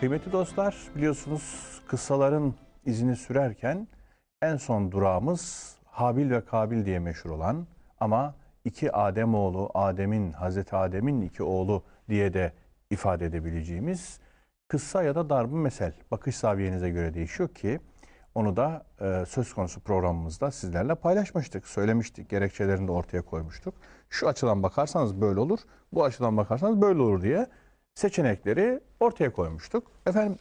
Kıymetli 0.00 0.32
dostlar 0.32 0.76
biliyorsunuz 0.96 1.80
kıssaların 1.88 2.54
izini 2.86 3.16
sürerken 3.16 3.88
en 4.42 4.56
son 4.56 4.92
durağımız 4.92 5.74
Habil 5.84 6.30
ve 6.30 6.44
Kabil 6.44 6.84
diye 6.84 6.98
meşhur 6.98 7.30
olan 7.30 7.66
ama 8.00 8.34
iki 8.64 8.92
Adem 8.92 9.34
oğlu 9.34 9.70
Adem'in 9.74 10.32
Hazreti 10.32 10.76
Adem'in 10.76 11.20
iki 11.20 11.42
oğlu 11.42 11.82
diye 12.08 12.34
de 12.34 12.52
ifade 12.90 13.26
edebileceğimiz 13.26 14.20
kıssa 14.68 15.02
ya 15.02 15.14
da 15.14 15.30
darb 15.30 15.52
mesel 15.52 15.92
bakış 16.10 16.36
zaviyenize 16.36 16.90
göre 16.90 17.14
değişiyor 17.14 17.48
ki 17.48 17.80
onu 18.34 18.56
da 18.56 18.84
e, 19.00 19.24
söz 19.28 19.52
konusu 19.54 19.80
programımızda 19.80 20.50
sizlerle 20.50 20.94
paylaşmıştık, 20.94 21.66
söylemiştik, 21.68 22.30
gerekçelerini 22.30 22.88
de 22.88 22.92
ortaya 22.92 23.22
koymuştuk. 23.22 23.74
Şu 24.08 24.28
açıdan 24.28 24.62
bakarsanız 24.62 25.20
böyle 25.20 25.40
olur, 25.40 25.58
bu 25.92 26.04
açıdan 26.04 26.36
bakarsanız 26.36 26.80
böyle 26.80 27.02
olur 27.02 27.22
diye 27.22 27.46
seçenekleri 27.94 28.80
ortaya 29.00 29.32
koymuştuk. 29.32 29.90
Efendim 30.06 30.36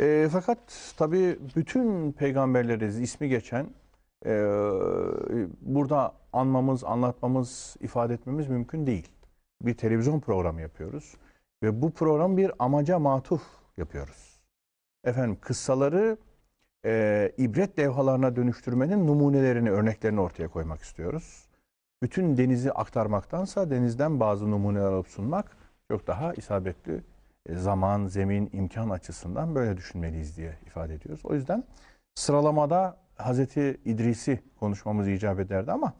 e, 0.00 0.28
fakat 0.32 0.58
tabii 0.96 1.38
bütün 1.56 2.12
peygamberleri 2.12 3.02
ismi 3.02 3.28
geçen 3.28 3.66
e, 4.26 4.30
burada 5.60 6.14
anmamız, 6.32 6.84
anlatmamız, 6.84 7.76
ifade 7.80 8.14
etmemiz 8.14 8.48
mümkün 8.48 8.86
değil. 8.86 9.08
Bir 9.62 9.74
televizyon 9.74 10.20
programı 10.20 10.60
yapıyoruz 10.60 11.16
ve 11.62 11.82
bu 11.82 11.90
program 11.90 12.36
bir 12.36 12.52
amaca 12.58 12.98
matuf 12.98 13.42
yapıyoruz. 13.76 14.40
Efendim 15.04 15.38
kıssaları 15.40 16.16
e, 16.84 17.32
ibret 17.38 17.78
levhalarına 17.78 18.36
dönüştürmenin 18.36 19.06
numunelerini, 19.06 19.70
örneklerini 19.70 20.20
ortaya 20.20 20.48
koymak 20.48 20.82
istiyoruz. 20.82 21.48
Bütün 22.02 22.36
denizi 22.36 22.72
aktarmaktansa 22.72 23.70
denizden 23.70 24.20
bazı 24.20 24.50
numuneler 24.50 24.92
alıp 24.92 25.08
sunmak 25.08 25.56
çok 25.90 26.06
daha 26.06 26.34
isabetli 26.34 27.02
e, 27.46 27.56
zaman, 27.56 28.06
zemin, 28.06 28.50
imkan 28.52 28.90
açısından 28.90 29.54
böyle 29.54 29.76
düşünmeliyiz 29.76 30.36
diye 30.36 30.58
ifade 30.66 30.94
ediyoruz. 30.94 31.20
O 31.24 31.34
yüzden 31.34 31.64
sıralamada 32.14 32.96
Hazreti 33.16 33.80
İdris'i 33.84 34.42
konuşmamız 34.60 35.08
icap 35.08 35.40
ederdi 35.40 35.72
ama 35.72 35.92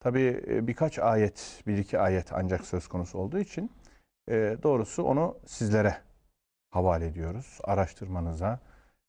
tabii 0.00 0.44
e, 0.48 0.66
birkaç 0.66 0.98
ayet, 0.98 1.62
bir 1.66 1.78
iki 1.78 1.98
ayet 1.98 2.32
ancak 2.32 2.66
söz 2.66 2.88
konusu 2.88 3.18
olduğu 3.18 3.38
için 3.38 3.70
e, 4.28 4.56
doğrusu 4.62 5.02
onu 5.02 5.36
sizlere 5.46 5.96
havale 6.70 7.06
ediyoruz. 7.06 7.58
Araştırmanıza, 7.64 8.60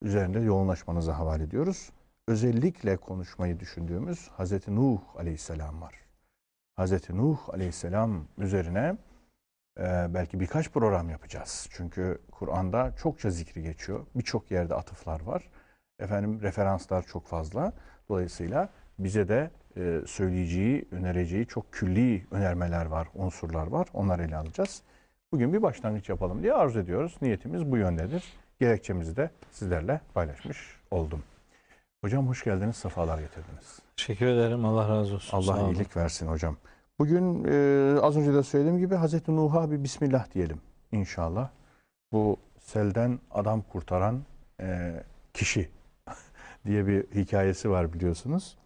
üzerinde 0.02 0.40
yoğunlaşmanıza 0.40 1.18
havale 1.18 1.44
ediyoruz. 1.44 1.92
Özellikle 2.28 2.98
konuşmayı 2.98 3.60
düşündüğümüz 3.60 4.28
Hazreti 4.28 4.76
Nuh 4.76 5.00
Aleyhisselam 5.16 5.82
var. 5.82 5.96
Hazreti 6.76 7.18
Nuh 7.18 7.50
Aleyhisselam 7.50 8.28
üzerine 8.38 8.98
e, 9.80 9.84
belki 10.10 10.40
birkaç 10.40 10.70
program 10.70 11.10
yapacağız. 11.10 11.68
Çünkü 11.72 12.22
Kur'an'da 12.32 12.96
çokça 12.96 13.30
zikri 13.30 13.64
geçiyor. 13.64 14.06
Birçok 14.16 14.52
yerde 14.52 14.76
atıflar 14.76 15.22
var. 15.22 15.50
Efendim 16.00 16.42
referanslar 16.42 17.04
çok 17.04 17.28
fazla. 17.28 17.74
Dolayısıyla 18.10 18.70
bize 19.00 19.28
de 19.28 19.52
e, 19.78 20.02
söyleyeceği, 20.08 20.88
önereceği 20.92 21.46
çok 21.46 21.72
külli 21.74 22.26
önermeler 22.32 22.86
var, 22.86 23.08
unsurlar 23.14 23.68
var. 23.68 23.88
Onları 23.94 24.24
ele 24.24 24.36
alacağız. 24.36 24.82
Bugün 25.32 25.54
bir 25.54 25.62
başlangıç 25.62 26.10
yapalım 26.10 26.44
diye 26.44 26.54
arzu 26.54 26.80
ediyoruz. 26.80 27.16
Niyetimiz 27.22 27.72
bu 27.72 27.78
yöndedir. 27.78 28.24
Gerekçemizi 28.60 29.18
de 29.18 29.30
sizlerle 29.52 30.02
paylaşmış 30.14 30.58
oldum. 30.92 31.24
Hocam 32.04 32.28
hoş 32.28 32.44
geldiniz, 32.44 32.76
sefalar 32.76 33.20
getirdiniz. 33.20 33.80
Teşekkür 33.98 34.26
ederim. 34.26 34.66
Allah 34.66 34.90
razı 34.90 35.16
olsun. 35.16 35.38
Allah 35.38 35.72
iyilik 35.72 35.98
versin 35.98 36.28
hocam. 36.28 36.58
Bugün 37.02 37.44
e, 37.44 38.00
az 38.02 38.18
önce 38.18 38.34
de 38.34 38.44
söylediğim 38.44 38.78
gibi 38.78 38.96
Hazreti 38.96 39.36
Nuh'a 39.36 39.72
bir 39.72 39.84
Bismillah 39.84 40.34
diyelim 40.34 40.62
inşallah. 40.92 41.50
Bu 42.12 42.38
selden 42.60 43.20
adam 43.32 43.62
kurtaran 43.62 44.22
e, 44.60 44.94
kişi 45.34 45.70
diye 46.66 46.88
bir 46.88 47.04
hikayesi 47.04 47.70
var 47.70 47.94
biliyorsunuz. 47.94 48.58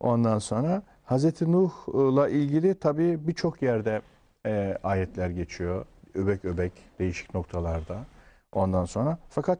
Ondan 0.00 0.38
sonra 0.38 0.82
Hazreti 1.04 1.52
Nuh'la 1.52 2.28
ilgili 2.28 2.74
tabii 2.74 3.28
birçok 3.28 3.62
yerde 3.62 4.02
e, 4.46 4.78
ayetler 4.84 5.30
geçiyor. 5.30 5.84
Öbek 6.14 6.44
öbek 6.44 6.72
değişik 6.98 7.34
noktalarda. 7.34 8.04
Ondan 8.52 8.84
sonra 8.84 9.18
fakat 9.28 9.58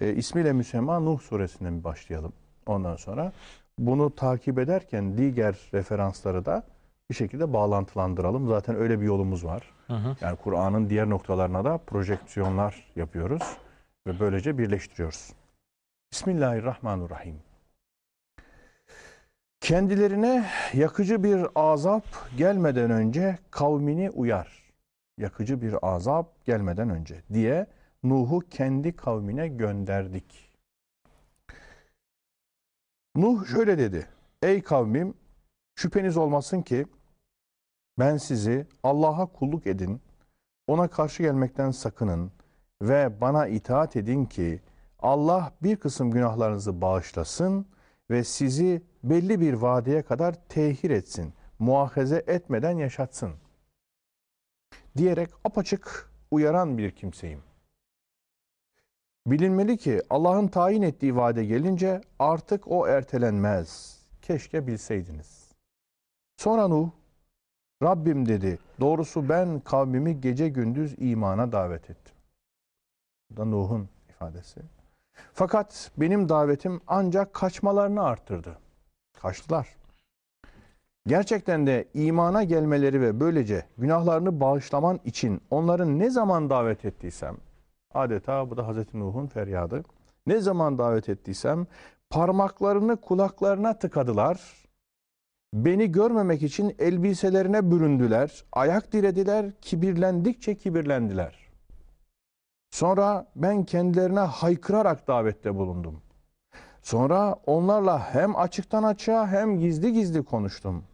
e, 0.00 0.14
ismiyle 0.14 0.52
müsemma 0.52 1.00
Nuh 1.00 1.20
suresinden 1.20 1.84
başlayalım. 1.84 2.32
Ondan 2.66 2.96
sonra 2.96 3.32
bunu 3.78 4.14
takip 4.14 4.58
ederken 4.58 5.18
diğer 5.18 5.58
referansları 5.72 6.44
da 6.44 6.62
bir 7.10 7.14
şekilde 7.14 7.52
bağlantılandıralım. 7.52 8.48
Zaten 8.48 8.76
öyle 8.76 9.00
bir 9.00 9.06
yolumuz 9.06 9.44
var. 9.44 9.62
Hı 9.86 9.94
hı. 9.94 10.16
Yani 10.20 10.36
Kur'an'ın 10.36 10.90
diğer 10.90 11.10
noktalarına 11.10 11.64
da 11.64 11.78
projeksiyonlar 11.78 12.84
yapıyoruz 12.96 13.42
ve 14.06 14.20
böylece 14.20 14.58
birleştiriyoruz. 14.58 15.32
Bismillahirrahmanirrahim. 16.12 17.36
Kendilerine 19.60 20.46
yakıcı 20.72 21.22
bir 21.22 21.46
azap 21.54 22.04
gelmeden 22.36 22.90
önce 22.90 23.38
kavmini 23.50 24.10
uyar. 24.10 24.62
Yakıcı 25.18 25.62
bir 25.62 25.74
azap 25.82 26.44
gelmeden 26.44 26.90
önce 26.90 27.22
diye 27.32 27.66
Nuh'u 28.02 28.40
kendi 28.40 28.96
kavmine 28.96 29.48
gönderdik. 29.48 30.50
Nuh 33.16 33.46
şöyle 33.46 33.78
dedi. 33.78 34.08
Ey 34.42 34.62
kavmim 34.62 35.14
şüpheniz 35.74 36.16
olmasın 36.16 36.62
ki 36.62 36.86
ben 37.98 38.16
sizi 38.16 38.66
Allah'a 38.82 39.26
kulluk 39.26 39.66
edin, 39.66 40.00
ona 40.66 40.88
karşı 40.88 41.22
gelmekten 41.22 41.70
sakının 41.70 42.32
ve 42.82 43.20
bana 43.20 43.46
itaat 43.46 43.96
edin 43.96 44.24
ki 44.24 44.60
Allah 44.98 45.52
bir 45.62 45.76
kısım 45.76 46.10
günahlarınızı 46.10 46.80
bağışlasın 46.80 47.66
ve 48.10 48.24
sizi 48.24 48.82
belli 49.04 49.40
bir 49.40 49.54
vadeye 49.54 50.02
kadar 50.02 50.34
tehir 50.48 50.90
etsin, 50.90 51.34
muahaze 51.58 52.24
etmeden 52.26 52.76
yaşatsın 52.78 53.32
diyerek 54.96 55.30
apaçık 55.44 56.10
uyaran 56.30 56.78
bir 56.78 56.90
kimseyim. 56.90 57.42
Bilinmeli 59.26 59.78
ki 59.78 60.02
Allah'ın 60.10 60.48
tayin 60.48 60.82
ettiği 60.82 61.16
vade 61.16 61.44
gelince 61.44 62.00
artık 62.18 62.68
o 62.68 62.86
ertelenmez. 62.86 63.98
Keşke 64.22 64.66
bilseydiniz. 64.66 65.41
Sonra 66.42 66.68
Nuh, 66.68 66.88
Rabbim 67.82 68.28
dedi, 68.28 68.58
doğrusu 68.80 69.28
ben 69.28 69.60
kavmimi 69.60 70.20
gece 70.20 70.48
gündüz 70.48 70.94
imana 70.98 71.52
davet 71.52 71.90
ettim. 71.90 72.14
Bu 73.30 73.36
da 73.36 73.44
Nuh'un 73.44 73.88
ifadesi. 74.08 74.60
Fakat 75.32 75.90
benim 75.96 76.28
davetim 76.28 76.80
ancak 76.86 77.34
kaçmalarını 77.34 78.02
arttırdı. 78.02 78.58
Kaçtılar. 79.20 79.68
Gerçekten 81.06 81.66
de 81.66 81.88
imana 81.94 82.42
gelmeleri 82.42 83.00
ve 83.00 83.20
böylece 83.20 83.66
günahlarını 83.78 84.40
bağışlaman 84.40 85.00
için 85.04 85.40
onların 85.50 85.98
ne 85.98 86.10
zaman 86.10 86.50
davet 86.50 86.84
ettiysem, 86.84 87.36
adeta 87.94 88.50
bu 88.50 88.56
da 88.56 88.66
Hazreti 88.66 89.00
Nuh'un 89.00 89.26
feryadı. 89.26 89.84
Ne 90.26 90.40
zaman 90.40 90.78
davet 90.78 91.08
ettiysem 91.08 91.66
parmaklarını 92.10 92.96
kulaklarına 92.96 93.78
tıkadılar. 93.78 94.61
Beni 95.54 95.92
görmemek 95.92 96.42
için 96.42 96.74
elbiselerine 96.78 97.70
büründüler, 97.70 98.44
ayak 98.52 98.92
dirediler, 98.92 99.52
kibirlendikçe 99.60 100.54
kibirlendiler. 100.54 101.50
Sonra 102.70 103.26
ben 103.36 103.64
kendilerine 103.64 104.20
haykırarak 104.20 105.08
davette 105.08 105.54
bulundum. 105.54 106.02
Sonra 106.82 107.36
onlarla 107.46 108.14
hem 108.14 108.36
açıktan 108.36 108.82
açığa 108.82 109.28
hem 109.28 109.58
gizli 109.58 109.92
gizli 109.92 110.22
konuştum. 110.22 110.84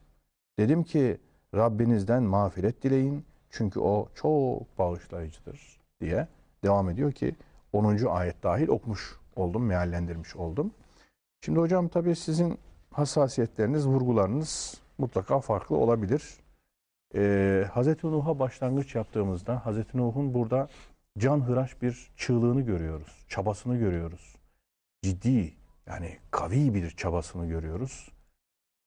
Dedim 0.58 0.84
ki 0.84 1.20
Rabbinizden 1.54 2.22
mağfiret 2.22 2.82
dileyin 2.82 3.24
çünkü 3.50 3.80
o 3.80 4.08
çok 4.14 4.78
bağışlayıcıdır 4.78 5.80
diye 6.00 6.28
devam 6.64 6.90
ediyor 6.90 7.12
ki 7.12 7.34
10. 7.72 7.96
ayet 8.06 8.42
dahil 8.42 8.68
okumuş 8.68 9.16
oldum, 9.36 9.66
meallendirmiş 9.66 10.36
oldum. 10.36 10.70
Şimdi 11.40 11.58
hocam 11.58 11.88
tabii 11.88 12.16
sizin 12.16 12.58
hassasiyetleriniz, 12.98 13.86
vurgularınız 13.86 14.80
mutlaka 14.98 15.40
farklı 15.40 15.76
olabilir. 15.76 16.22
Ee, 17.14 17.64
Hazreti 17.72 18.06
Nuh'a 18.06 18.38
başlangıç 18.38 18.94
yaptığımızda 18.94 19.66
Hazreti 19.66 19.98
Nuh'un 19.98 20.34
burada 20.34 20.68
canhıraş 21.18 21.82
bir 21.82 22.10
çığlığını 22.16 22.60
görüyoruz, 22.60 23.24
çabasını 23.28 23.76
görüyoruz. 23.76 24.36
Ciddi 25.02 25.52
yani 25.86 26.16
kavi 26.30 26.74
bir 26.74 26.90
çabasını 26.90 27.46
görüyoruz. 27.46 28.08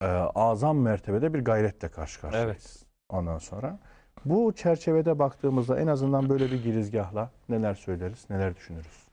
Ee, 0.01 0.05
azam 0.35 0.77
mertebede 0.77 1.33
bir 1.33 1.39
gayretle 1.39 1.89
karşı 1.89 2.21
karşıyayız. 2.21 2.51
Evet. 2.51 2.85
Ondan 3.09 3.37
sonra 3.37 3.79
bu 4.25 4.53
çerçevede 4.55 5.19
baktığımızda 5.19 5.79
en 5.79 5.87
azından 5.87 6.29
böyle 6.29 6.51
bir 6.51 6.63
girizgahla 6.63 7.31
neler 7.49 7.73
söyleriz, 7.73 8.25
neler 8.29 8.55
düşünürüz? 8.55 9.07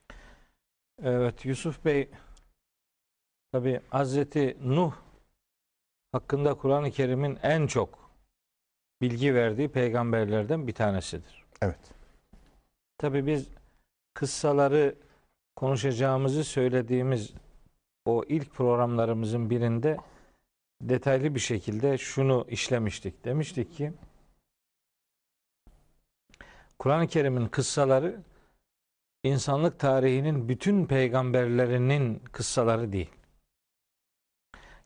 Evet 1.02 1.44
Yusuf 1.44 1.84
Bey 1.84 2.10
tabi 3.52 3.80
Hazreti 3.90 4.56
Nuh 4.60 4.92
hakkında 6.12 6.54
Kur'an-ı 6.54 6.90
Kerim'in 6.90 7.38
en 7.42 7.66
çok 7.66 8.10
bilgi 9.00 9.34
verdiği 9.34 9.68
peygamberlerden 9.68 10.66
bir 10.66 10.74
tanesidir. 10.74 11.44
Evet. 11.62 11.78
Tabi 12.98 13.26
biz 13.26 13.48
kıssaları 14.14 14.94
konuşacağımızı 15.56 16.44
söylediğimiz 16.44 17.32
o 18.04 18.24
ilk 18.28 18.54
programlarımızın 18.54 19.50
birinde 19.50 19.96
detaylı 20.82 21.34
bir 21.34 21.40
şekilde 21.40 21.98
şunu 21.98 22.46
işlemiştik. 22.48 23.24
Demiştik 23.24 23.72
ki 23.72 23.92
Kur'an-ı 26.78 27.06
Kerim'in 27.06 27.46
kıssaları 27.46 28.20
insanlık 29.22 29.78
tarihinin 29.78 30.48
bütün 30.48 30.86
peygamberlerinin 30.86 32.18
kıssaları 32.32 32.92
değil. 32.92 33.10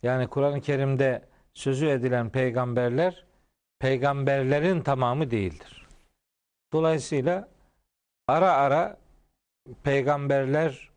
Yani 0.03 0.27
Kur'an-ı 0.27 0.61
Kerim'de 0.61 1.23
sözü 1.55 1.87
edilen 1.87 2.31
peygamberler 2.31 3.25
peygamberlerin 3.79 4.81
tamamı 4.81 5.31
değildir. 5.31 5.87
Dolayısıyla 6.73 7.49
ara 8.29 8.53
ara 8.53 8.99
peygamberler 9.83 10.91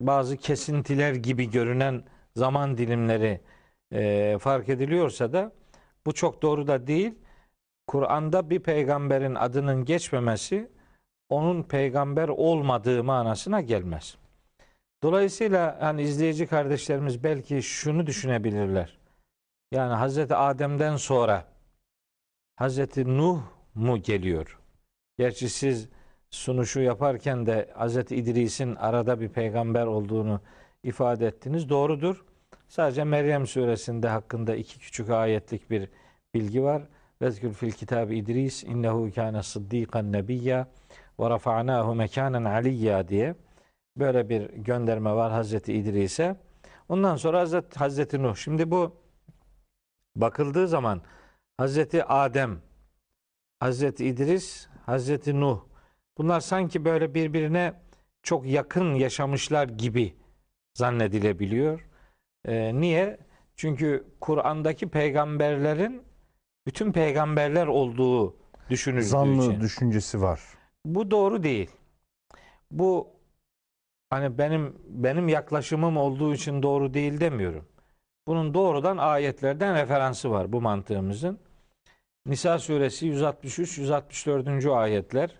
bazı 0.00 0.36
kesintiler 0.36 1.14
gibi 1.14 1.50
görünen 1.50 2.04
zaman 2.36 2.78
dilimleri 2.78 3.40
e, 3.92 4.36
fark 4.40 4.68
ediliyorsa 4.68 5.32
da 5.32 5.52
bu 6.06 6.14
çok 6.14 6.42
doğru 6.42 6.66
da 6.66 6.86
değil. 6.86 7.14
Kur'an'da 7.86 8.50
bir 8.50 8.60
peygamberin 8.60 9.34
adının 9.34 9.84
geçmemesi 9.84 10.70
onun 11.28 11.62
peygamber 11.62 12.28
olmadığı 12.28 13.04
manasına 13.04 13.60
gelmez. 13.60 14.16
Dolayısıyla 15.06 15.76
hani 15.80 16.02
izleyici 16.02 16.46
kardeşlerimiz 16.46 17.24
belki 17.24 17.62
şunu 17.62 18.06
düşünebilirler. 18.06 18.98
Yani 19.72 19.94
Hazreti 19.94 20.34
Adem'den 20.34 20.96
sonra 20.96 21.44
Hazreti 22.56 23.18
Nuh 23.18 23.40
mu 23.74 24.02
geliyor? 24.02 24.58
Gerçi 25.18 25.48
siz 25.48 25.88
sunuşu 26.30 26.80
yaparken 26.80 27.46
de 27.46 27.70
Hazreti 27.74 28.16
İdris'in 28.16 28.74
arada 28.74 29.20
bir 29.20 29.28
peygamber 29.28 29.86
olduğunu 29.86 30.40
ifade 30.82 31.26
ettiniz. 31.26 31.68
Doğrudur. 31.68 32.24
Sadece 32.68 33.04
Meryem 33.04 33.46
suresinde 33.46 34.08
hakkında 34.08 34.56
iki 34.56 34.78
küçük 34.78 35.10
ayetlik 35.10 35.70
bir 35.70 35.88
bilgi 36.34 36.62
var. 36.62 36.82
Vezkür 37.22 37.52
fil 37.52 37.72
kitabı 37.72 38.14
İdris 38.14 38.64
innehu 38.64 39.10
kâne 39.14 39.42
sıddikan 39.42 40.12
nebiyya 40.12 40.68
ve 41.20 41.30
rafa'nahu 41.30 41.94
mekanen 41.94 42.44
aliyya 42.44 43.08
diye 43.08 43.34
böyle 43.96 44.28
bir 44.28 44.50
gönderme 44.50 45.14
var 45.14 45.32
Hazreti 45.32 45.72
İdris'e. 45.72 46.36
Ondan 46.88 47.16
sonra 47.16 47.40
Hazreti, 47.40 47.78
Hazreti 47.78 48.22
Nuh. 48.22 48.36
Şimdi 48.36 48.70
bu 48.70 48.96
bakıldığı 50.16 50.68
zaman 50.68 51.02
Hazreti 51.58 52.04
Adem, 52.04 52.58
Hazreti 53.60 54.06
İdris, 54.06 54.68
Hazreti 54.86 55.40
Nuh 55.40 55.60
bunlar 56.18 56.40
sanki 56.40 56.84
böyle 56.84 57.14
birbirine 57.14 57.74
çok 58.22 58.46
yakın 58.46 58.94
yaşamışlar 58.94 59.68
gibi 59.68 60.14
zannedilebiliyor. 60.74 61.88
Ee, 62.44 62.80
niye? 62.80 63.18
Çünkü 63.56 64.06
Kur'an'daki 64.20 64.88
peygamberlerin 64.88 66.02
bütün 66.66 66.92
peygamberler 66.92 67.66
olduğu 67.66 68.36
düşünüldüğü 68.70 69.04
Zanlı 69.04 69.42
için. 69.44 69.60
düşüncesi 69.60 70.22
var. 70.22 70.40
Bu 70.84 71.10
doğru 71.10 71.42
değil. 71.42 71.70
Bu 72.70 73.15
hani 74.10 74.38
benim 74.38 74.76
benim 74.88 75.28
yaklaşımım 75.28 75.96
olduğu 75.96 76.34
için 76.34 76.62
doğru 76.62 76.94
değil 76.94 77.20
demiyorum. 77.20 77.64
Bunun 78.26 78.54
doğrudan 78.54 78.96
ayetlerden 78.96 79.74
referansı 79.74 80.30
var 80.30 80.52
bu 80.52 80.60
mantığımızın. 80.60 81.38
Nisa 82.26 82.58
suresi 82.58 83.06
163 83.06 83.78
164. 83.78 84.66
ayetler 84.66 85.30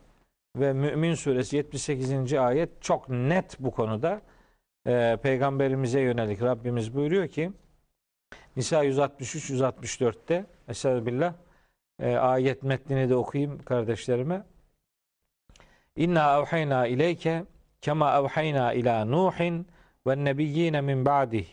ve 0.56 0.72
Mümin 0.72 1.14
suresi 1.14 1.56
78. 1.56 2.32
ayet 2.32 2.82
çok 2.82 3.08
net 3.08 3.56
bu 3.60 3.70
konuda. 3.70 4.20
Ee, 4.86 5.18
peygamberimize 5.22 6.00
yönelik 6.00 6.42
Rabbimiz 6.42 6.94
buyuruyor 6.94 7.28
ki 7.28 7.52
Nisa 8.56 8.82
163 8.82 9.50
164'te 9.50 10.46
Estağfirullah 10.68 11.34
e, 12.02 12.16
ayet 12.16 12.62
metnini 12.62 13.08
de 13.08 13.14
okuyayım 13.14 13.58
kardeşlerime. 13.58 14.42
İnna 15.96 16.38
evhayna 16.38 16.86
ileyke 16.86 17.44
kema 17.80 18.18
evhayna 18.18 18.72
ila 18.72 19.04
Nuhin 19.04 19.66
ve 20.06 20.24
nebiyyine 20.24 20.80
min 20.80 21.04
ba'dih 21.04 21.46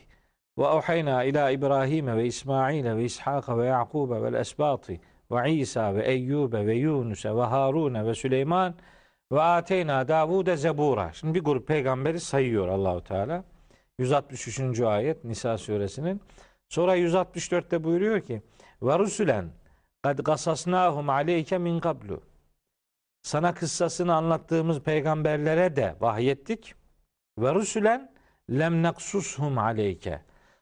ve 0.58 0.64
evhayna 0.64 1.24
ila 1.24 1.52
İbrahim 1.52 2.08
ve 2.08 2.26
İsmail 2.26 2.86
ve 2.86 3.06
İshak 3.06 3.50
ve 3.50 3.66
Yakub 3.66 4.12
ve 4.12 4.40
esbati 4.40 5.02
ve 5.32 5.52
İsa 5.52 5.96
ve 5.96 6.06
Eyyub 6.06 6.54
ve 6.54 6.76
Yunus 6.76 7.26
ve 7.26 7.42
Harun 7.42 8.08
ve 8.08 8.16
Süleyman 8.16 8.76
ve 9.32 9.42
ateyna 9.42 10.08
Davude 10.08 10.58
zebura. 10.58 11.14
Şimdi 11.14 11.34
bir 11.34 11.44
grup 11.44 11.68
peygamberi 11.68 12.20
sayıyor 12.20 12.68
Allahu 12.68 13.04
Teala. 13.04 13.44
163. 14.00 14.80
ayet 14.80 15.24
Nisa 15.24 15.58
suresinin. 15.58 16.22
Sonra 16.70 16.98
164'te 16.98 17.84
buyuruyor 17.84 18.22
ki 18.22 18.42
ve 18.82 19.00
rusulen 19.00 19.46
kad 20.04 20.20
gasasnahum 20.20 21.10
aleyke 21.10 21.58
min 21.58 21.80
kablu. 21.80 22.22
Sana 23.24 23.54
kıssasını 23.54 24.16
anlattığımız 24.16 24.80
peygamberlere 24.80 25.76
de 25.76 25.96
vahyettik. 26.00 26.76
Ve 27.38 27.54
rusulen 27.54 28.12
lem 28.50 28.84
naksushum 28.84 29.58
aleyke. 29.58 30.22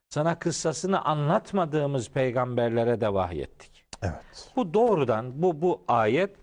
Sana 0.09 0.39
kıssasını 0.39 1.05
anlatmadığımız 1.05 2.09
peygamberlere 2.09 3.01
de 3.01 3.13
vahyettik. 3.13 3.85
Evet. 4.01 4.51
Bu 4.55 4.73
doğrudan 4.73 5.41
bu 5.41 5.61
bu 5.61 5.83
ayet 5.87 6.35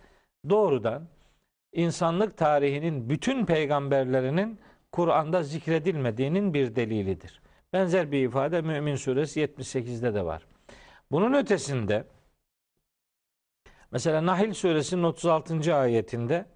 doğrudan 0.49 1.09
insanlık 1.73 2.37
tarihinin 2.37 3.11
bütün 3.11 3.47
peygamberlerinin 3.47 4.59
Kur'an'da 4.93 5.43
zikredilmediğinin 5.43 6.55
bir 6.55 6.77
delilidir. 6.77 7.41
Benzer 7.73 8.13
bir 8.13 8.29
ifade 8.29 8.63
Mümin 8.63 8.97
suresi 8.97 9.41
78'de 9.41 10.15
de 10.15 10.25
var. 10.25 10.47
Bunun 11.11 11.33
ötesinde 11.33 12.05
mesela 13.91 14.27
Nahil 14.27 14.55
suresinin 14.55 15.03
36. 15.03 15.77
ayetinde 15.77 16.47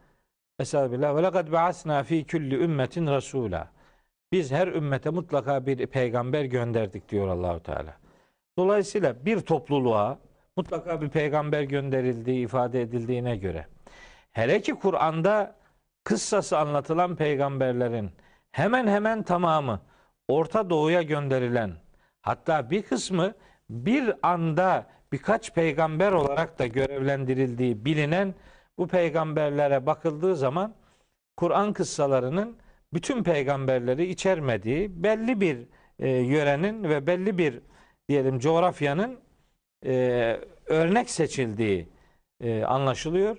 Estağfirullah 0.58 1.16
ve 1.16 1.22
lekad 1.22 1.52
ba'asna 1.52 2.02
fi 2.02 2.26
kulli 2.26 2.54
ümmetin 2.54 3.06
rasula. 3.06 3.68
Biz 4.32 4.52
her 4.52 4.68
ümmete 4.68 5.10
mutlaka 5.10 5.66
bir 5.66 5.86
peygamber 5.86 6.44
gönderdik 6.44 7.08
diyor 7.08 7.28
Allahu 7.28 7.62
Teala. 7.62 7.96
Dolayısıyla 8.58 9.26
bir 9.26 9.40
topluluğa 9.40 10.18
mutlaka 10.56 11.00
bir 11.00 11.08
peygamber 11.08 11.62
gönderildiği 11.62 12.44
ifade 12.44 12.82
edildiğine 12.82 13.36
göre 13.36 13.66
hele 14.32 14.60
ki 14.60 14.74
Kur'an'da 14.74 15.56
kıssası 16.04 16.58
anlatılan 16.58 17.16
peygamberlerin 17.16 18.10
hemen 18.52 18.86
hemen 18.86 19.22
tamamı 19.22 19.80
Orta 20.28 20.70
Doğu'ya 20.70 21.02
gönderilen 21.02 21.72
hatta 22.20 22.70
bir 22.70 22.82
kısmı 22.82 23.34
bir 23.70 24.14
anda 24.22 24.86
birkaç 25.12 25.54
peygamber 25.54 26.12
olarak 26.12 26.58
da 26.58 26.66
görevlendirildiği 26.66 27.84
bilinen 27.84 28.34
bu 28.78 28.86
peygamberlere 28.86 29.86
bakıldığı 29.86 30.36
zaman 30.36 30.74
Kur'an 31.36 31.72
kıssalarının 31.72 32.56
bütün 32.92 33.22
peygamberleri 33.22 34.06
içermediği 34.06 35.02
belli 35.02 35.40
bir 35.40 35.66
e, 35.98 36.08
yörenin 36.08 36.84
ve 36.84 37.06
belli 37.06 37.38
bir 37.38 37.60
diyelim 38.08 38.38
coğrafyanın 38.38 39.20
e, 39.86 39.92
örnek 40.66 41.10
seçildiği 41.10 41.88
e, 42.40 42.64
anlaşılıyor. 42.64 43.36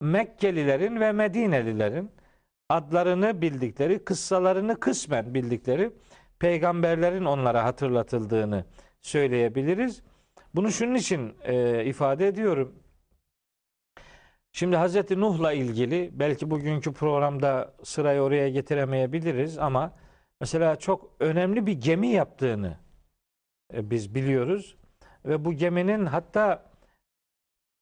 Mekkelilerin 0.00 1.00
ve 1.00 1.12
Medinelilerin 1.12 2.10
adlarını 2.68 3.42
bildikleri, 3.42 4.04
kıssalarını 4.04 4.80
kısmen 4.80 5.34
bildikleri 5.34 5.90
peygamberlerin 6.38 7.24
onlara 7.24 7.64
hatırlatıldığını 7.64 8.64
söyleyebiliriz. 9.00 10.02
Bunu 10.54 10.72
şunun 10.72 10.94
için 10.94 11.34
e, 11.44 11.84
ifade 11.84 12.26
ediyorum. 12.28 12.74
Şimdi 14.52 14.76
Hazreti 14.76 15.20
Nuh'la 15.20 15.52
ilgili 15.52 16.10
belki 16.12 16.50
bugünkü 16.50 16.92
programda 16.92 17.74
sırayı 17.84 18.20
oraya 18.20 18.48
getiremeyebiliriz 18.48 19.58
ama 19.58 19.92
mesela 20.40 20.76
çok 20.76 21.10
önemli 21.20 21.66
bir 21.66 21.72
gemi 21.72 22.08
yaptığını 22.08 22.76
e, 23.74 23.90
biz 23.90 24.14
biliyoruz 24.14 24.76
ve 25.24 25.44
bu 25.44 25.52
geminin 25.52 26.06
hatta 26.06 26.72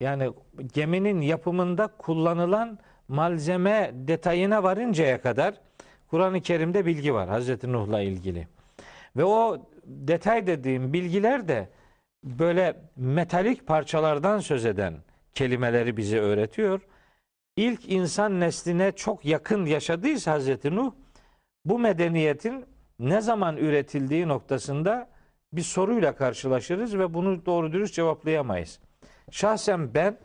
yani 0.01 0.33
geminin 0.73 1.21
yapımında 1.21 1.87
kullanılan 1.87 2.79
malzeme 3.09 3.91
detayına 3.95 4.63
varıncaya 4.63 5.21
kadar 5.21 5.55
Kur'an-ı 6.07 6.41
Kerim'de 6.41 6.87
bilgi 6.87 7.15
var 7.15 7.29
Hazreti 7.29 7.73
Nuh'la 7.73 8.01
ilgili. 8.01 8.49
Ve 9.17 9.25
o 9.25 9.67
detay 9.85 10.47
dediğim 10.47 10.93
bilgiler 10.93 11.49
de 11.49 11.69
böyle 12.25 12.77
metalik 12.97 13.67
parçalardan 13.67 14.39
söz 14.39 14.67
eden 14.67 14.95
kelimeleri 15.35 15.97
bize 15.97 16.19
öğretiyor. 16.19 16.81
İlk 17.57 17.93
insan 17.93 18.41
nesline 18.41 18.93
çok 18.93 19.25
yakın 19.25 19.67
yaşadıysa 19.67 20.33
Hazreti 20.33 20.77
Nuh 20.77 20.93
bu 21.65 21.79
medeniyetin 21.79 22.65
ne 22.99 23.21
zaman 23.21 23.57
üretildiği 23.57 24.29
noktasında 24.29 25.09
bir 25.53 25.63
soruyla 25.63 26.17
karşılaşırız 26.17 26.99
ve 26.99 27.15
bunu 27.15 27.47
doğru 27.47 27.73
dürüst 27.73 27.95
cevaplayamayız. 27.95 28.81
Şahsen 29.31 29.95
ben 29.95 30.17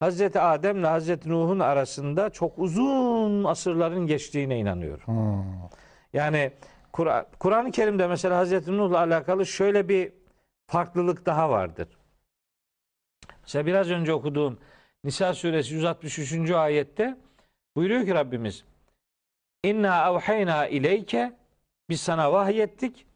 Hazreti 0.00 0.40
Adem 0.40 0.78
ile 0.78 0.86
Hazreti 0.86 1.30
Nuh'un 1.30 1.58
arasında 1.58 2.30
çok 2.30 2.58
uzun 2.58 3.44
asırların 3.44 4.06
geçtiğine 4.06 4.58
inanıyorum. 4.58 5.06
Hmm. 5.06 5.44
Yani 6.12 6.52
Kur'an- 6.92 7.26
Kur'an-ı 7.38 7.70
Kerim'de 7.70 8.06
mesela 8.06 8.38
Hazreti 8.38 8.76
Nuh'la 8.76 8.98
alakalı 8.98 9.46
şöyle 9.46 9.88
bir 9.88 10.12
farklılık 10.66 11.26
daha 11.26 11.50
vardır. 11.50 11.88
Mesela 13.42 13.66
biraz 13.66 13.90
önce 13.90 14.12
okuduğum 14.12 14.58
Nisa 15.04 15.34
suresi 15.34 15.74
163. 15.74 16.50
ayette 16.50 17.16
buyuruyor 17.76 18.04
ki 18.04 18.14
Rabbimiz 18.14 18.64
İnna 19.62 20.10
evhayna 20.10 20.66
ileyke 20.66 21.32
biz 21.88 22.00
sana 22.00 22.32
vahyettik 22.32 23.06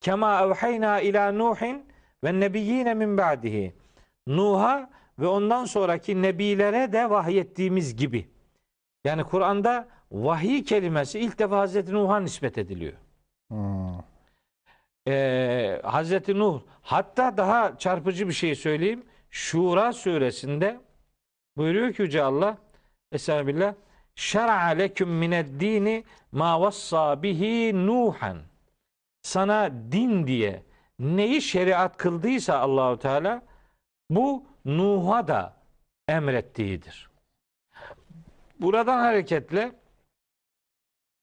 kema 0.00 0.42
evhayna 0.42 1.00
ila 1.00 1.32
Nuhin 1.32 1.86
ve 2.24 2.40
nebiyyine 2.40 2.94
min 2.94 3.18
ba'dihi 3.18 3.74
Nuh'a 4.26 4.90
ve 5.18 5.26
ondan 5.26 5.64
sonraki 5.64 6.22
nebilere 6.22 6.92
de 6.92 7.10
vahyettiğimiz 7.10 7.96
gibi. 7.96 8.28
Yani 9.04 9.24
Kur'an'da 9.24 9.88
vahiy 10.12 10.64
kelimesi 10.64 11.18
ilk 11.18 11.38
defa 11.38 11.58
Hazreti 11.58 11.92
Nuh'a 11.92 12.20
nispet 12.20 12.58
ediliyor. 12.58 12.92
Hmm. 13.50 13.98
Ee, 15.08 15.80
Hazreti 15.84 16.38
Nuh 16.38 16.60
hatta 16.82 17.36
daha 17.36 17.78
çarpıcı 17.78 18.28
bir 18.28 18.32
şey 18.32 18.54
söyleyeyim. 18.54 19.04
Şura 19.30 19.92
suresinde 19.92 20.80
buyuruyor 21.56 21.92
ki 21.92 22.02
Yüce 22.02 22.22
Allah 22.22 22.58
Estağfirullah 23.12 23.74
Şer'a 24.14 24.66
leküm 24.66 25.08
mined 25.08 25.60
dini 25.60 26.04
ma 26.32 26.60
vassa 26.60 27.22
bihi 27.22 27.86
Nuhan 27.86 28.38
sana 29.22 29.70
din 29.92 30.26
diye 30.26 30.62
neyi 30.98 31.42
şeriat 31.42 31.96
kıldıysa 31.96 32.58
Allahu 32.58 32.98
Teala 32.98 33.42
bu 34.10 34.46
Nuh'a 34.64 35.28
da 35.28 35.56
emrettiğidir. 36.08 37.10
Buradan 38.60 38.98
hareketle 38.98 39.72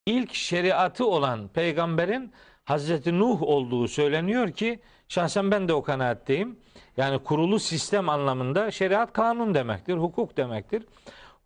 ilk 0.06 0.34
şeriatı 0.34 1.08
olan 1.08 1.48
peygamberin 1.48 2.34
Hazreti 2.65 3.19
Nuh 3.19 3.41
olduğu 3.41 3.88
söyleniyor 3.88 4.51
ki 4.51 4.79
şahsen 5.07 5.51
ben 5.51 5.67
de 5.67 5.74
o 5.74 5.84
kanaatteyim. 5.84 6.60
Yani 6.98 7.19
kurulu 7.19 7.60
sistem 7.60 8.10
anlamında 8.10 8.72
şeriat 8.72 9.13
kanun 9.13 9.53
demektir, 9.53 9.98
hukuk 9.98 10.38
demektir. 10.38 10.84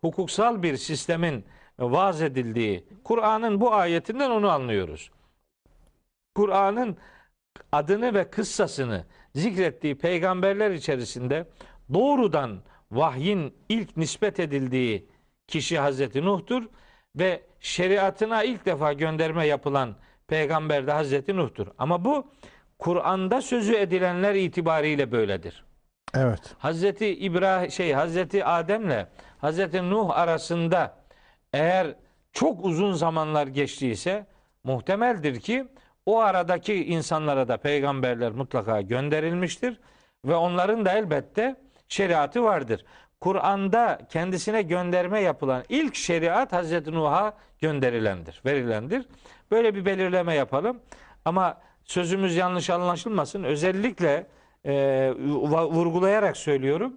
Hukuksal 0.00 0.62
bir 0.62 0.76
sistemin 0.76 1.44
vaz 1.78 2.22
edildiği 2.22 2.84
Kur'an'ın 3.04 3.60
bu 3.60 3.74
ayetinden 3.74 4.30
onu 4.30 4.50
anlıyoruz. 4.50 5.10
Kur'an'ın 6.34 6.96
adını 7.72 8.14
ve 8.14 8.30
kıssasını 8.30 9.04
zikrettiği 9.34 9.98
peygamberler 9.98 10.70
içerisinde 10.70 11.46
doğrudan 11.94 12.62
vahyin 12.90 13.54
ilk 13.68 13.96
nispet 13.96 14.40
edildiği 14.40 15.08
kişi 15.46 15.78
Hazreti 15.78 16.24
Nuh'tur 16.24 16.68
ve 17.16 17.42
şeriatına 17.60 18.44
ilk 18.44 18.66
defa 18.66 18.92
gönderme 18.92 19.46
yapılan 19.46 19.96
peygamber 20.30 20.86
de 20.86 20.92
Hazreti 20.92 21.36
Nuh'tur. 21.36 21.66
Ama 21.78 22.04
bu 22.04 22.26
Kur'an'da 22.78 23.42
sözü 23.42 23.74
edilenler 23.74 24.34
itibariyle 24.34 25.12
böyledir. 25.12 25.64
Evet. 26.14 26.54
Hazreti 26.58 27.06
İbrahim 27.16 27.70
şey 27.70 27.92
Hazreti 27.92 28.44
Adem'le 28.44 29.06
Hazreti 29.38 29.90
Nuh 29.90 30.10
arasında 30.10 30.96
eğer 31.52 31.94
çok 32.32 32.64
uzun 32.64 32.92
zamanlar 32.92 33.46
geçtiyse 33.46 34.26
muhtemeldir 34.64 35.40
ki 35.40 35.68
o 36.06 36.18
aradaki 36.20 36.84
insanlara 36.84 37.48
da 37.48 37.56
peygamberler 37.56 38.32
mutlaka 38.32 38.80
gönderilmiştir 38.80 39.80
ve 40.24 40.34
onların 40.34 40.84
da 40.84 40.92
elbette 40.92 41.56
şeriatı 41.88 42.42
vardır. 42.42 42.84
Kur'an'da 43.20 43.98
kendisine 44.10 44.62
gönderme 44.62 45.20
yapılan 45.20 45.64
ilk 45.68 45.94
şeriat 45.94 46.52
Hazreti 46.52 46.92
Nuh'a 46.92 47.32
gönderilendir, 47.60 48.40
verilendir. 48.46 49.06
Böyle 49.50 49.74
bir 49.74 49.84
belirleme 49.84 50.34
yapalım. 50.34 50.80
Ama 51.24 51.60
sözümüz 51.84 52.36
yanlış 52.36 52.70
anlaşılmasın. 52.70 53.44
Özellikle 53.44 54.26
e, 54.64 55.12
vurgulayarak 55.50 56.36
söylüyorum. 56.36 56.96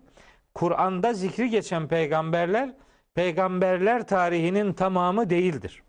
Kur'an'da 0.54 1.14
zikri 1.14 1.50
geçen 1.50 1.88
peygamberler 1.88 2.74
peygamberler 3.16 4.08
tarihinin 4.08 4.74
tamamı 4.74 5.30
değildir. 5.30 5.84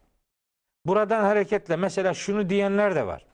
Buradan 0.86 1.24
hareketle 1.24 1.76
mesela 1.76 2.14
şunu 2.14 2.48
diyenler 2.48 2.94
de 2.94 3.06
var. 3.06 3.26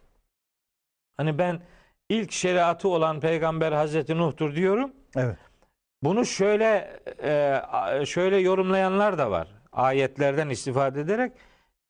Hani 1.17 1.39
ben 1.39 1.61
ilk 2.09 2.33
şeriatı 2.33 2.89
olan 2.89 3.21
peygamber 3.21 3.73
Hazreti 3.73 4.19
Nuh'tur 4.19 4.55
diyorum. 4.55 4.93
Evet. 5.17 5.37
Bunu 6.03 6.27
şöyle 6.27 7.01
e, 7.23 8.07
şöyle 8.07 8.37
yorumlayanlar 8.37 9.19
da 9.19 9.31
var. 9.31 9.49
Ayetlerden 9.73 10.49
istifade 10.49 11.01
ederek 11.01 11.33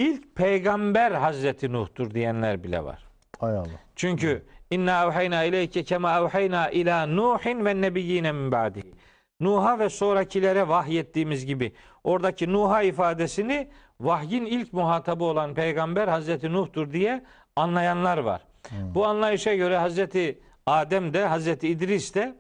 ilk 0.01 0.37
peygamber 0.37 1.13
Hazreti 1.13 1.73
Nuh'tur 1.73 2.11
diyenler 2.15 2.65
bile 2.65 2.85
var. 2.85 3.07
Hay 3.41 3.57
Allah. 3.57 3.69
Çünkü 3.97 4.47
inna 4.71 5.05
evhayna 5.05 5.45
ileyke 5.45 5.85
kema 5.85 6.19
evhayna 6.19 6.71
ila 6.71 7.07
Nuhin 7.07 7.65
ve 7.65 7.81
nebiyyine 7.81 8.33
min 8.33 8.53
ba'dihi. 8.53 8.95
Nuh'a 9.41 9.79
ve 9.79 9.89
sonrakilere 9.89 10.69
vahyettiğimiz 10.69 11.47
gibi 11.47 11.73
oradaki 12.05 12.53
Nuh'a 12.53 12.83
ifadesini 12.83 13.69
vahyin 14.01 14.47
ilk 14.47 14.73
muhatabı 14.73 15.25
olan 15.25 15.55
peygamber 15.55 16.09
Hazreti 16.09 16.53
Nuh'tur 16.53 16.93
diye 16.93 17.25
anlayanlar 17.57 18.19
var. 18.19 18.47
Bu 18.95 19.07
anlayışa 19.07 19.55
göre 19.55 19.77
Hazreti 19.77 20.41
Adem 20.67 21.15
de 21.15 21.27
Hazreti 21.27 21.69
İdris 21.69 22.15
de 22.15 22.35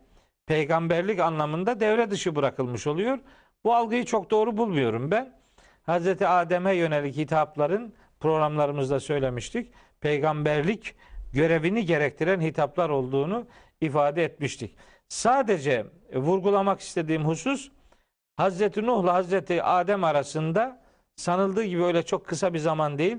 peygamberlik 0.46 1.20
anlamında 1.20 1.80
devre 1.80 2.10
dışı 2.10 2.36
bırakılmış 2.36 2.86
oluyor. 2.86 3.18
Bu 3.64 3.74
algıyı 3.74 4.04
çok 4.04 4.30
doğru 4.30 4.56
bulmuyorum 4.56 5.10
ben. 5.10 5.39
Hazreti 5.82 6.26
Adem'e 6.26 6.74
yönelik 6.74 7.16
hitapların 7.16 7.94
programlarımızda 8.20 9.00
söylemiştik. 9.00 9.72
Peygamberlik 10.00 10.94
görevini 11.32 11.86
gerektiren 11.86 12.40
hitaplar 12.40 12.90
olduğunu 12.90 13.46
ifade 13.80 14.24
etmiştik. 14.24 14.76
Sadece 15.08 15.86
vurgulamak 16.14 16.80
istediğim 16.80 17.24
husus 17.24 17.70
Hazreti 18.36 18.86
Nuh'la 18.86 19.14
Hazreti 19.14 19.62
Adem 19.62 20.04
arasında 20.04 20.82
sanıldığı 21.16 21.64
gibi 21.64 21.84
öyle 21.84 22.02
çok 22.02 22.26
kısa 22.26 22.54
bir 22.54 22.58
zaman 22.58 22.98
değil, 22.98 23.18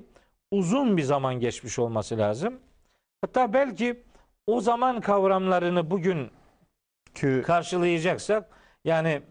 uzun 0.52 0.98
bir 0.98 1.04
zaman 1.04 1.40
geçmiş 1.40 1.80
olması 1.80 2.18
lazım. 2.18 2.60
Hatta 3.22 3.54
belki 3.54 4.04
o 4.48 4.62
zaman 4.62 5.02
kavramlarını 5.02 5.92
bugün 5.92 6.32
Ki 7.14 7.42
karşılayacaksak 7.46 8.50
yani 8.86 9.22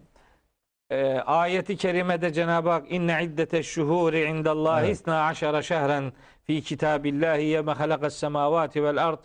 e, 0.91 1.19
ayeti 1.25 1.77
kerimede 1.77 2.33
Cenab-ı 2.33 2.69
Hak 2.69 2.91
inne 2.91 3.23
iddete 3.23 3.63
şuhuri 3.63 4.23
indallahi 4.23 4.85
Evet. 4.85 4.95
isna 4.95 5.25
aşara 5.25 5.61
şehren 5.61 6.13
fi 6.43 6.61
kitabillahi 6.61 7.43
yeme 7.43 7.71
halakas 7.71 8.15
semavati 8.15 8.83
vel 8.83 9.07
ard 9.07 9.19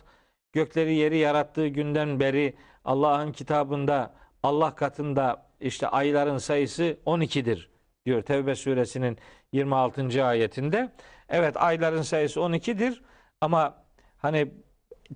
gökleri 0.53 0.95
yeri 0.95 1.19
yarattığı 1.19 1.67
günden 1.67 2.21
beri 2.21 2.57
Allah'ın 2.85 3.33
kitabında 3.33 4.15
Allah 4.43 4.75
katında 4.75 5.47
işte 5.61 5.89
ayların 5.89 6.39
sayısı 6.39 6.97
12'dir 7.07 7.71
diyor 8.07 8.23
Tevbe 8.23 8.55
suresinin 8.55 9.19
26. 9.53 10.25
ayetinde. 10.25 10.93
Evet 11.29 11.57
ayların 11.57 12.03
sayısı 12.03 12.41
12'dir 12.41 13.03
ama 13.41 13.75
hani 14.19 14.49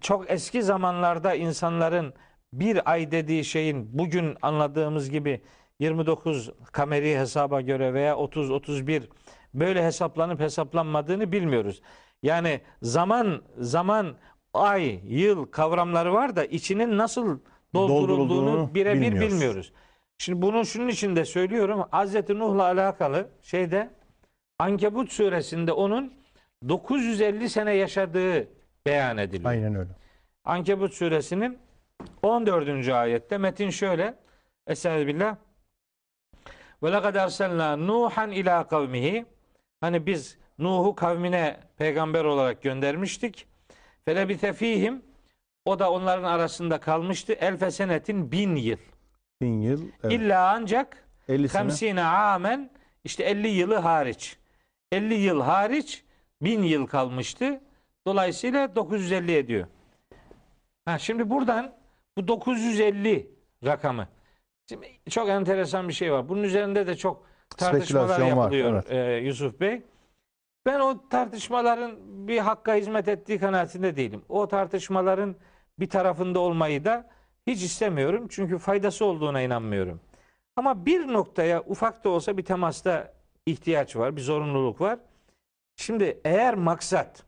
çok 0.01 0.31
eski 0.31 0.63
zamanlarda 0.63 1.35
insanların 1.35 2.15
bir 2.53 2.91
ay 2.93 3.11
dediği 3.11 3.45
şeyin 3.45 3.99
bugün 3.99 4.37
anladığımız 4.43 5.11
gibi 5.11 5.41
29 5.81 6.51
kameri 6.73 7.19
hesaba 7.19 7.61
göre 7.61 7.95
veya 7.95 8.17
30 8.17 8.51
31 8.51 9.09
böyle 9.55 9.85
hesaplanıp 9.85 10.41
hesaplanmadığını 10.41 11.33
bilmiyoruz. 11.33 11.83
Yani 12.23 12.61
zaman 12.83 13.43
zaman 13.59 14.15
ay 14.55 15.01
yıl 15.05 15.47
kavramları 15.47 16.13
var 16.13 16.37
da 16.37 16.45
içinin 16.45 16.99
nasıl 16.99 17.39
doldurulduğunu 17.75 18.71
birebir 18.75 19.01
bilmiyoruz. 19.01 19.31
bilmiyoruz. 19.33 19.73
Şimdi 20.19 20.43
bunu 20.43 20.67
şunun 20.67 20.89
için 20.89 21.17
de 21.17 21.25
söylüyorum. 21.25 21.85
Hazreti 21.91 22.39
Nuh'la 22.39 22.63
alakalı 22.63 23.29
şeyde 23.43 23.91
Ankebut 24.59 25.13
suresinde 25.13 25.73
onun 25.73 26.13
950 26.69 27.49
sene 27.49 27.75
yaşadığı 27.75 28.49
beyan 28.87 29.19
ediliyor. 29.19 29.51
aynen 29.51 29.75
öyle. 29.75 29.91
Ankebut 30.45 30.95
suresinin 30.95 31.59
14. 32.23 32.89
ayette 32.89 33.39
metin 33.39 33.71
şöyle. 33.71 34.15
Estağfirullah. 34.67 35.37
Ve 36.83 36.93
lekad 36.93 37.15
erselna 37.15 37.77
Nuhan 37.77 38.31
ila 38.31 38.69
kavmihi. 38.69 39.27
Hani 39.81 40.07
biz 40.07 40.39
Nuh'u 40.59 40.95
kavmine 40.95 41.61
peygamber 41.79 42.25
olarak 42.25 42.63
göndermiştik. 42.63 43.47
Felebite 44.05 44.53
fihim. 44.53 45.03
O 45.65 45.79
da 45.79 45.93
onların 45.93 46.25
arasında 46.25 46.81
kalmıştı. 46.81 47.33
Elfe 47.33 47.71
senetin 47.71 48.33
bin 48.33 48.57
yıl. 48.57 48.79
Bin 49.41 49.61
yıl. 49.61 49.83
Evet. 50.03 50.13
İlla 50.13 50.51
ancak 50.51 51.05
50 51.29 51.49
sene. 51.49 52.03
Amen 52.05 52.71
işte 53.05 53.25
50 53.25 53.49
yılı 53.49 53.77
hariç. 53.77 54.37
50 54.93 55.15
yıl 55.15 55.41
hariç 55.41 56.05
1000 56.43 56.63
yıl 56.63 56.87
kalmıştı. 56.87 57.61
Dolayısıyla 58.07 58.77
950 58.77 59.37
ediyor. 59.37 59.67
Ha, 60.85 60.99
şimdi 60.99 61.31
buradan 61.31 61.75
bu 62.17 62.29
950 62.29 63.31
rakamı 63.65 64.09
Şimdi 64.71 64.89
çok 65.11 65.29
enteresan 65.29 65.89
bir 65.89 65.93
şey 65.93 66.13
var. 66.13 66.29
Bunun 66.29 66.43
üzerinde 66.43 66.87
de 66.87 66.97
çok 66.97 67.27
tartışmalar 67.57 68.07
Spekülasyon 68.07 68.39
var, 68.39 68.43
yapılıyor 68.43 68.85
evet. 68.89 69.23
e, 69.23 69.27
Yusuf 69.27 69.61
Bey. 69.61 69.83
Ben 70.67 70.81
o 70.81 71.09
tartışmaların 71.09 71.97
bir 72.29 72.39
hakka 72.39 72.75
hizmet 72.75 73.09
ettiği 73.09 73.39
kanaatinde 73.39 73.97
değilim. 73.97 74.23
O 74.29 74.49
tartışmaların 74.49 75.37
bir 75.79 75.89
tarafında 75.89 76.39
olmayı 76.39 76.85
da 76.85 77.11
hiç 77.47 77.63
istemiyorum. 77.63 78.27
Çünkü 78.31 78.59
faydası 78.59 79.05
olduğuna 79.05 79.41
inanmıyorum. 79.41 80.01
Ama 80.57 80.87
bir 80.87 81.13
noktaya 81.13 81.63
ufak 81.63 82.05
da 82.05 82.09
olsa 82.09 82.37
bir 82.37 82.45
temasta 82.45 83.15
ihtiyaç 83.47 83.97
var, 83.97 84.17
bir 84.17 84.21
zorunluluk 84.21 84.81
var. 84.81 84.99
Şimdi 85.77 86.21
eğer 86.25 86.55
maksat 86.55 87.23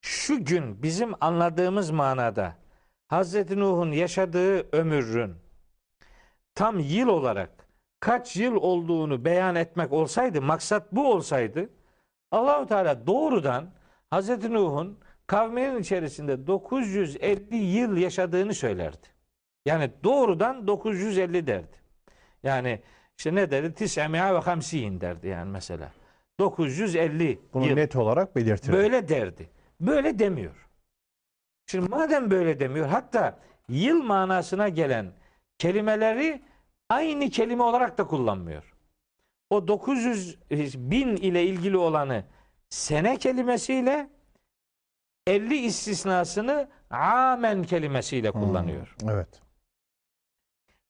şu 0.00 0.44
gün 0.44 0.82
bizim 0.82 1.12
anladığımız 1.20 1.90
manada 1.90 2.56
Hazreti 3.08 3.60
Nuh'un 3.60 3.92
yaşadığı 3.92 4.76
ömrün 4.76 5.43
tam 6.54 6.78
yıl 6.78 7.08
olarak 7.08 7.50
kaç 8.00 8.36
yıl 8.36 8.56
olduğunu 8.56 9.24
beyan 9.24 9.54
etmek 9.54 9.92
olsaydı, 9.92 10.42
maksat 10.42 10.92
bu 10.92 11.12
olsaydı 11.12 11.70
Allahu 12.30 12.66
Teala 12.66 13.06
doğrudan 13.06 13.70
Hazreti 14.10 14.52
Nuh'un 14.52 14.98
kavminin 15.26 15.80
içerisinde 15.80 16.46
950 16.46 17.56
yıl 17.56 17.96
yaşadığını 17.96 18.54
söylerdi. 18.54 19.06
Yani 19.66 19.90
doğrudan 20.04 20.66
950 20.66 21.46
derdi. 21.46 21.76
Yani 22.42 22.80
işte 23.18 23.34
ne 23.34 23.50
derdi? 23.50 23.74
Tis'emi'a 23.74 24.34
ve 24.34 24.38
hamsiyin 24.38 25.00
derdi 25.00 25.28
yani 25.28 25.50
mesela. 25.50 25.92
950 26.38 27.38
Bunu 27.54 27.66
yıl. 27.66 27.74
net 27.74 27.96
olarak 27.96 28.36
belirtir. 28.36 28.72
Böyle 28.72 29.08
derdi. 29.08 29.50
Böyle 29.80 30.18
demiyor. 30.18 30.68
Şimdi 31.66 31.88
madem 31.88 32.30
böyle 32.30 32.60
demiyor, 32.60 32.86
hatta 32.86 33.38
yıl 33.68 34.02
manasına 34.02 34.68
gelen 34.68 35.12
kelimeleri 35.58 36.42
aynı 36.88 37.30
kelime 37.30 37.62
olarak 37.62 37.98
da 37.98 38.06
kullanmıyor. 38.06 38.74
O 39.50 39.68
900 39.68 40.38
bin 40.90 41.16
ile 41.16 41.44
ilgili 41.46 41.76
olanı 41.76 42.24
sene 42.68 43.16
kelimesiyle 43.16 44.10
50 45.26 45.56
istisnasını 45.56 46.68
amen 46.90 47.62
kelimesiyle 47.62 48.30
kullanıyor. 48.30 48.96
Evet. 49.10 49.42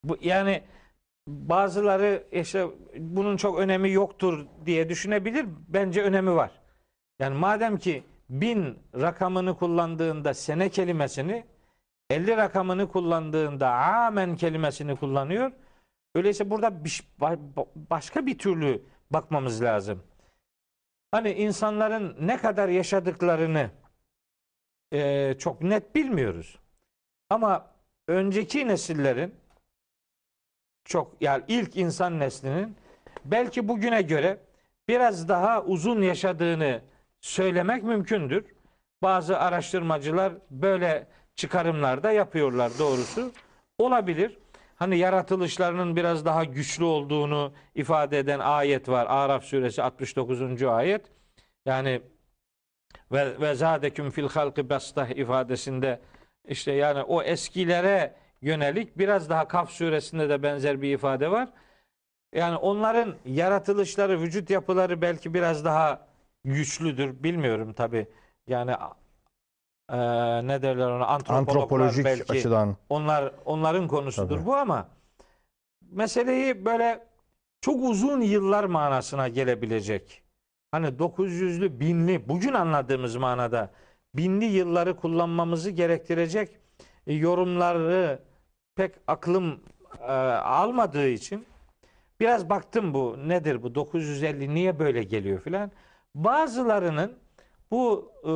Bu 0.05 0.19
yani 0.21 0.63
bazıları 1.29 2.27
işte 2.33 2.67
bunun 2.99 3.37
çok 3.37 3.59
önemi 3.59 3.91
yoktur 3.91 4.47
diye 4.67 4.89
düşünebilir. 4.89 5.47
Bence 5.69 6.03
önemi 6.03 6.35
var. 6.35 6.51
Yani 7.19 7.39
madem 7.39 7.77
ki 7.77 8.05
bin 8.31 8.79
rakamını 8.95 9.59
kullandığında 9.59 10.35
sene 10.35 10.69
kelimesini 10.69 11.45
50 12.15 12.37
rakamını 12.37 12.89
kullandığında 12.89 13.71
amen 13.71 14.37
kelimesini 14.37 14.97
kullanıyor. 14.97 15.53
Öyleyse 16.15 16.51
burada 16.51 16.73
başka 17.77 18.27
bir 18.27 18.39
türlü 18.39 18.83
bakmamız 19.11 19.63
lazım. 19.63 20.03
Hani 21.11 21.33
insanların 21.33 22.17
ne 22.21 22.37
kadar 22.37 22.69
yaşadıklarını 22.69 23.71
eee, 24.93 25.37
çok 25.39 25.63
net 25.63 25.95
bilmiyoruz. 25.95 26.59
Ama 27.31 27.71
önceki 28.09 28.69
nesillerin 28.69 29.35
çok 30.85 31.17
yani 31.23 31.45
ilk 31.49 31.77
insan 31.77 32.19
neslinin 32.19 32.77
belki 33.25 33.69
bugüne 33.69 34.03
göre 34.03 34.39
biraz 34.89 35.29
daha 35.29 35.63
uzun 35.63 36.03
yaşadığını 36.03 36.83
söylemek 37.21 37.83
mümkündür. 37.83 38.55
Bazı 39.03 39.39
araştırmacılar 39.39 40.33
böyle 40.51 41.07
çıkarımlar 41.37 42.03
da 42.03 42.13
yapıyorlar 42.13 42.73
doğrusu. 42.79 43.33
Olabilir. 43.79 44.39
Hani 44.77 44.99
yaratılışlarının 44.99 45.97
biraz 45.97 46.25
daha 46.25 46.45
güçlü 46.45 46.85
olduğunu 46.85 47.53
ifade 47.75 48.19
eden 48.19 48.39
ayet 48.39 48.89
var. 48.89 49.07
Araf 49.09 49.45
suresi 49.45 49.83
69. 49.83 50.63
ayet. 50.63 51.07
Yani 51.67 52.03
ve 53.13 53.41
ve 53.41 53.55
zadeküm 53.55 54.11
fil 54.11 54.29
halqi 54.29 54.71
bastah 54.71 55.11
ifadesinde 55.11 56.01
işte 56.49 56.73
yani 56.73 57.03
o 57.03 57.23
eskilere 57.23 58.15
yönelik 58.43 58.99
biraz 58.99 59.31
daha 59.31 59.49
Kaf 59.49 59.71
suresinde 59.71 60.29
de 60.29 60.43
benzer 60.43 60.83
bir 60.83 60.95
ifade 60.95 61.31
var. 61.31 61.49
Yani 62.35 62.57
onların 62.57 63.15
yaratılışları, 63.25 64.21
vücut 64.21 64.51
yapıları 64.51 65.03
belki 65.03 65.35
biraz 65.35 65.65
daha 65.65 66.07
güçlüdür. 66.45 67.23
Bilmiyorum 67.23 67.73
tabi. 67.73 68.07
Yani 68.49 68.75
e, 69.91 69.97
ne 70.47 70.63
derler 70.63 70.91
ona 70.91 71.07
antropologlar 71.07 71.53
Antropolojik 71.55 72.05
belki 72.05 72.33
açıdan 72.33 72.77
onlar 72.89 73.33
onların 73.45 73.89
konusudur 73.89 74.37
Tabii. 74.37 74.47
bu 74.47 74.55
ama 74.57 74.89
meseleyi 75.91 76.65
böyle 76.65 77.07
çok 77.61 77.85
uzun 77.85 78.21
yıllar 78.21 78.65
manasına 78.65 79.29
gelebilecek. 79.29 80.23
Hani 80.71 80.87
900'lü, 80.87 81.81
binli, 81.81 82.29
bugün 82.29 82.53
anladığımız 82.53 83.17
manada 83.17 83.71
binli 84.15 84.45
yılları 84.45 84.97
kullanmamızı 84.97 85.71
gerektirecek 85.71 86.57
e, 87.07 87.15
yorumları 87.15 88.23
pek 88.77 88.95
aklım 89.07 89.61
e, 90.01 90.13
almadığı 90.13 91.09
için 91.09 91.47
biraz 92.21 92.51
baktım 92.51 92.95
bu 92.95 93.17
nedir 93.27 93.63
bu 93.63 93.75
950 93.75 94.55
niye 94.55 94.79
böyle 94.79 95.03
geliyor 95.03 95.41
filan. 95.41 95.71
Bazılarının 96.15 97.19
bu 97.75 98.13
e, 98.23 98.29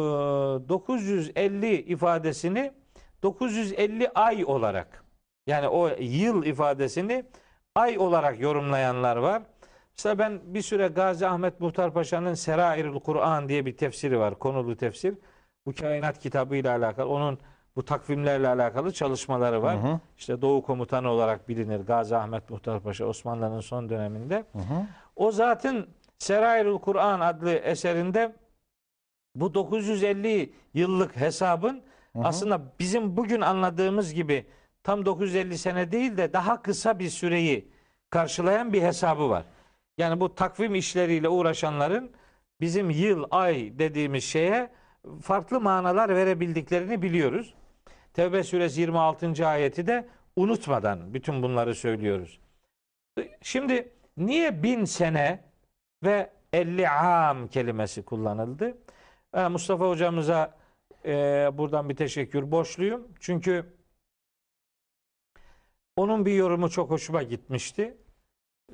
950 0.69 1.75
ifadesini 1.75 2.73
950 3.23 4.09
ay 4.09 4.45
olarak 4.45 5.05
yani 5.47 5.69
o 5.69 5.89
yıl 5.99 6.45
ifadesini 6.45 7.25
ay 7.75 7.99
olarak 7.99 8.41
yorumlayanlar 8.41 9.17
var. 9.17 9.43
Mesela 9.97 10.19
ben 10.19 10.41
bir 10.45 10.63
süre 10.63 10.89
Gazi 10.89 11.27
Ahmet 11.27 11.61
Muhtar 11.61 11.93
Paşa'nın 11.93 12.35
Serairul 12.35 13.01
Kur'an 13.01 13.49
diye 13.49 13.67
bir 13.67 13.77
tefsiri 13.77 14.19
var. 14.19 14.39
Konulu 14.39 14.77
tefsir. 14.77 15.15
Bu 15.67 15.75
kainat 15.75 16.19
kitabı 16.19 16.57
ile 16.57 16.71
alakalı. 16.71 17.09
Onun 17.09 17.39
bu 17.77 17.85
takvimlerle 17.85 18.49
alakalı 18.49 18.93
çalışmaları 18.93 19.63
var. 19.63 19.83
Hı 19.83 19.87
hı. 19.87 20.01
İşte 20.19 20.43
Doğu 20.43 20.63
Komutanı 20.63 21.11
olarak 21.11 21.49
bilinir 21.49 21.81
Gazi 21.81 22.17
Ahmet 22.17 22.51
Muhtar 22.51 22.81
Paşa 22.81 23.05
Osmanlı'nın 23.05 23.61
son 23.61 23.89
döneminde. 23.89 24.45
Hı 24.53 24.59
hı. 24.59 24.87
O 25.17 25.31
zatın 25.31 25.87
Serairul 26.19 26.79
Kur'an 26.79 27.21
adlı 27.21 27.51
eserinde 27.51 28.33
bu 29.35 29.55
950 29.55 30.53
yıllık 30.75 31.17
hesabın 31.17 31.83
Hı 32.13 32.19
hı. 32.19 32.25
aslında 32.25 32.73
bizim 32.79 33.17
bugün 33.17 33.41
anladığımız 33.41 34.15
gibi 34.15 34.47
tam 34.83 35.07
950 35.07 35.59
sene 35.59 35.93
değil 35.93 36.17
de 36.17 36.33
daha 36.33 36.63
kısa 36.63 36.99
bir 36.99 37.09
süreyi 37.11 37.69
karşılayan 38.11 38.73
bir 38.73 38.83
hesabı 38.83 39.31
var. 39.31 39.45
Yani 39.99 40.21
bu 40.21 40.35
takvim 40.35 40.75
işleriyle 40.75 41.29
uğraşanların 41.29 42.11
bizim 42.61 42.91
yıl, 42.91 43.25
ay 43.31 43.79
dediğimiz 43.79 44.25
şeye 44.25 44.71
farklı 45.23 45.61
manalar 45.61 46.17
verebildiklerini 46.17 47.03
biliyoruz. 47.03 47.55
Tevbe 48.15 48.43
suresi 48.43 48.81
26. 48.81 49.47
ayeti 49.47 49.87
de 49.87 50.09
unutmadan 50.37 51.15
bütün 51.15 51.43
bunları 51.43 51.75
söylüyoruz. 51.75 52.41
Şimdi 53.43 53.93
niye 54.17 54.63
bin 54.63 54.85
sene 54.85 55.45
ve 56.05 56.31
50 56.53 56.89
am 56.89 57.49
kelimesi 57.49 58.05
kullanıldı? 58.05 58.79
Mustafa 59.33 59.89
hocamıza 59.89 60.59
e, 61.05 61.13
buradan 61.53 61.89
bir 61.89 61.97
teşekkür 61.97 62.51
borçluyum. 62.51 63.09
Çünkü 63.21 63.67
onun 65.97 66.27
bir 66.27 66.35
yorumu 66.35 66.71
çok 66.71 66.91
hoşuma 66.91 67.23
gitmişti. 67.23 67.97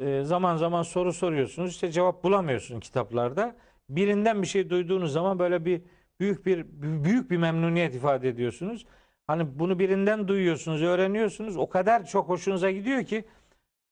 Ee, 0.01 0.23
zaman 0.25 0.57
zaman 0.57 0.83
soru 0.83 1.13
soruyorsunuz 1.13 1.71
işte 1.71 1.91
cevap 1.93 2.25
bulamıyorsun 2.25 2.81
kitaplarda. 2.81 3.57
Birinden 3.89 4.43
bir 4.43 4.47
şey 4.47 4.71
duyduğunuz 4.71 5.13
zaman 5.13 5.39
böyle 5.39 5.65
bir 5.65 5.83
büyük 6.21 6.47
bir 6.47 6.67
büyük 7.05 7.31
bir 7.31 7.37
memnuniyet 7.37 7.95
ifade 7.95 8.29
ediyorsunuz. 8.29 8.87
Hani 9.27 9.59
bunu 9.59 9.79
birinden 9.79 10.29
duyuyorsunuz, 10.29 10.83
öğreniyorsunuz. 10.83 11.57
O 11.57 11.69
kadar 11.69 12.07
çok 12.07 12.29
hoşunuza 12.29 12.71
gidiyor 12.71 13.05
ki 13.05 13.25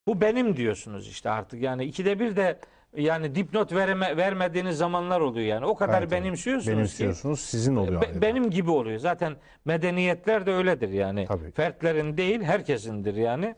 bu 0.06 0.20
benim 0.20 0.56
diyorsunuz 0.56 1.08
işte 1.08 1.30
artık. 1.30 1.62
Yani 1.62 1.84
ikide 1.84 2.20
bir 2.20 2.36
de 2.36 2.60
yani 2.96 3.34
dipnot 3.34 3.72
vereme, 3.72 4.16
vermediğiniz 4.16 4.76
zamanlar 4.78 5.20
oluyor 5.20 5.46
yani. 5.46 5.66
O 5.66 5.74
kadar 5.74 6.02
Evet, 6.02 6.12
evet. 6.12 6.22
benimsiyorsunuz 6.24 6.66
ki 6.72 6.76
benimsiyorsunuz. 6.76 7.40
Sizin 7.40 7.76
oluyor. 7.76 8.00
be- 8.02 8.06
adeta. 8.06 8.22
benim 8.22 8.50
gibi 8.50 8.70
oluyor. 8.70 8.98
Zaten 8.98 9.36
medeniyetler 9.64 10.46
de 10.46 10.52
öyledir 10.52 10.88
yani. 10.88 11.24
Tabii. 11.26 11.50
Fertlerin 11.50 12.16
değil 12.16 12.42
herkesindir 12.42 13.14
yani. 13.14 13.54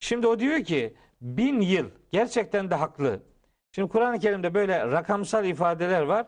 Şimdi 0.00 0.26
o 0.26 0.38
diyor 0.38 0.64
ki 0.64 0.94
bin 1.20 1.60
yıl 1.60 1.86
gerçekten 2.12 2.70
de 2.70 2.74
haklı. 2.74 3.20
Şimdi 3.72 3.88
Kur'an-ı 3.88 4.18
Kerim'de 4.18 4.54
böyle 4.54 4.86
rakamsal 4.86 5.44
ifadeler 5.44 6.02
var. 6.02 6.26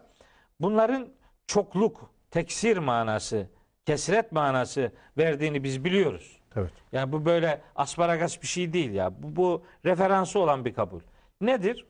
Bunların 0.61 1.09
çokluk, 1.47 2.11
teksir 2.31 2.77
manası, 2.77 3.47
kesret 3.87 4.33
manası 4.33 4.93
verdiğini 5.19 5.65
biz 5.65 5.85
biliyoruz. 5.85 6.41
Evet. 6.57 6.71
Yani 6.93 7.13
bu 7.13 7.25
böyle 7.25 7.61
asparagas 7.77 8.43
bir 8.43 8.47
şey 8.47 8.73
değil 8.73 8.91
ya. 8.93 9.23
Bu, 9.23 9.37
bu 9.37 9.65
referansı 9.85 10.39
olan 10.39 10.65
bir 10.65 10.75
kabul. 10.75 11.01
Nedir? 11.41 11.87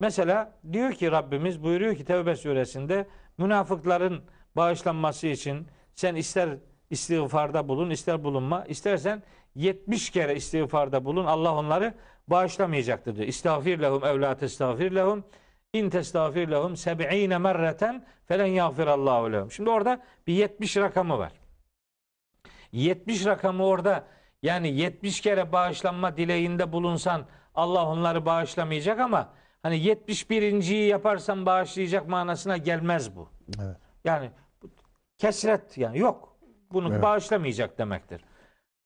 Mesela 0.00 0.52
diyor 0.72 0.92
ki 0.92 1.10
Rabbimiz 1.10 1.62
buyuruyor 1.62 1.96
ki 1.96 2.04
Tevbe 2.04 2.36
suresinde 2.36 3.06
münafıkların 3.38 4.24
bağışlanması 4.56 5.26
için 5.26 5.66
sen 5.94 6.14
ister 6.14 6.48
istiğfarda 6.90 7.68
bulun 7.68 7.90
ister 7.90 8.24
bulunma 8.24 8.64
istersen 8.64 9.22
70 9.54 10.10
kere 10.10 10.34
istiğfarda 10.36 11.04
bulun. 11.04 11.26
Allah 11.26 11.54
onları 11.54 11.94
bağışlamayacaktır 12.28 13.16
diyor. 13.16 13.28
İstağfir 13.28 13.78
lehum 13.78 14.04
evla 14.04 14.36
testağfir 14.36 14.92
lehum 14.94 15.24
in 15.72 15.90
testağfir 15.90 16.48
lehum 16.48 16.76
seb'ine 16.76 17.38
merreten 17.38 18.04
felen 18.26 18.46
yağfirallahu 18.46 19.32
lehum. 19.32 19.50
Şimdi 19.50 19.70
orada 19.70 20.02
bir 20.26 20.32
70 20.32 20.76
rakamı 20.76 21.18
var. 21.18 21.32
70 22.72 23.26
rakamı 23.26 23.66
orada 23.66 24.04
yani 24.42 24.68
70 24.68 25.20
kere 25.20 25.52
bağışlanma 25.52 26.16
dileğinde 26.16 26.72
bulunsan 26.72 27.26
Allah 27.54 27.86
onları 27.86 28.26
bağışlamayacak 28.26 29.00
ama 29.00 29.32
hani 29.66 29.76
71.yi 29.76 30.88
yaparsan 30.88 31.46
bağışlayacak 31.46 32.08
manasına 32.08 32.56
gelmez 32.56 33.16
bu. 33.16 33.28
Evet. 33.62 33.76
Yani 34.04 34.30
kesret 35.18 35.78
yani 35.78 35.98
yok. 35.98 36.36
Bunu 36.72 36.92
Evet. 36.92 37.02
bağışlamayacak 37.02 37.78
demektir. 37.78 38.24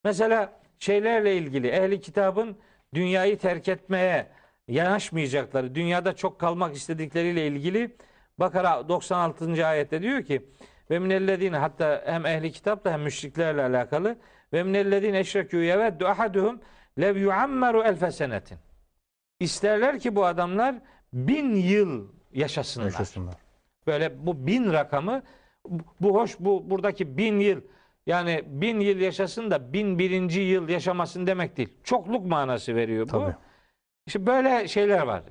Mesela 0.04 0.52
şeylerle 0.78 1.36
ilgili 1.36 1.68
ehli 1.68 2.00
kitabın 2.00 2.56
dünyayı 2.94 3.38
terk 3.38 3.68
etmeye 3.68 4.26
yanaşmayacakları, 4.68 5.74
dünyada 5.74 6.16
çok 6.16 6.40
kalmak 6.40 6.76
istedikleriyle 6.76 7.46
ilgili 7.46 7.96
Bakara 8.38 8.88
96. 8.88 9.66
ayette 9.66 10.02
diyor 10.02 10.22
ki 10.22 10.46
ve 10.90 10.98
minellezine 10.98 11.56
hatta 11.56 12.02
hem 12.06 12.26
ehli 12.26 12.52
kitapla 12.52 12.92
hem 12.92 13.02
müşriklerle 13.02 13.62
alakalı 13.62 14.16
ve 14.52 14.62
minellezine 14.62 15.20
eşrekû 15.20 15.56
yeveddu 15.56 16.06
ahaduhum 16.06 16.60
lev 17.00 17.16
yuammeru 17.16 17.82
elfe 17.82 18.10
senetin. 18.10 18.58
İsterler 19.40 19.98
ki 19.98 20.16
bu 20.16 20.24
adamlar 20.26 20.74
bin 21.12 21.54
yıl 21.54 22.08
yaşasınlar. 22.32 22.86
Yaşasınlar. 22.86 23.34
Böyle 23.86 24.26
bu 24.26 24.46
bin 24.46 24.72
rakamı 24.72 25.22
bu- 26.00 26.14
hoş 26.14 26.36
bu 26.40 26.70
buradaki 26.70 27.16
bin 27.16 27.40
yıl 27.40 27.60
yani 28.06 28.42
bin 28.46 28.80
yıl 28.80 28.98
yaşasın 28.98 29.50
da 29.50 29.72
bin 29.72 29.98
birinci 29.98 30.40
yıl 30.40 30.68
yaşamasın 30.68 31.26
demek 31.26 31.56
değil. 31.56 31.68
Çokluk 31.84 32.26
manası 32.26 32.74
veriyor 32.76 33.06
bu. 33.06 33.10
Tabii. 33.10 33.34
İşte 34.06 34.26
böyle 34.26 34.68
şeyler 34.68 35.02
var. 35.02 35.22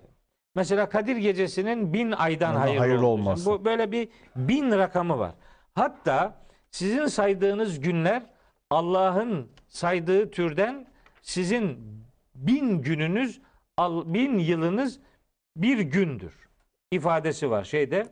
Mesela 0.56 0.90
Kadir 0.90 1.16
Gecesi'nin 1.16 1.94
bin 1.94 2.12
aydan 2.12 2.50
Ama 2.50 2.60
hayırlı, 2.60 2.80
hayırlı 2.80 3.08
olması. 3.08 3.46
Bu 3.52 3.66
böyle 3.66 3.92
bir 3.92 4.10
bin 4.36 4.72
rakamı 4.72 5.20
var. 5.20 5.32
Hatta 5.76 6.34
sizin 6.72 7.06
saydığınız 7.06 7.80
günler 7.80 8.24
Allah'ın 8.70 9.48
saydığı 9.68 10.32
türden 10.32 10.88
sizin 11.22 11.80
bin 12.36 12.82
gününüz, 12.82 13.42
bin 14.06 14.40
yılınız 14.40 15.00
bir 15.56 15.80
gündür 15.80 16.50
ifadesi 16.92 17.52
var 17.52 17.64
şeyde. 17.64 18.08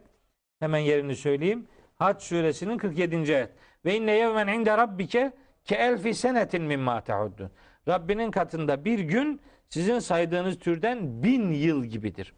Hemen 0.59 0.79
yerini 0.79 1.15
söyleyeyim. 1.15 1.67
Hac 1.95 2.21
suresinin 2.21 2.77
47. 2.77 3.35
ayet. 3.35 3.49
Ve 3.85 3.95
inne 3.95 4.11
yevmen 4.11 4.47
inde 4.47 4.77
rabbike 4.77 5.31
ke 5.65 5.75
elfi 5.75 6.13
senetin 6.13 6.63
mimma 6.63 7.01
tehuddun. 7.01 7.51
Rabbinin 7.87 8.31
katında 8.31 8.85
bir 8.85 8.99
gün 8.99 9.41
sizin 9.69 9.99
saydığınız 9.99 10.59
türden 10.59 11.23
bin 11.23 11.51
yıl 11.51 11.85
gibidir. 11.85 12.33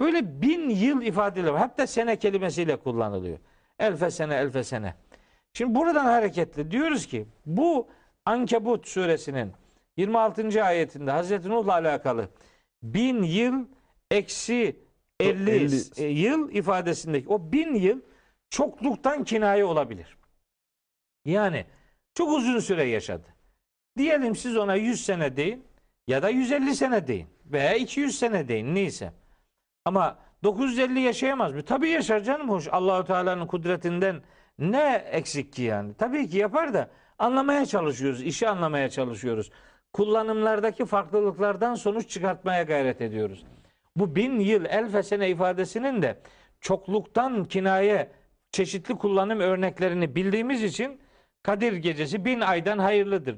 Böyle 0.00 0.42
bin 0.42 0.70
yıl 0.70 1.02
ifadeleri 1.02 1.52
var. 1.52 1.58
Hatta 1.58 1.86
sene 1.86 2.16
kelimesiyle 2.16 2.76
kullanılıyor. 2.76 3.38
Elfe 3.78 4.10
sene, 4.10 4.34
elfe 4.34 4.64
sene. 4.64 4.94
Şimdi 5.52 5.74
buradan 5.74 6.04
hareketle 6.04 6.70
diyoruz 6.70 7.06
ki 7.06 7.26
bu 7.46 7.88
Ankebut 8.24 8.88
suresinin 8.88 9.52
26. 9.96 10.64
ayetinde 10.64 11.10
Hazreti 11.10 11.48
Nuh'la 11.48 11.72
alakalı 11.72 12.28
bin 12.82 13.22
yıl 13.22 13.66
eksi 14.10 14.76
50, 15.20 15.50
50 15.50 16.12
yıl 16.12 16.50
ifadesindeki 16.50 17.28
o 17.28 17.52
bin 17.52 17.74
yıl 17.74 18.00
çokluktan 18.50 19.24
kinaye 19.24 19.64
olabilir. 19.64 20.16
Yani 21.24 21.66
çok 22.14 22.32
uzun 22.32 22.58
süre 22.58 22.84
yaşadı. 22.84 23.26
Diyelim 23.98 24.36
siz 24.36 24.56
ona 24.56 24.74
100 24.74 25.04
sene 25.04 25.36
deyin 25.36 25.64
ya 26.06 26.22
da 26.22 26.28
150 26.28 26.76
sene 26.76 27.06
deyin 27.06 27.26
veya 27.46 27.74
200 27.74 28.18
sene 28.18 28.48
deyin 28.48 28.74
neyse. 28.74 29.12
Ama 29.84 30.18
950 30.42 31.00
yaşayamaz 31.00 31.52
mı? 31.52 31.62
Tabii 31.62 31.88
yaşar 31.88 32.20
canım 32.20 32.50
hoş. 32.50 32.68
Allahu 32.68 33.04
Teala'nın 33.04 33.46
kudretinden 33.46 34.22
ne 34.58 34.94
eksik 34.94 35.52
ki 35.52 35.62
yani? 35.62 35.94
Tabii 35.94 36.28
ki 36.28 36.38
yapar 36.38 36.74
da 36.74 36.90
anlamaya 37.18 37.66
çalışıyoruz, 37.66 38.22
işi 38.22 38.48
anlamaya 38.48 38.90
çalışıyoruz. 38.90 39.50
Kullanımlardaki 39.92 40.86
farklılıklardan 40.86 41.74
sonuç 41.74 42.10
çıkartmaya 42.10 42.62
gayret 42.62 43.00
ediyoruz. 43.00 43.44
Bu 43.96 44.16
bin 44.16 44.40
yıl 44.40 44.64
elfe 44.64 45.02
sene 45.02 45.30
ifadesinin 45.30 46.02
de 46.02 46.18
çokluktan 46.60 47.44
kinaye 47.44 48.10
çeşitli 48.50 48.94
kullanım 48.94 49.40
örneklerini 49.40 50.14
bildiğimiz 50.14 50.62
için 50.62 51.00
Kadir 51.42 51.72
gecesi 51.72 52.24
bin 52.24 52.40
aydan 52.40 52.78
hayırlıdır. 52.78 53.36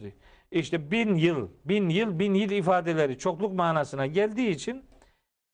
İşte 0.50 0.90
bin 0.90 1.14
yıl, 1.14 1.48
bin 1.64 1.88
yıl, 1.88 2.18
bin 2.18 2.34
yıl 2.34 2.50
ifadeleri 2.50 3.18
çokluk 3.18 3.54
manasına 3.54 4.06
geldiği 4.06 4.50
için 4.50 4.84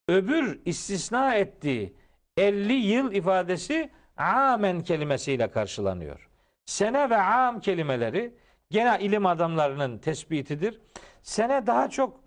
öbür 0.09 0.61
istisna 0.65 1.35
ettiği 1.35 1.97
50 2.37 2.73
yıl 2.73 3.13
ifadesi 3.13 3.91
amen 4.17 4.81
kelimesiyle 4.81 5.51
karşılanıyor. 5.51 6.29
Sene 6.67 7.11
ve 7.11 7.17
am 7.17 7.61
kelimeleri 7.61 8.35
gene 8.71 8.99
ilim 9.01 9.27
adamlarının 9.27 9.99
tespitidir. 9.99 10.81
Sene 11.23 11.67
daha 11.67 11.91
çok 11.91 12.21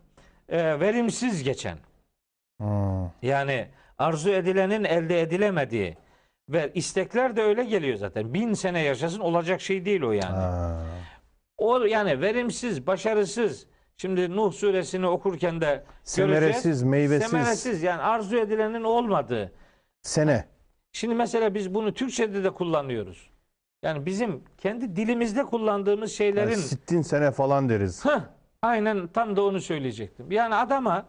e, 0.49 0.79
verimsiz 0.79 1.43
geçen, 1.43 1.77
Hmm. 2.61 3.09
yani 3.21 3.67
arzu 3.97 4.29
edilenin 4.29 4.83
elde 4.83 5.21
edilemediği 5.21 5.97
ve 6.49 6.71
istekler 6.73 7.35
de 7.35 7.41
öyle 7.41 7.63
geliyor 7.63 7.97
zaten. 7.97 8.33
Bin 8.33 8.53
sene 8.53 8.79
yaşasın 8.81 9.19
olacak 9.19 9.61
şey 9.61 9.85
değil 9.85 10.01
o 10.01 10.11
yani. 10.11 10.35
Ha. 10.35 10.79
O 11.57 11.79
yani 11.79 12.21
verimsiz, 12.21 12.87
başarısız. 12.87 13.67
Şimdi 13.97 14.35
Nuh 14.35 14.53
suresini 14.53 15.07
okurken 15.07 15.61
de 15.61 15.65
göreceğiz. 15.65 15.85
Semeresiz, 16.03 16.83
meyvesiz. 16.83 17.29
Semeresiz 17.29 17.83
yani 17.83 18.01
arzu 18.01 18.37
edilenin 18.37 18.83
olmadığı. 18.83 19.51
Sene. 20.01 20.45
Şimdi 20.91 21.15
mesela 21.15 21.53
biz 21.53 21.73
bunu 21.73 21.93
Türkçe'de 21.93 22.43
de 22.43 22.49
kullanıyoruz. 22.49 23.29
Yani 23.83 24.05
bizim 24.05 24.43
kendi 24.57 24.95
dilimizde 24.95 25.43
kullandığımız 25.43 26.11
şeylerin 26.11 26.51
Yani 26.51 26.61
sittin 26.61 27.01
sene 27.01 27.31
falan 27.31 27.69
deriz. 27.69 28.05
Heh, 28.05 28.21
aynen 28.61 29.07
tam 29.07 29.35
da 29.35 29.43
onu 29.43 29.61
söyleyecektim. 29.61 30.31
Yani 30.31 30.55
adama 30.55 31.05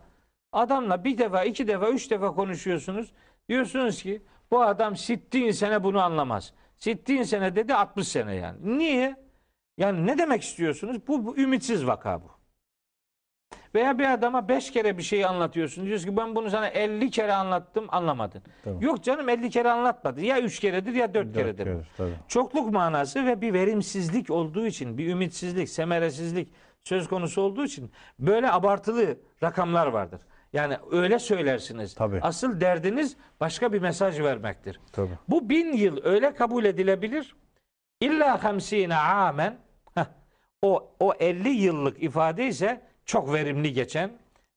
adamla 0.53 1.05
bir 1.05 1.19
defa, 1.19 1.45
iki 1.45 1.69
defa, 1.69 1.89
üç 1.91 2.11
defa 2.11 2.35
konuşuyorsunuz. 2.35 3.13
Diyorsunuz 3.49 4.03
ki 4.03 4.23
bu 4.51 4.63
adam 4.63 4.97
sittin 4.97 5.51
sene 5.51 5.85
bunu 5.85 6.01
anlamaz. 6.03 6.53
Sittin 6.77 7.23
sene 7.23 7.57
dedi 7.57 7.75
60 7.75 8.09
sene 8.09 8.35
yani. 8.35 8.79
Niye? 8.79 9.17
Yani 9.79 10.07
ne 10.07 10.19
demek 10.19 10.43
istiyorsunuz? 10.43 11.07
Bu, 11.09 11.27
bu 11.27 11.37
ümitsiz 11.37 11.87
vaka 11.87 12.23
bu. 12.23 12.34
Veya 13.75 13.99
bir 13.99 14.13
adama 14.13 14.49
beş 14.49 14.71
kere 14.71 14.99
bir 14.99 15.03
şeyi 15.03 15.27
anlatıyorsun. 15.27 15.87
Diyorsun 15.87 16.09
ki 16.11 16.17
ben 16.17 16.37
bunu 16.37 16.51
sana 16.51 16.69
50 16.69 17.11
kere 17.11 17.33
anlattım 17.35 17.85
anlamadın. 17.89 18.43
Tabii. 18.65 18.85
Yok 18.85 19.05
canım 19.05 19.29
50 19.29 19.51
kere 19.51 19.71
anlatmadı. 19.71 20.21
Ya 20.21 20.41
üç 20.41 20.61
keredir 20.61 20.93
ya 20.93 21.15
dört, 21.15 21.27
Dört 21.27 21.35
keredir. 21.35 21.65
kere, 21.65 21.81
tabii. 21.97 22.13
Çokluk 22.29 22.73
manası 22.73 23.27
ve 23.27 23.41
bir 23.41 23.53
verimsizlik 23.53 24.31
olduğu 24.31 24.67
için, 24.67 24.99
bir 24.99 25.09
ümitsizlik, 25.09 25.69
semeresizlik 25.69 26.49
söz 26.85 27.09
konusu 27.09 27.43
olduğu 27.43 27.65
için 27.65 27.91
böyle 28.19 28.53
abartılı 28.53 29.19
rakamlar 29.43 29.87
vardır. 29.87 30.21
Yani 30.53 30.77
öyle 30.93 31.19
söylersiniz. 31.19 31.95
Tabii. 31.95 32.19
Asıl 32.23 32.61
derdiniz 32.61 33.17
başka 33.41 33.73
bir 33.73 33.79
mesaj 33.83 34.21
vermektir. 34.21 34.81
Tabii. 34.93 35.19
Bu 35.29 35.49
bin 35.49 35.73
yıl 35.73 35.99
öyle 36.05 36.35
kabul 36.35 36.65
edilebilir. 36.65 37.37
İlla 38.01 38.45
hamsine 38.45 38.97
amen. 38.97 39.57
Heh, 39.95 40.05
o, 40.63 40.91
o 41.01 41.13
50 41.21 41.49
yıllık 41.49 42.03
ifade 42.03 42.47
ise 42.47 42.81
çok 43.07 43.33
verimli 43.33 43.73
geçen 43.73 44.11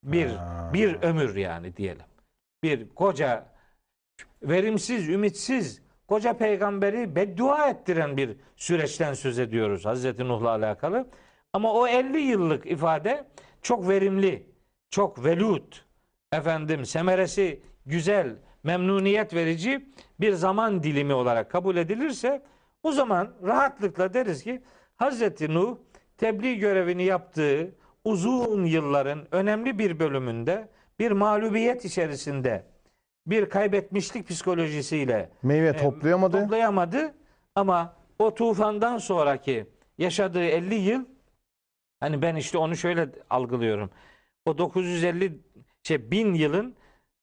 bir 0.04 0.28
Ha. 0.28 0.72
bir 0.74 1.02
ömür 1.02 1.36
yani 1.36 1.78
diyelim. 1.78 2.06
Bir 2.64 2.90
koca 2.90 3.46
verimsiz, 4.44 5.10
ümitsiz 5.10 5.82
koca 6.08 6.34
peygamberi 6.34 7.16
beddua 7.16 7.70
ettiren 7.70 8.18
bir 8.18 8.38
süreçten 8.56 9.14
söz 9.14 9.40
ediyoruz 9.40 9.86
Hazreti 9.86 10.28
Nuh'la 10.28 10.50
alakalı. 10.50 11.08
Ama 11.54 11.74
o 11.74 11.88
50 11.88 12.20
yıllık 12.20 12.66
ifade 12.66 13.28
çok 13.62 13.90
verimli, 13.90 14.50
çok 14.90 15.26
velut, 15.26 15.86
efendim 16.32 16.86
semeresi 16.86 17.62
güzel, 17.86 18.36
memnuniyet 18.64 19.34
verici 19.34 19.90
bir 20.20 20.34
zaman 20.34 20.84
dilimi 20.84 21.14
olarak 21.14 21.52
kabul 21.52 21.76
edilirse 21.76 22.44
o 22.84 22.92
zaman 22.92 23.34
rahatlıkla 23.44 24.14
deriz 24.14 24.44
ki 24.44 24.64
Hazreti 24.96 25.54
Nuh 25.54 25.78
tebliğ 26.18 26.58
görevini 26.60 27.04
yaptığı 27.04 27.76
uzun 28.08 28.66
yılların 28.66 29.28
önemli 29.32 29.80
bir 29.80 30.00
bölümünde 30.00 30.70
bir 31.00 31.12
mağlubiyet 31.12 31.86
içerisinde 31.86 32.64
bir 33.26 33.50
kaybetmişlik 33.50 34.28
psikolojisiyle 34.30 35.30
Meyve 35.44 35.68
e, 35.68 35.78
toplayamadı. 35.78 36.42
toplayamadı 36.44 37.14
ama 37.56 37.96
o 38.20 38.34
tufandan 38.36 38.98
sonraki 38.98 39.66
yaşadığı 39.98 40.44
50 40.44 40.76
yıl 40.76 41.06
hani 42.00 42.22
ben 42.22 42.36
işte 42.36 42.58
onu 42.58 42.76
şöyle 42.78 43.10
algılıyorum. 43.30 43.90
O 44.46 44.58
950 44.58 45.40
şey 45.84 46.12
1000 46.12 46.34
yılın 46.34 46.76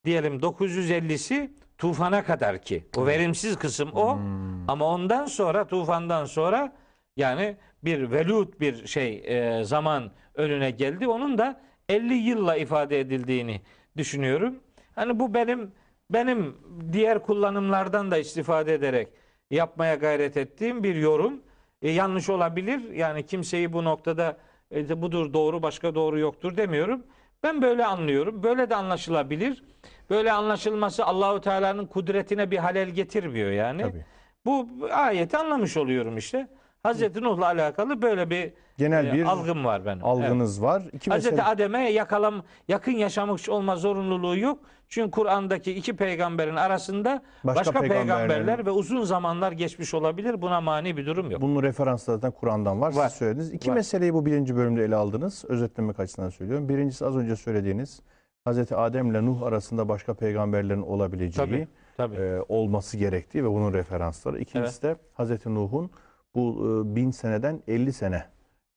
diyelim 0.05 0.39
950'si 0.39 1.51
tufana 1.77 2.23
kadar 2.23 2.61
ki 2.61 2.85
o 2.97 3.05
verimsiz 3.07 3.55
kısım 3.57 3.91
o 3.93 4.15
Hmm. 4.15 4.69
ama 4.69 4.85
ondan 4.85 5.25
sonra 5.25 5.67
tufandan 5.67 6.25
sonra 6.25 6.75
Yani 7.17 7.57
bir 7.83 8.11
velut 8.11 8.59
bir 8.59 8.87
şey 8.87 9.23
e, 9.25 9.63
zaman 9.63 10.11
önüne 10.35 10.71
geldi. 10.71 11.07
Onun 11.07 11.37
da 11.37 11.61
50 11.89 12.13
yılla 12.13 12.55
ifade 12.55 12.99
edildiğini 12.99 13.61
düşünüyorum. 13.97 14.55
Hani 14.95 15.19
bu 15.19 15.33
benim 15.33 15.71
benim 16.09 16.55
diğer 16.91 17.19
kullanımlardan 17.19 18.11
da 18.11 18.17
istifade 18.17 18.73
ederek 18.73 19.07
yapmaya 19.51 19.95
gayret 19.95 20.37
ettiğim 20.37 20.83
bir 20.83 20.95
yorum. 20.95 21.41
E, 21.81 21.89
yanlış 21.89 22.29
olabilir. 22.29 22.91
Yani 22.93 23.25
kimseyi 23.25 23.73
bu 23.73 23.83
noktada 23.83 24.37
e, 24.75 25.01
budur 25.01 25.33
doğru 25.33 25.63
başka 25.63 25.95
doğru 25.95 26.19
yoktur 26.19 26.57
demiyorum. 26.57 27.03
Ben 27.43 27.61
böyle 27.61 27.85
anlıyorum. 27.85 28.43
Böyle 28.43 28.69
de 28.69 28.75
anlaşılabilir. 28.75 29.63
Böyle 30.09 30.31
anlaşılması 30.31 31.05
Allahu 31.05 31.41
Teala'nın 31.41 31.85
kudretine 31.85 32.51
bir 32.51 32.57
halel 32.57 32.89
getirmiyor 32.89 33.51
yani. 33.51 33.81
Tabii. 33.81 34.05
Bu 34.45 34.69
ayeti 34.91 35.37
anlamış 35.37 35.77
oluyorum 35.77 36.17
işte. 36.17 36.47
Hazreti 36.85 37.21
Nuh'la 37.21 37.45
alakalı 37.45 38.01
böyle 38.01 38.29
bir 38.29 38.53
Genel 38.77 39.05
e, 39.07 39.13
bir 39.13 39.23
algım 39.25 39.65
var 39.65 39.85
benim. 39.85 39.97
Evet. 39.97 40.05
algınız 40.07 40.61
var. 40.61 40.83
İki 40.93 41.11
Hazreti 41.11 41.35
mesele 41.35 41.49
Adem'e 41.49 41.89
yakalam 41.91 42.43
yakın 42.67 42.91
yaşamış 42.91 43.49
olma 43.49 43.75
zorunluluğu 43.75 44.37
yok. 44.37 44.59
Çünkü 44.89 45.11
Kur'an'daki 45.11 45.71
iki 45.73 45.95
peygamberin 45.95 46.55
arasında 46.55 47.21
Başka 47.43 47.59
başka, 47.59 47.79
peygamberlerin- 47.79 47.87
peygamberler 48.27 48.65
ve 48.65 48.71
uzun 48.71 49.03
zamanlar 49.03 49.51
geçmiş 49.51 49.93
olabilir. 49.93 50.41
Buna 50.41 50.61
mani 50.61 50.97
bir 50.97 51.05
durum 51.05 51.31
yok. 51.31 51.41
bunun 51.41 51.63
referansları 51.63 52.17
zaten 52.17 52.31
Kur'an'dan 52.39 52.81
var. 52.81 52.93
Var. 52.93 53.09
Siz 53.09 53.17
söylediniz. 53.17 53.53
İki 53.53 53.69
Var. 53.69 53.75
meseleyi 53.75 54.13
bu 54.13 54.25
birinci 54.25 54.55
bölümde 54.55 54.83
ele 54.83 54.95
aldınız. 54.95 55.45
Özetlemek 55.47 55.99
açısından 55.99 56.29
söylüyorum. 56.29 56.69
Birincisi 56.69 57.05
az 57.05 57.15
önce 57.17 57.35
söylediğiniz 57.35 58.01
Hazreti 58.45 58.75
Adem 58.75 59.11
ile 59.11 59.25
Nuh 59.25 59.41
arasında 59.43 59.89
başka 59.89 60.13
peygamberlerin 60.13 60.81
olabileceği, 60.81 61.47
Tabii, 61.47 61.67
tabii. 61.97 62.15
e, 62.15 62.39
olması 62.49 62.97
gerektiği 62.97 63.43
ve 63.43 63.49
bunun 63.49 63.73
referansları. 63.73 64.39
İkincisi 64.39 64.81
de 64.83 64.95
Hazreti 65.13 65.55
Nuh'un 65.55 65.89
bu 66.35 66.55
e, 66.91 66.95
bin 66.95 67.11
seneden 67.11 67.61
50 67.67 67.93
sene 67.93 68.23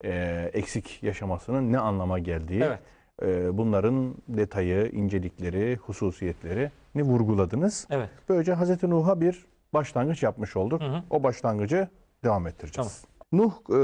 e, 0.03 0.11
eksik 0.53 1.03
yaşamasının 1.03 1.71
ne 1.71 1.79
anlama 1.79 2.19
geldiği, 2.19 2.63
Evet. 2.63 2.79
e, 3.21 3.57
bunların 3.57 4.15
detayı, 4.27 4.91
incelikleri, 4.91 5.75
hususiyetlerini 5.75 7.03
vurguladınız. 7.03 7.87
Evet. 7.89 8.09
Böylece 8.29 8.53
Hazreti 8.53 8.89
Nuh'a 8.89 9.21
bir 9.21 9.45
başlangıç 9.73 10.23
yapmış 10.23 10.55
olduk. 10.55 10.81
Hı 10.81 10.85
hı. 10.85 11.03
O 11.09 11.23
başlangıcı 11.23 11.87
devam 12.23 12.47
ettireceğiz. 12.47 13.05
Nuh 13.31 13.51
e, 13.51 13.79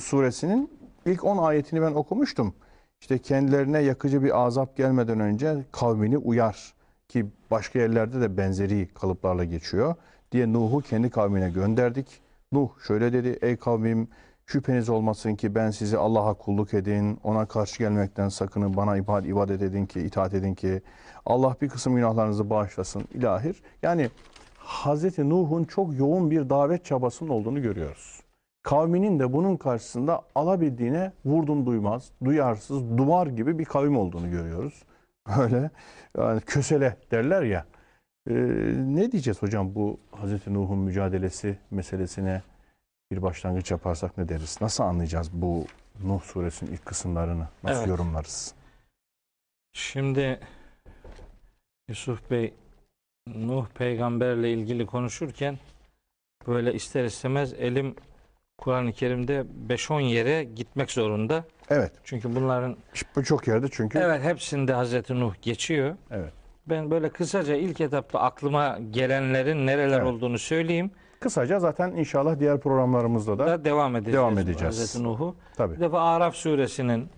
suresinin 0.00 0.70
ilk 1.06 1.24
10 1.24 1.38
ayetini 1.38 1.82
ben 1.82 1.92
okumuştum. 1.92 2.54
İşte 3.00 3.18
kendilerine 3.18 3.78
yakıcı 3.80 4.22
bir 4.22 4.44
azap 4.44 4.76
gelmeden 4.76 5.20
önce 5.20 5.64
kavmini 5.72 6.18
uyar 6.18 6.74
ki 7.08 7.26
başka 7.50 7.78
yerlerde 7.78 8.20
de 8.20 8.36
benzeri 8.36 8.88
kalıplarla 8.94 9.44
geçiyor 9.44 9.94
diye 10.32 10.52
Nuh'u 10.52 10.80
kendi 10.80 11.10
kavmine 11.10 11.50
gönderdik. 11.50 12.20
Nuh 12.54 12.68
şöyle 12.86 13.12
dedi 13.12 13.38
ey 13.42 13.56
kavmim 13.56 14.08
şüpheniz 14.46 14.88
olmasın 14.88 15.34
ki 15.34 15.54
ben 15.54 15.70
sizi 15.70 15.98
Allah'a 15.98 16.34
kulluk 16.34 16.74
edin, 16.74 17.18
ona 17.22 17.46
karşı 17.46 17.78
gelmekten 17.78 18.28
sakının, 18.28 18.76
bana 18.76 18.96
ibadet, 18.96 19.62
edin 19.62 19.86
ki, 19.86 20.00
itaat 20.00 20.34
edin 20.34 20.54
ki 20.54 20.82
Allah 21.26 21.56
bir 21.60 21.68
kısım 21.68 21.96
günahlarınızı 21.96 22.50
bağışlasın 22.50 23.04
ilahir. 23.14 23.62
Yani 23.82 24.10
Hazreti 24.58 25.30
Nuh'un 25.30 25.64
çok 25.64 25.98
yoğun 25.98 26.30
bir 26.30 26.50
davet 26.50 26.84
çabasının 26.84 27.30
olduğunu 27.30 27.62
görüyoruz. 27.62 28.20
Kavminin 28.62 29.18
de 29.18 29.32
bunun 29.32 29.56
karşısında 29.56 30.22
alabildiğine 30.34 31.12
vurdum 31.24 31.66
duymaz, 31.66 32.10
duyarsız, 32.24 32.98
duvar 32.98 33.26
gibi 33.26 33.58
bir 33.58 33.64
kavim 33.64 33.96
olduğunu 33.96 34.30
görüyoruz. 34.30 34.82
Öyle 35.38 35.70
yani 36.18 36.40
kösele 36.40 36.96
derler 37.10 37.42
ya. 37.42 37.64
Ee, 38.30 38.34
ne 38.76 39.12
diyeceğiz 39.12 39.42
hocam 39.42 39.74
bu 39.74 40.00
Hazreti 40.10 40.54
Nuh'un 40.54 40.78
mücadelesi 40.78 41.58
meselesine 41.70 42.42
bir 43.12 43.22
başlangıç 43.22 43.70
yaparsak 43.70 44.18
ne 44.18 44.28
deriz? 44.28 44.58
Nasıl 44.60 44.84
anlayacağız 44.84 45.30
bu 45.32 45.66
Nuh 46.04 46.22
suresinin 46.22 46.72
ilk 46.72 46.86
kısımlarını? 46.86 47.48
Nasıl 47.62 47.78
Evet. 47.78 47.88
yorumlarız? 47.88 48.54
Şimdi 49.72 50.40
Yusuf 51.88 52.30
Bey 52.30 52.54
Nuh 53.26 53.66
peygamberle 53.74 54.52
ilgili 54.52 54.86
konuşurken 54.86 55.58
böyle 56.46 56.74
ister 56.74 57.04
istemez 57.04 57.52
elim 57.52 57.94
Kur'an-ı 58.58 58.92
Kerim'de 58.92 59.44
5-10 59.68 60.00
yere 60.00 60.44
gitmek 60.44 60.90
zorunda. 60.90 61.44
Evet. 61.70 61.92
Çünkü 62.04 62.34
bunların 62.36 62.76
Bu 63.16 63.24
çok 63.24 63.48
yerde 63.48 63.66
çünkü. 63.72 63.98
evet 63.98 64.22
hepsinde 64.24 64.72
Hazreti 64.72 65.20
Nuh 65.20 65.34
geçiyor. 65.42 65.96
Evet. 66.10 66.32
Ben 66.66 66.90
böyle 66.90 67.08
kısaca 67.08 67.54
ilk 67.56 67.80
etapta 67.80 68.20
aklıma 68.20 68.78
gelenlerin 68.90 69.66
nereler 69.66 70.00
Evet. 70.00 70.12
olduğunu 70.12 70.38
söyleyeyim. 70.38 70.90
Kısaca 71.20 71.58
zaten 71.60 71.90
inşallah 71.92 72.38
diğer 72.40 72.60
programlarımızda 72.60 73.38
da 73.38 73.46
Da 73.46 73.64
devam 73.64 73.96
edeceğiz. 73.96 74.16
Devam 74.18 74.38
edeceğiz. 74.38 74.78
Hazreti 74.80 75.04
Nuh'u. 75.04 75.36
tabii. 75.56 75.74
Bir 75.76 75.80
defa 75.80 76.00
Araf 76.00 76.34
suresinin 76.34 77.08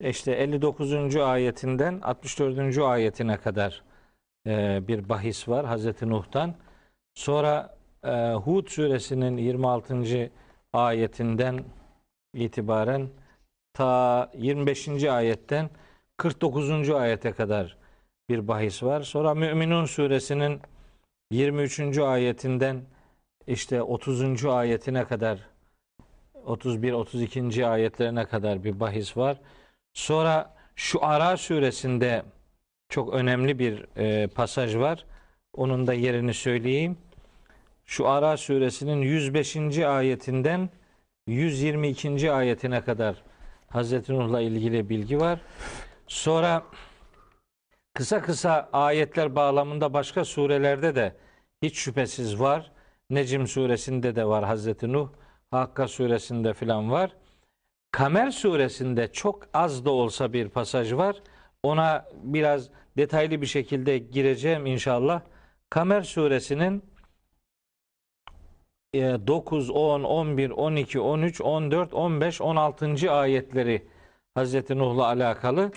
işte 0.00 0.32
59. 0.32 1.16
ayetinden 1.16 2.00
64. 2.02 2.78
ayetine 2.78 3.36
kadar 3.36 3.82
e, 4.46 4.80
bir 4.88 5.08
bahis 5.08 5.48
var 5.48 5.66
Hazreti 5.66 6.08
Nuh'tan. 6.08 6.54
Sonra 7.14 7.76
e, 8.04 8.32
Hud 8.32 8.66
suresinin 8.68 9.36
26. 9.36 10.30
ayetinden 10.72 11.64
itibaren 12.34 13.08
ta 13.74 14.30
25. 14.34 14.88
ayetten 15.04 15.70
49. 16.16 16.90
ayete 16.90 17.32
kadar 17.32 17.76
bir 18.30 18.48
bahis 18.48 18.82
var. 18.82 19.02
Sonra 19.02 19.34
Müminun 19.34 19.84
suresinin 19.84 20.60
23. 21.30 21.98
ayetinden 21.98 22.82
işte 23.46 23.82
30. 23.82 24.44
ayetine 24.44 25.04
kadar 25.04 25.38
31 26.44 26.92
32. 26.92 27.66
ayetlerine 27.66 28.24
kadar 28.24 28.64
bir 28.64 28.80
bahis 28.80 29.16
var. 29.16 29.40
Sonra 29.94 30.54
şu 30.76 31.04
Ara 31.04 31.36
suresinde 31.36 32.22
çok 32.88 33.14
önemli 33.14 33.58
bir 33.58 33.86
e, 33.96 34.26
pasaj 34.26 34.76
var. 34.76 35.04
Onun 35.56 35.86
da 35.86 35.94
yerini 35.94 36.34
söyleyeyim. 36.34 36.98
Şu 37.86 38.08
Ara 38.08 38.36
suresinin 38.36 39.02
105. 39.02 39.78
ayetinden 39.78 40.70
122. 41.26 42.32
ayetine 42.32 42.80
kadar 42.80 43.22
Hazreti 43.68 44.14
Nuh'la 44.14 44.40
ilgili 44.40 44.88
bilgi 44.88 45.20
var. 45.20 45.40
Sonra 46.06 46.62
kısa 47.94 48.22
kısa 48.22 48.68
ayetler 48.72 49.36
bağlamında 49.36 49.92
başka 49.92 50.24
surelerde 50.24 50.94
de 50.94 51.16
hiç 51.62 51.78
şüphesiz 51.78 52.40
var. 52.40 52.72
Necim 53.10 53.46
suresinde 53.46 54.16
de 54.16 54.24
var 54.24 54.44
Hazreti 54.44 54.92
Nuh. 54.92 55.08
Hakka 55.50 55.88
suresinde 55.88 56.54
filan 56.54 56.90
var. 56.90 57.16
Kamer 57.92 58.30
suresinde 58.30 59.12
çok 59.12 59.48
az 59.54 59.84
da 59.84 59.90
olsa 59.90 60.32
bir 60.32 60.48
pasaj 60.48 60.92
var. 60.92 61.22
Ona 61.62 62.08
biraz 62.22 62.70
detaylı 62.96 63.40
bir 63.42 63.46
şekilde 63.46 63.98
gireceğim 63.98 64.66
inşallah. 64.66 65.22
Kamer 65.70 66.02
suresinin 66.02 66.84
e, 68.94 69.00
9, 69.26 69.70
10, 69.70 70.02
11, 70.02 70.50
12, 70.50 71.00
13, 71.00 71.40
14, 71.40 71.94
15, 71.94 72.40
16. 72.40 73.12
ayetleri 73.12 73.86
Hazreti 74.34 74.78
Nuh'la 74.78 75.06
alakalı. 75.06 75.72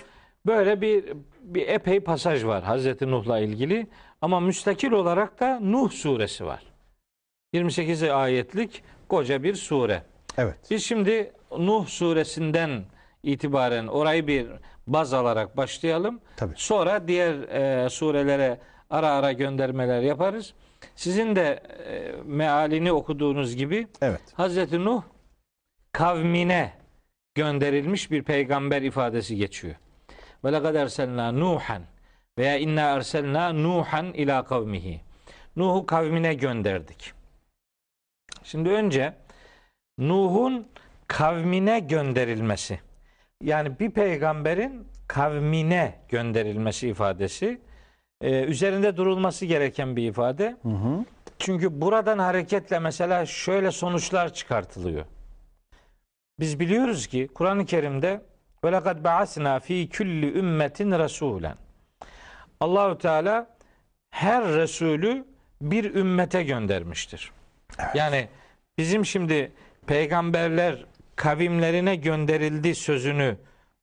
Böyle 0.46 0.80
bir, 0.80 1.12
bir 1.44 1.68
epey 1.68 2.00
pasaj 2.00 2.44
var 2.44 2.62
Hazreti 2.62 3.10
Nuh'la 3.10 3.38
ilgili. 3.38 3.86
Ama 4.20 4.40
müstakil 4.40 4.92
olarak 4.92 5.40
da 5.40 5.60
Nuh 5.60 5.90
suresi 5.90 6.44
var. 6.46 6.62
28 7.52 8.02
ayetlik 8.02 8.82
koca 9.08 9.42
bir 9.42 9.54
sure. 9.54 10.02
Evet. 10.38 10.56
Biz 10.70 10.84
şimdi 10.84 11.32
Nuh 11.58 11.86
suresinden 11.86 12.84
itibaren 13.22 13.86
orayı 13.86 14.26
bir 14.26 14.46
baz 14.86 15.14
alarak 15.14 15.56
başlayalım. 15.56 16.20
Tabii. 16.36 16.54
Sonra 16.56 17.08
diğer 17.08 17.34
e, 17.34 17.88
surelere 17.90 18.58
ara 18.90 19.08
ara 19.08 19.32
göndermeler 19.32 20.02
yaparız. 20.02 20.54
Sizin 20.96 21.36
de 21.36 21.62
e, 21.88 22.12
mealini 22.24 22.92
okuduğunuz 22.92 23.56
gibi 23.56 23.88
Evet. 24.02 24.20
Hazreti 24.34 24.84
Nuh 24.84 25.02
kavmine 25.92 26.72
gönderilmiş 27.34 28.10
bir 28.10 28.22
peygamber 28.22 28.82
ifadesi 28.82 29.36
geçiyor. 29.36 29.74
Ve 30.44 30.52
lekad 30.52 30.74
erselna 30.74 31.32
Nuhan 31.32 31.82
veya 32.38 32.58
inna 32.58 32.80
erselna 32.80 33.52
Nuhan 33.52 34.06
ila 34.06 34.44
kavmihi. 34.44 35.00
Nuh'u 35.56 35.86
kavmine 35.86 36.34
gönderdik. 36.34 37.12
Şimdi 38.42 38.68
önce 38.68 39.14
Nuh'un 39.98 40.68
kavmine 41.08 41.80
gönderilmesi. 41.80 42.80
Yani 43.42 43.78
bir 43.78 43.90
peygamberin 43.90 44.86
kavmine 45.08 45.98
gönderilmesi 46.08 46.88
ifadesi 46.88 47.60
e, 48.20 48.44
üzerinde 48.44 48.96
durulması 48.96 49.46
gereken 49.46 49.96
bir 49.96 50.08
ifade. 50.08 50.56
Hı 50.62 50.68
hı. 50.68 51.04
Çünkü 51.38 51.80
buradan 51.80 52.18
hareketle 52.18 52.78
mesela 52.78 53.26
şöyle 53.26 53.70
sonuçlar 53.70 54.34
çıkartılıyor. 54.34 55.04
Biz 56.40 56.60
biliyoruz 56.60 57.06
ki 57.06 57.28
Kur'an-ı 57.34 57.66
Kerim'de 57.66 58.20
ve 58.64 58.72
lekad 58.72 59.04
ba'asna 59.04 59.60
fi 59.60 59.88
kulli 59.88 60.38
ümmetin 60.38 60.90
rasulen. 60.90 61.56
Allahu 62.60 62.98
Teala 62.98 63.46
her 64.10 64.44
resulü 64.44 65.24
bir 65.60 65.94
ümmete 65.94 66.42
göndermiştir. 66.42 67.32
Yani 67.94 68.28
bizim 68.78 69.06
şimdi 69.06 69.52
peygamberler 69.86 70.86
kavimlerine 71.16 71.96
gönderildi 71.96 72.74
sözünü 72.74 73.36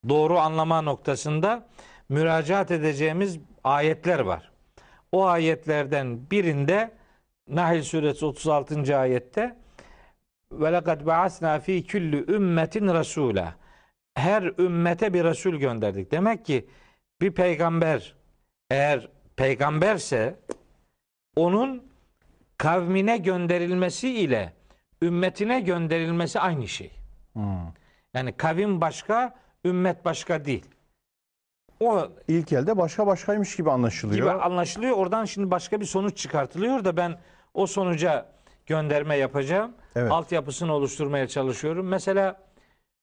doğru 0.09 0.39
anlama 0.39 0.81
noktasında 0.81 1.67
müracaat 2.09 2.71
edeceğimiz 2.71 3.39
ayetler 3.63 4.19
var. 4.19 4.51
O 5.11 5.25
ayetlerden 5.25 6.31
birinde 6.31 6.91
Nahl 7.47 7.81
suresi 7.81 8.25
36. 8.25 8.97
ayette 8.97 9.55
ve 10.51 10.73
lekad 10.73 11.05
ba'asna 11.05 11.59
fi 11.59 11.87
kulli 11.87 12.31
ümmetin 12.31 12.87
rasula. 12.87 13.60
Her 14.15 14.43
ümmete 14.43 15.13
bir 15.13 15.23
resul 15.23 15.55
gönderdik. 15.55 16.11
Demek 16.11 16.45
ki 16.45 16.67
bir 17.21 17.31
peygamber 17.31 18.15
eğer 18.69 19.07
peygamberse 19.35 20.39
onun 21.35 21.83
kavmine 22.57 23.17
gönderilmesi 23.17 24.09
ile 24.09 24.53
ümmetine 25.01 25.59
gönderilmesi 25.59 26.39
aynı 26.39 26.67
şey. 26.67 26.91
Hmm. 27.33 27.73
Yani 28.13 28.37
kavim 28.37 28.81
başka, 28.81 29.35
ümmet 29.65 30.05
başka 30.05 30.45
değil. 30.45 30.65
O 31.79 32.07
İlk 32.27 32.53
elde 32.53 32.77
başka 32.77 33.07
başkaymış 33.07 33.55
gibi 33.55 33.71
anlaşılıyor. 33.71 34.19
gibi 34.19 34.43
anlaşılıyor. 34.43 34.97
Oradan 34.97 35.25
şimdi 35.25 35.51
başka 35.51 35.79
bir 35.79 35.85
sonuç 35.85 36.17
çıkartılıyor 36.17 36.85
da 36.85 36.97
ben 36.97 37.19
o 37.53 37.67
sonuca 37.67 38.25
gönderme 38.65 39.17
yapacağım. 39.17 39.71
Evet. 39.95 40.11
Altyapısını 40.11 40.73
oluşturmaya 40.73 41.27
çalışıyorum. 41.27 41.87
Mesela 41.87 42.39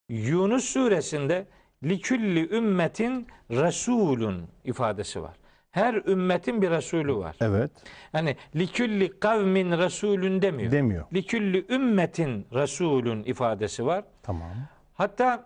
Yunus 0.09 0.65
suresinde 0.65 1.47
likülli 1.85 2.57
ümmetin 2.57 3.27
resulun 3.51 4.49
ifadesi 4.65 5.23
var. 5.23 5.37
Her 5.71 5.95
ümmetin 5.95 6.63
bir 6.63 6.71
resulü 6.71 7.17
var. 7.17 7.37
Evet. 7.41 7.71
Yani 8.13 8.37
likülli 8.57 9.21
kavmin 9.21 9.71
resulün 9.79 10.43
demiyor. 10.43 10.73
Demiyor. 10.73 11.05
Likülli 11.15 11.67
ümmetin 11.75 12.47
resulün 12.53 13.25
ifadesi 13.25 13.87
var. 13.87 14.05
Tamam. 14.23 14.51
Hatta 14.95 15.45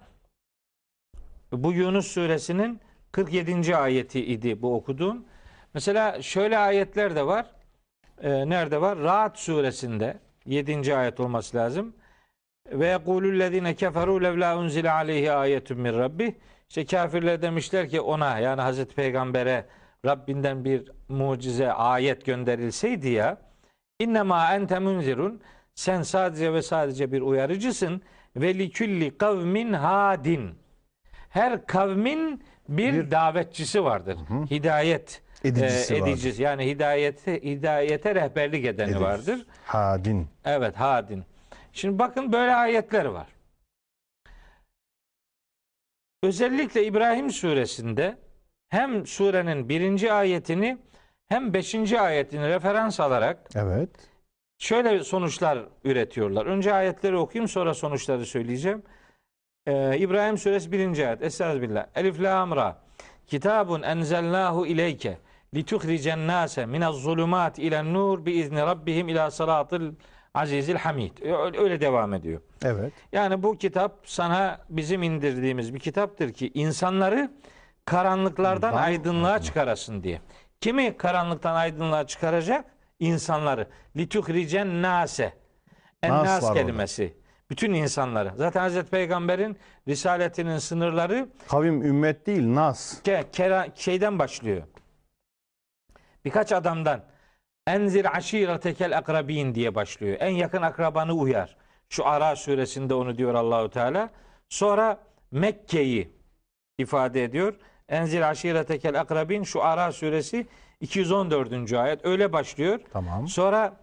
bu 1.52 1.72
Yunus 1.72 2.06
suresinin 2.06 2.80
47. 3.12 3.76
ayeti 3.76 4.26
idi 4.26 4.62
bu 4.62 4.74
okuduğum. 4.74 5.24
Mesela 5.74 6.22
şöyle 6.22 6.58
ayetler 6.58 7.16
de 7.16 7.26
var. 7.26 7.46
Ee, 8.22 8.48
nerede 8.48 8.80
var? 8.80 8.98
Rahat 8.98 9.38
suresinde 9.38 10.18
7. 10.46 10.96
ayet 10.96 11.20
olması 11.20 11.56
lazım. 11.56 11.94
Ve 12.72 12.86
yekulüllezine 12.86 13.74
keferu 13.74 14.22
levla 14.22 14.58
unzile 14.58 14.90
aleyhi 14.90 15.32
ayetun 15.32 15.80
min 15.80 15.92
rabbi. 15.98 16.34
İşte 16.68 16.84
kafirler 16.86 17.42
demişler 17.42 17.88
ki 17.88 18.00
ona 18.00 18.38
yani 18.38 18.60
Hazreti 18.60 18.94
Peygamber'e 18.94 19.64
Rabbinden 20.06 20.64
bir 20.64 20.90
mucize 21.08 21.72
ayet 21.72 22.24
gönderilseydi 22.24 23.08
ya 23.08 23.36
innema 24.00 24.54
ente 24.54 24.78
munzirun 24.78 25.40
sen 25.74 26.02
sadece 26.02 26.52
ve 26.52 26.62
sadece 26.62 27.12
bir 27.12 27.20
uyarıcısın 27.20 28.02
ve 28.36 28.54
likülli 28.58 29.18
kavmin 29.18 29.72
hadin 29.72 30.50
her 31.28 31.66
kavmin 31.66 32.42
bir, 32.68 32.92
Bir- 32.94 33.10
davetçisi 33.10 33.84
vardır. 33.84 34.16
Hidayet 34.50 35.22
Edicisi 35.44 35.94
e, 35.94 36.00
vardır. 36.00 36.12
edicisi 36.12 36.42
yani 36.42 36.66
hidayete 36.66 37.42
hidayete 37.42 38.14
rehberlik 38.14 38.64
edeni 38.64 38.90
Edici. 38.90 39.00
vardır. 39.04 39.46
Hadin. 39.66 40.28
Evet 40.44 40.76
hadin. 40.76 41.24
Şimdi 41.72 41.98
bakın 41.98 42.32
böyle 42.32 42.54
ayetler 42.54 43.04
var. 43.04 43.26
Özellikle 46.22 46.84
İbrahim 46.84 47.30
suresinde 47.30 48.18
hem 48.68 49.06
surenin 49.06 49.68
birinci 49.68 50.12
ayetini 50.12 50.78
hem 51.28 51.54
beşinci 51.54 52.00
ayetini 52.00 52.48
referans 52.48 53.00
alarak 53.00 53.50
Evet. 53.54 53.90
şöyle 54.58 55.04
sonuçlar 55.04 55.58
üretiyorlar. 55.84 56.46
Önce 56.46 56.74
ayetleri 56.74 57.16
okuyayım 57.16 57.48
sonra 57.48 57.74
sonuçları 57.74 58.26
söyleyeceğim. 58.26 58.82
Ee, 59.66 59.98
İbrahim 59.98 60.38
suresi 60.38 60.72
birinci 60.72 61.06
ayet. 61.06 61.22
Estağfirullah. 61.22 61.86
Elif 61.94 62.20
lam 62.20 62.56
ra. 62.56 62.82
Kitabun 63.26 63.82
enzelnahu 63.82 64.66
ileyke 64.66 65.18
lituhricen 65.54 66.26
nase 66.26 66.66
minez 66.66 66.94
zulumat 66.96 67.58
ilen 67.58 67.94
nur 67.94 68.26
bi 68.26 68.32
izni 68.32 68.60
rabbihim 68.60 69.08
ila 69.08 69.30
salatil 69.30 69.92
azizil 70.34 70.74
hamid. 70.76 71.12
Öyle, 71.58 71.80
devam 71.80 72.14
ediyor. 72.14 72.40
Evet. 72.64 72.92
Yani 73.12 73.42
bu 73.42 73.58
kitap 73.58 73.98
sana 74.04 74.60
bizim 74.68 75.02
indirdiğimiz 75.02 75.74
bir 75.74 75.78
kitaptır 75.80 76.32
ki 76.32 76.50
insanları 76.54 77.30
karanlıklardan 77.84 78.72
Ben- 78.72 78.78
aydınlığa 78.82 79.42
çıkarasın 79.42 80.02
diye. 80.02 80.20
Kimi 80.60 80.96
karanlıktan 80.96 81.54
aydınlığa 81.54 82.06
çıkaracak? 82.06 82.64
İnsanları. 83.00 83.68
Lituhricen 83.96 84.82
nase. 84.82 85.32
En 86.02 86.10
Nas 86.10 86.24
nas 86.26 86.42
var 86.42 86.48
orada. 86.50 86.60
kelimesi. 86.60 87.16
Bütün 87.50 87.72
insanları. 87.72 88.32
Zaten 88.36 88.60
Hazreti 88.60 88.90
Peygamber'in 88.90 89.56
risaletinin 89.88 90.58
sınırları 90.58 91.28
Kavim 91.48 91.82
ümmet 91.82 92.26
değil 92.26 92.54
nas. 92.54 93.02
ke, 93.02 93.24
kera, 93.32 93.66
şeyden 93.74 94.18
başlıyor. 94.18 94.62
Birkaç 96.24 96.52
adamdan 96.52 97.00
enzir 97.66 98.16
aşiretekel 98.16 98.98
akrabin 98.98 99.54
diye 99.54 99.74
başlıyor. 99.74 100.16
En 100.20 100.30
yakın 100.30 100.62
akrabanı 100.62 101.12
uyar. 101.12 101.56
Şu 101.88 102.06
Ara 102.06 102.36
suresinde 102.36 102.94
onu 102.94 103.18
diyor 103.18 103.34
Allahu 103.34 103.70
Teala. 103.70 104.10
Sonra 104.48 104.98
Mekke'yi 105.30 106.12
ifade 106.78 107.24
ediyor. 107.24 107.54
Enzir 107.88 108.30
aşiretekel 108.30 109.00
akrabin 109.00 109.42
şu 109.42 109.62
Ara 109.62 109.92
suresi 109.92 110.46
214. 110.80 111.72
ayet 111.72 112.04
öyle 112.04 112.32
başlıyor. 112.32 112.80
Tamam. 112.92 113.28
Sonra 113.28 113.76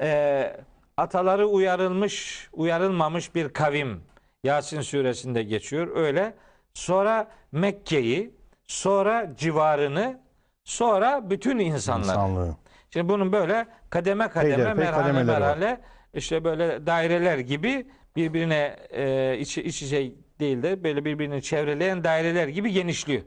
e, 0.00 0.56
ataları 0.96 1.46
uyarılmış, 1.46 2.48
uyarılmamış 2.52 3.34
bir 3.34 3.48
kavim 3.52 4.00
Yasin 4.44 4.80
suresinde 4.80 5.42
geçiyor. 5.42 5.96
Öyle. 5.96 6.34
Sonra 6.74 7.28
Mekke'yi, 7.52 8.34
sonra 8.66 9.36
civarını, 9.36 10.20
sonra 10.64 11.30
bütün 11.30 11.58
insanları. 11.58 12.10
İnsanlığı. 12.10 12.56
Şimdi 12.90 13.08
bunun 13.08 13.32
böyle 13.32 13.66
kademe 13.90 14.28
kademe, 14.28 14.56
Peyderpey 14.56 14.84
merhale 14.84 15.02
kademeleri 15.02 15.28
var. 15.28 15.40
merhale 15.40 15.80
işte 16.14 16.44
böyle 16.44 16.86
daireler 16.86 17.38
gibi 17.38 17.86
birbirine 18.16 18.76
e, 18.90 19.36
iç, 19.38 19.58
iç 19.58 19.82
içe 19.82 20.12
değil 20.40 20.62
de 20.62 20.84
böyle 20.84 21.04
birbirini 21.04 21.42
çevreleyen 21.42 22.04
daireler 22.04 22.48
gibi 22.48 22.72
genişliyor. 22.72 23.22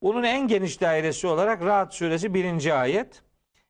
Onun 0.00 0.22
en 0.22 0.48
geniş 0.48 0.80
dairesi 0.80 1.26
olarak 1.26 1.64
Rahat 1.64 1.94
suresi 1.94 2.34
1. 2.34 2.80
ayet 2.80 3.22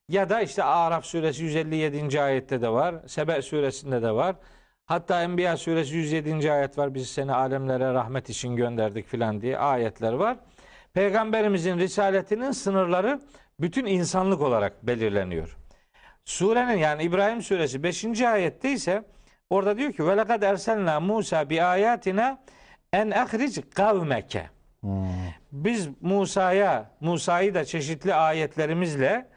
ya 0.08 0.28
da 0.28 0.40
işte 0.40 0.62
Araf 0.62 1.04
suresi 1.04 1.44
157. 1.44 2.22
ayette 2.22 2.62
de 2.62 2.68
var. 2.68 2.94
Sebe 3.06 3.42
suresinde 3.42 4.02
de 4.02 4.10
var. 4.10 4.36
Hatta 4.86 5.22
Enbiya 5.22 5.56
suresi 5.56 5.96
107. 5.96 6.52
ayet 6.52 6.78
var. 6.78 6.94
Biz 6.94 7.08
seni 7.10 7.32
alemlere 7.32 7.92
rahmet 7.92 8.30
için 8.30 8.56
gönderdik 8.56 9.06
filan 9.06 9.40
diye 9.40 9.58
ayetler 9.58 10.12
var. 10.12 10.36
Peygamberimizin 10.94 11.78
risaletinin 11.78 12.50
sınırları 12.50 13.20
bütün 13.60 13.86
insanlık 13.86 14.40
olarak 14.40 14.86
belirleniyor. 14.86 15.56
Surenin 16.24 16.78
yani 16.78 17.02
İbrahim 17.02 17.42
suresi 17.42 17.82
5. 17.82 18.22
ayette 18.22 18.72
ise 18.72 19.04
orada 19.50 19.78
diyor 19.78 19.92
ki 19.92 20.06
ve 20.06 20.16
lekad 20.16 20.42
erselna 20.42 21.00
Musa 21.00 21.50
bi 21.50 21.62
ayatina 21.62 22.42
en 22.92 23.10
ahric 23.10 23.62
kavmeke. 23.70 24.50
Hmm. 24.80 25.08
Biz 25.52 25.88
Musa'ya, 26.00 26.90
Musa'yı 27.00 27.54
da 27.54 27.64
çeşitli 27.64 28.14
ayetlerimizle 28.14 29.28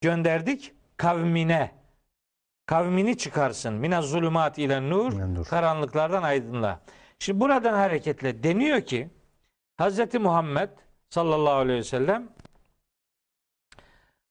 gönderdik 0.00 0.72
kavmine. 0.96 1.70
Kavmini 2.66 3.18
çıkarsın. 3.18 3.74
Mine 3.74 4.02
zulümat 4.02 4.58
ile 4.58 4.90
nur. 4.90 5.44
Karanlıklardan 5.44 6.22
aydınlığa. 6.22 6.80
Şimdi 7.18 7.40
buradan 7.40 7.74
hareketle 7.74 8.42
deniyor 8.42 8.80
ki 8.80 9.10
Hz. 9.80 10.14
Muhammed 10.14 10.68
sallallahu 11.10 11.54
aleyhi 11.54 11.78
ve 11.78 11.84
sellem 11.84 12.28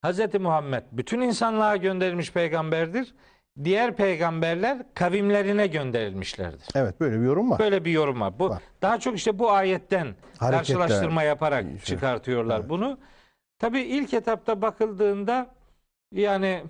Hz. 0.06 0.34
Muhammed 0.40 0.84
bütün 0.92 1.22
insanlığa 1.22 1.78
gönderilmiş 1.78 2.32
peygamberdir. 2.32 3.14
Diğer 3.64 3.96
peygamberler 3.96 4.94
kavimlerine 4.94 5.68
gönderilmişlerdir. 5.68 6.68
Evet 6.76 7.00
böyle 7.00 7.20
bir 7.20 7.26
yorum 7.26 7.52
var. 7.52 7.60
Böyle 7.60 7.86
bir 7.86 7.92
yorum 7.92 8.22
var. 8.22 8.40
Bu 8.40 8.50
Var. 8.50 8.62
daha 8.82 9.00
çok 9.00 9.16
işte 9.18 9.40
bu 9.40 9.52
ayetten 9.52 10.08
Hareketle- 10.38 10.52
karşılaştırma 10.58 11.24
yaparak 11.24 11.64
Şey, 11.64 11.80
çıkartıyorlar 11.80 12.60
evet. 12.60 12.70
bunu. 12.70 12.98
Tabii 13.60 13.82
ilk 13.82 14.14
etapta 14.14 14.62
bakıldığında 14.62 15.48
yani 16.12 16.64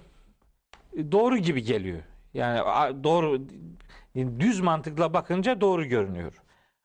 doğru 1.12 1.38
gibi 1.38 1.64
geliyor. 1.64 2.02
Yani 2.34 2.60
doğru 3.04 3.42
düz 4.16 4.60
mantıkla 4.60 5.14
bakınca 5.14 5.62
doğru 5.62 5.86
görünüyor. 5.86 6.34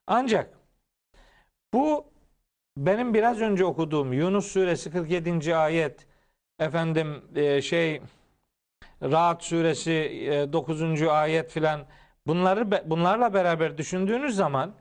Ancak 0.07 0.51
bu 1.75 2.05
benim 2.77 3.15
biraz 3.15 3.41
önce 3.41 3.65
okuduğum 3.65 4.13
Yunus 4.13 4.47
suresi 4.47 4.91
47. 4.91 5.57
ayet 5.57 6.07
efendim 6.61 7.23
e, 7.37 7.63
şey 7.63 8.01
Rahat 9.03 9.45
suresi 9.45 9.93
e, 9.93 10.53
9. 10.53 11.03
ayet 11.03 11.51
filan 11.51 11.81
bunları 12.27 12.91
bunlarla 12.91 13.35
beraber 13.35 13.79
düşündüğünüz 13.79 14.37
zaman 14.37 14.75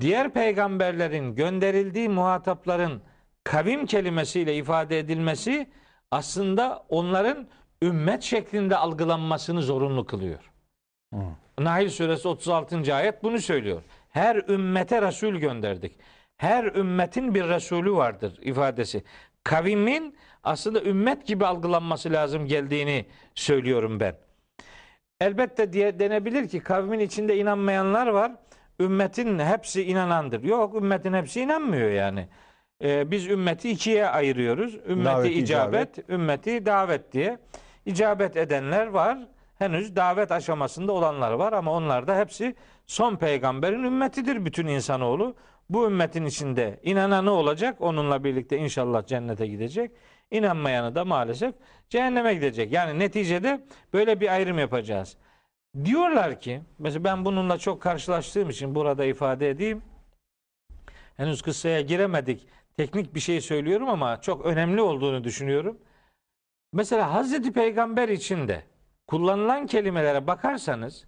diğer 0.00 0.32
peygamberlerin 0.32 1.34
gönderildiği 1.34 2.08
muhatapların 2.08 3.02
kavim 3.44 3.86
kelimesiyle 3.86 4.56
ifade 4.56 4.98
edilmesi 4.98 5.70
aslında 6.10 6.84
onların 6.88 7.48
ümmet 7.82 8.22
şeklinde 8.22 8.76
algılanmasını 8.76 9.62
zorunlu 9.62 10.06
kılıyor. 10.06 10.50
Nail 11.58 11.88
suresi 11.88 12.28
36. 12.28 12.94
ayet 12.94 13.22
bunu 13.22 13.38
söylüyor. 13.38 13.82
Her 14.08 14.36
ümmete 14.36 15.02
Resul 15.02 15.34
gönderdik. 15.34 15.98
Her 16.36 16.64
ümmetin 16.64 17.34
bir 17.34 17.48
Resulü 17.48 17.92
vardır 17.92 18.38
ifadesi. 18.42 19.04
Kavimin 19.44 20.16
aslında 20.42 20.82
ümmet 20.82 21.26
gibi 21.26 21.46
algılanması 21.46 22.12
lazım 22.12 22.46
geldiğini 22.46 23.06
söylüyorum 23.34 24.00
ben. 24.00 24.14
Elbette 25.20 25.72
diye 25.72 25.98
denebilir 25.98 26.48
ki 26.48 26.60
kavmin 26.60 26.98
içinde 27.00 27.36
inanmayanlar 27.36 28.06
var. 28.06 28.32
Ümmetin 28.80 29.38
hepsi 29.38 29.82
inanandır. 29.82 30.42
Yok 30.42 30.74
ümmetin 30.74 31.12
hepsi 31.12 31.40
inanmıyor 31.40 31.90
yani. 31.90 32.28
Ee, 32.84 33.10
biz 33.10 33.26
ümmeti 33.26 33.70
ikiye 33.70 34.06
ayırıyoruz. 34.06 34.74
Ümmeti 34.74 35.04
Davet, 35.04 35.36
icabet, 35.36 36.10
ümmeti 36.10 36.66
davet 36.66 37.12
diye. 37.12 37.38
İcabet 37.86 38.36
edenler 38.36 38.86
var. 38.86 39.18
Henüz 39.58 39.96
davet 39.96 40.32
aşamasında 40.32 40.92
olanlar 40.92 41.32
var 41.32 41.52
ama 41.52 41.72
onlar 41.72 42.06
da 42.06 42.18
hepsi 42.18 42.54
son 42.86 43.16
peygamberin 43.16 43.84
ümmetidir 43.84 44.44
bütün 44.44 44.66
insanoğlu. 44.66 45.34
Bu 45.70 45.86
ümmetin 45.86 46.24
içinde 46.26 46.80
inananı 46.82 47.30
olacak. 47.30 47.76
Onunla 47.80 48.24
birlikte 48.24 48.58
inşallah 48.58 49.06
cennete 49.06 49.46
gidecek. 49.46 49.90
İnanmayanı 50.30 50.94
da 50.94 51.04
maalesef 51.04 51.54
cehenneme 51.88 52.34
gidecek. 52.34 52.72
Yani 52.72 52.98
neticede 52.98 53.60
böyle 53.92 54.20
bir 54.20 54.32
ayrım 54.32 54.58
yapacağız. 54.58 55.16
Diyorlar 55.84 56.40
ki, 56.40 56.62
mesela 56.78 57.04
ben 57.04 57.24
bununla 57.24 57.58
çok 57.58 57.82
karşılaştığım 57.82 58.50
için 58.50 58.74
burada 58.74 59.04
ifade 59.04 59.50
edeyim. 59.50 59.82
Henüz 61.16 61.42
kıssaya 61.42 61.80
giremedik. 61.80 62.46
Teknik 62.76 63.14
bir 63.14 63.20
şey 63.20 63.40
söylüyorum 63.40 63.88
ama 63.88 64.20
çok 64.20 64.46
önemli 64.46 64.82
olduğunu 64.82 65.24
düşünüyorum. 65.24 65.78
Mesela 66.72 67.12
Hazreti 67.12 67.52
Peygamber 67.52 68.08
için 68.08 68.48
de 68.48 68.62
kullanılan 69.06 69.66
kelimelere 69.66 70.26
bakarsanız 70.26 71.06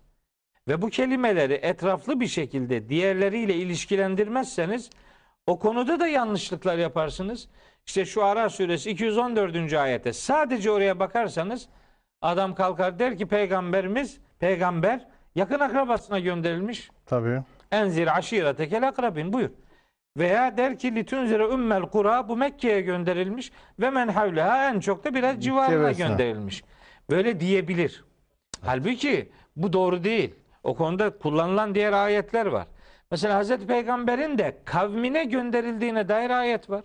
ve 0.68 0.82
bu 0.82 0.88
kelimeleri 0.90 1.52
etraflı 1.52 2.20
bir 2.20 2.26
şekilde 2.26 2.88
diğerleriyle 2.88 3.54
ilişkilendirmezseniz 3.54 4.90
o 5.46 5.58
konuda 5.58 6.00
da 6.00 6.08
yanlışlıklar 6.08 6.78
yaparsınız. 6.78 7.48
İşte 7.86 8.04
şu 8.04 8.24
Ara 8.24 8.48
suresi 8.48 8.90
214. 8.90 9.72
ayette 9.72 10.12
sadece 10.12 10.70
oraya 10.70 11.00
bakarsanız 11.00 11.68
adam 12.20 12.54
kalkar 12.54 12.98
der 12.98 13.18
ki 13.18 13.26
peygamberimiz 13.26 14.20
peygamber 14.38 15.08
yakın 15.34 15.60
akrabasına 15.60 16.18
gönderilmiş. 16.18 16.90
Tabii. 17.06 17.42
Enzir 17.70 18.16
aşiretekel 18.18 18.88
akrabin 18.88 19.32
buyur. 19.32 19.50
Veya 20.16 20.56
der 20.56 20.78
ki 20.78 20.94
litunzire 20.94 21.44
ümmel 21.48 21.82
kura 21.82 22.28
bu 22.28 22.36
Mekke'ye 22.36 22.80
gönderilmiş 22.80 23.52
ve 23.80 23.90
men 23.90 24.08
havleha 24.08 24.68
en 24.68 24.80
çok 24.80 25.04
da 25.04 25.14
biraz 25.14 25.40
civarına 25.44 25.92
gönderilmiş. 25.92 26.64
Böyle 27.10 27.40
diyebilir. 27.40 28.04
Halbuki 28.64 29.32
bu 29.56 29.72
doğru 29.72 30.04
değil. 30.04 30.34
O 30.62 30.74
konuda 30.74 31.18
kullanılan 31.18 31.74
diğer 31.74 31.92
ayetler 31.92 32.46
var. 32.46 32.66
Mesela 33.10 33.34
Hazreti 33.34 33.66
Peygamber'in 33.66 34.38
de 34.38 34.58
kavmine 34.64 35.24
gönderildiğine 35.24 36.08
dair 36.08 36.30
ayet 36.30 36.70
var. 36.70 36.84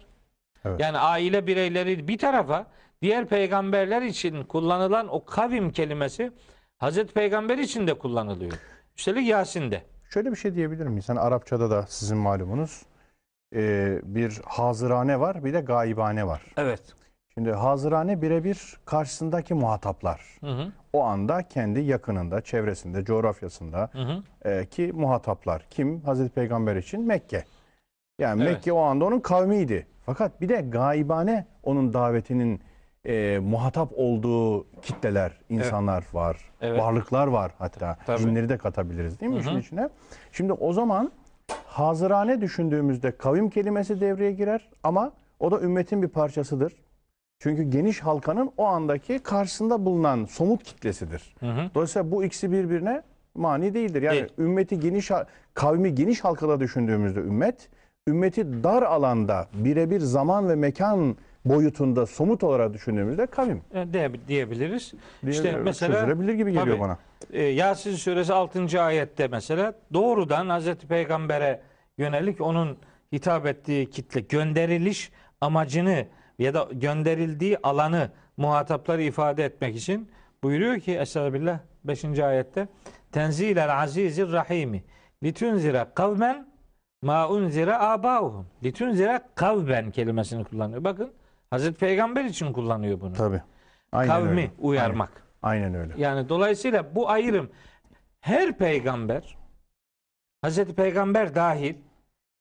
Evet. 0.66 0.80
Yani 0.80 0.98
aile 0.98 1.48
bireyleri 1.48 2.08
bir 2.08 2.18
tarafa 2.18 2.68
diğer 3.02 3.26
peygamberler 3.26 4.02
için 4.02 4.44
kullanılan 4.44 5.08
o 5.08 5.26
kavim 5.26 5.72
kelimesi 5.72 6.32
Hazreti 6.78 7.14
Peygamber 7.14 7.58
için 7.58 7.88
de 7.88 7.94
kullanılıyor. 7.94 8.54
Üstelik 8.98 9.28
Yasin'de. 9.28 9.82
Şöyle 10.10 10.32
bir 10.32 10.36
şey 10.36 10.56
diyebilir 10.56 10.86
miyiz? 10.86 11.10
Hani 11.10 11.20
Arapçada 11.20 11.70
da 11.70 11.86
sizin 11.88 12.18
malumunuz 12.18 12.82
e, 13.56 14.00
bir 14.04 14.42
hazırane 14.46 15.20
var 15.20 15.46
bir 15.46 15.54
de 15.54 15.60
gaibane 15.60 16.28
var. 16.28 16.42
Evet. 16.58 16.82
Şimdi 17.34 17.52
hazırane 17.52 18.22
birebir 18.22 18.78
karşısındaki 18.86 19.54
muhataplar. 19.54 20.22
Hı 20.42 20.52
hı. 20.52 20.72
O 20.94 21.04
anda 21.04 21.48
kendi 21.48 21.80
yakınında, 21.80 22.42
çevresinde, 22.42 23.06
coğrafyasında 23.06 23.90
Hı 23.92 24.02
hı. 24.02 24.50
e, 24.50 24.66
ki 24.66 24.92
muhataplar. 24.96 25.66
Kim? 25.70 26.02
Hazreti 26.02 26.30
Peygamber 26.34 26.76
için 26.76 27.08
Mekke. 27.08 27.44
Yani 28.20 28.44
Evet. 28.44 28.54
Mekke 28.54 28.74
o 28.74 28.80
anda 28.80 29.06
onun 29.06 29.20
kavmiydi. 29.20 29.88
Fakat 30.08 30.42
bir 30.42 30.50
de 30.50 30.62
gaibane 30.62 31.46
onun 31.64 31.94
davetinin 31.94 32.62
e, 33.06 33.40
muhatap 33.40 33.92
olduğu 33.96 34.68
kitleler, 34.82 35.32
insanlar 35.50 36.04
var. 36.14 36.38
Evet. 36.62 36.80
Varlıklar 36.80 37.28
var 37.28 37.52
hatta. 37.58 37.98
Tabii. 38.06 38.20
Cinleri 38.20 38.50
de 38.50 38.58
katabiliriz 38.58 39.20
değil 39.20 39.32
mi 39.32 39.36
Hı 39.36 39.42
işin 39.42 39.58
içine? 39.58 39.90
Şimdi 40.32 40.54
o 40.54 40.74
zaman 40.74 41.12
hazırane 41.66 42.42
düşündüğümüzde 42.42 43.18
kavim 43.18 43.50
kelimesi 43.50 44.02
devreye 44.02 44.32
girer 44.32 44.70
ama 44.84 45.12
o 45.40 45.52
da 45.52 45.62
ümmetin 45.62 46.02
bir 46.02 46.08
parçasıdır. 46.08 46.74
Çünkü 47.40 47.64
geniş 47.64 48.00
halkanın 48.00 48.52
o 48.58 48.66
andaki 48.66 49.20
karşısında 49.20 49.86
bulunan 49.86 50.26
somut 50.26 50.64
kitlesidir. 50.64 51.36
Hı 51.40 51.52
hı. 51.52 51.70
Dolayısıyla 51.76 52.12
bu 52.12 52.24
ikisi 52.24 52.52
birbirine 52.52 53.02
mani 53.36 53.74
değildir. 53.74 54.02
Yani 54.02 54.16
Değil. 54.16 54.34
ümmeti 54.38 54.80
geniş 54.80 55.12
kavmi 55.54 55.96
geniş 55.96 56.24
halkada 56.24 56.60
düşündüğümüzde 56.60 57.20
ümmet, 57.20 57.70
ümmeti 58.08 58.64
dar 58.64 58.84
alanda 58.84 59.48
birebir 59.54 60.00
zaman 60.00 60.50
ve 60.50 60.56
mekan 60.56 61.18
boyutunda 61.46 62.06
somut 62.06 62.44
olarak 62.44 62.74
düşündüğümüzde 62.74 63.26
kavim. 63.28 63.62
E, 63.74 63.94
de, 63.94 64.12
diyebiliriz. 64.28 64.94
diye 65.24 65.32
İşte 65.34 65.52
mesela 65.52 65.94
çözülebilir 65.94 66.34
gibi 66.34 66.52
geliyor 66.52 66.68
tabii. 66.68 66.80
bana. 66.80 66.98
e, 67.32 67.44
Yasin 67.44 67.96
suresi 67.96 68.34
6. 68.34 68.82
ayette 68.82 69.28
mesela 69.28 69.74
doğrudan 69.94 70.50
Hazreti 70.50 70.88
Peygamber'e 70.88 71.62
yönelik 71.98 72.42
onun 72.42 72.78
hitap 73.14 73.46
ettiği 73.46 73.90
kitle 73.90 74.22
gönderiliş 74.22 75.12
amacını 75.42 76.06
ya 76.40 76.54
da 76.54 76.68
gönderildiği 76.72 77.58
alanı 77.64 78.12
muhatapları 78.38 79.02
ifade 79.04 79.46
etmek 79.46 79.76
için 79.76 80.10
buyuruyor 80.44 80.80
ki 80.80 80.92
Estağfirullah 80.98 81.60
5. 81.84 82.06
ayette 82.20 82.68
Tenzilel 83.12 83.82
azizir 83.82 84.32
rahimi 84.32 84.84
litunzira 85.24 85.88
kavmen 85.96 86.48
ma 87.02 87.30
unzira 87.30 87.80
abauhum 87.90 88.48
litunzira 88.64 89.22
kavben 89.36 89.92
kelimesini 89.92 90.44
kullanıyor. 90.44 90.84
Bakın 90.84 91.14
Hazreti 91.50 91.80
Peygamber 91.80 92.26
için 92.26 92.54
kullanıyor 92.54 93.02
bunu. 93.02 93.16
Aynen 93.92 94.14
Kavmi 94.14 94.30
öyle. 94.42 94.52
uyarmak. 94.60 95.24
Aynen 95.42 95.74
öyle. 95.76 95.94
Yani 95.98 96.30
dolayısıyla 96.30 96.96
bu 96.96 97.10
ayrım 97.10 97.50
her 98.22 98.58
peygamber 98.58 99.38
Hazreti 100.42 100.76
Peygamber 100.76 101.36
dahil 101.36 101.76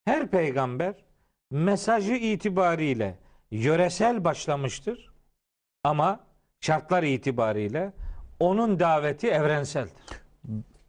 her 0.04 0.26
peygamber 0.26 0.94
mesajı 1.50 2.14
itibariyle 2.14 3.18
yöresel 3.50 4.24
başlamıştır 4.24 5.10
ama 5.84 6.20
şartlar 6.60 7.02
itibariyle 7.02 7.92
onun 8.40 8.80
daveti 8.80 9.28
evrenseldir. 9.28 9.92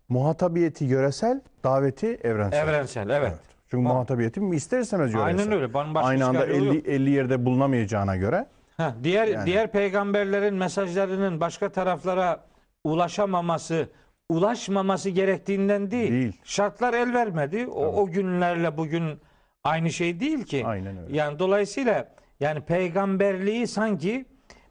Muhatabiyeti 0.10 0.86
yöresel, 0.86 1.42
daveti 1.64 2.08
evrensel. 2.08 2.68
Evrensel 2.68 3.10
evet. 3.10 3.40
Çünkü 3.72 3.84
Mu- 3.84 3.90
muhatabiyeti 3.94 4.42
ister 4.54 4.80
istemez 4.80 5.14
yöresel. 5.14 5.28
Aynen 5.28 5.52
öyle. 5.52 5.74
Bana 5.74 6.00
Aynı 6.00 6.26
anda 6.26 6.40
çıkar 6.42 6.56
yolu 6.56 6.66
yok. 6.66 6.76
50, 6.76 6.92
50 6.92 7.10
yerde 7.10 7.46
bulunamayacağına 7.46 8.16
göre 8.16 8.46
Ha, 8.78 8.96
diğer 9.04 9.28
Yani. 9.28 9.46
diğer 9.46 9.72
peygamberlerin 9.72 10.56
mesajlarının 10.56 11.40
başka 11.40 11.70
taraflara 11.70 12.44
ulaşamaması, 12.84 13.90
ulaşmaması 14.30 15.10
gerektiğinden 15.10 15.92
değil. 15.92 16.12
Değil. 16.12 16.42
Şartlar 16.44 16.94
el 16.94 17.14
vermedi. 17.14 17.68
O, 17.68 17.86
o 18.02 18.06
günlerle 18.12 18.78
bugün 18.78 19.20
aynı 19.64 19.92
şey 19.92 20.20
değil 20.20 20.44
ki. 20.44 20.64
Aynen 20.66 20.98
öyle. 20.98 21.18
Yani 21.18 21.40
dolayısıyla 21.40 22.08
yani 22.40 22.62
peygamberliği 22.62 23.68
sanki 23.68 24.26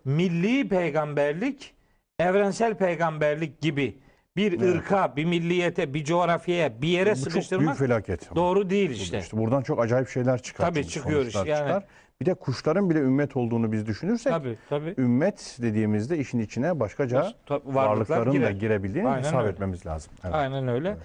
milli 0.05 0.69
peygamberlik, 0.69 1.75
evrensel 2.19 2.75
peygamberlik 2.75 3.61
gibi 3.61 3.99
bir 4.37 4.61
ırka, 4.61 5.17
bir 5.17 5.25
milliyete, 5.25 5.95
bir 5.95 6.05
coğrafyaya, 6.05 6.83
bir 6.83 6.89
yere 6.89 7.11
bu 7.11 7.15
çok 7.15 7.25
büyük 7.25 7.33
sıkıştırmak 7.33 7.79
felaket. 7.79 8.35
doğru 8.37 8.71
değil 8.71 8.91
işte. 8.91 9.19
İşte 9.19 9.37
buradan 9.37 9.63
çok 9.63 9.81
acayip 9.81 10.09
şeyler 10.09 10.43
çıkar. 10.43 10.69
Tabii 10.71 10.89
çıkıyor 10.89 11.21
sonuçlar 11.21 11.43
iş, 11.45 11.51
yani. 11.51 11.59
çıkar. 11.59 11.85
Bir 12.21 12.27
de 12.27 12.35
kuşların 12.35 12.91
bile 12.91 12.99
ümmet 12.99 13.37
olduğunu 13.37 13.73
biz 13.73 13.87
düşünürsek 13.87 14.33
Tabii 14.33 14.59
tabii. 14.69 14.95
ümmet 14.99 15.57
dediğimizde 15.63 16.19
işin 16.19 16.39
içine 16.39 16.81
başkaca 16.81 17.33
Tabii, 17.47 17.75
varlıkların 17.75 18.33
girer. 18.33 18.47
da 18.47 18.51
girebildiğini 18.51 19.09
Aynen 19.09 19.23
hesap 19.23 19.41
öyle. 19.41 19.53
etmemiz 19.53 19.87
lazım. 19.87 20.13
Evet. 20.25 20.35
Aynen 20.35 20.69
öyle. 20.69 20.97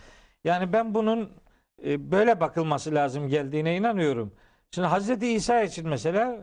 Yani 0.44 0.74
ben 0.74 0.94
bunun 0.94 1.30
e, 1.86 2.12
böyle 2.12 2.40
bakılması 2.40 2.96
lazım 2.96 3.28
geldiğine 3.28 3.76
inanıyorum. 3.78 4.32
Şimdi 4.72 4.88
Hazreti 4.88 5.28
İsa 5.34 5.62
için 5.62 5.90
mesela 5.90 6.38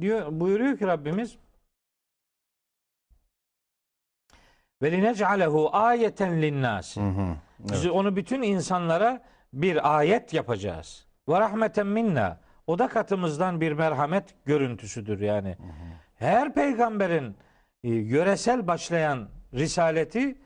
diyor 0.00 0.26
buyuruyor 0.30 0.78
ki 0.78 0.86
Rabbimiz 0.86 1.36
ve 4.82 4.92
linec'alehu 4.92 5.70
ayeten 5.72 6.42
linnâs. 6.42 6.96
Hı 6.96 7.00
hı. 7.00 7.34
Biz 7.58 7.86
onu 7.86 8.16
bütün 8.16 8.42
insanlara 8.42 9.22
bir 9.52 9.96
ayet 9.98 10.34
yapacağız. 10.34 11.06
Ve 11.28 11.40
rahmeten 11.40 11.86
minna. 11.86 12.40
O 12.66 12.78
da 12.78 12.88
katımızdan 12.88 13.60
bir 13.60 13.72
merhamet 13.72 14.34
görüntüsüdür 14.44 15.20
yani. 15.20 15.56
Her 16.14 16.54
peygamberin 16.54 17.36
e, 17.84 17.88
yöresel 17.88 18.66
başlayan 18.66 19.28
risaleti 19.54 20.38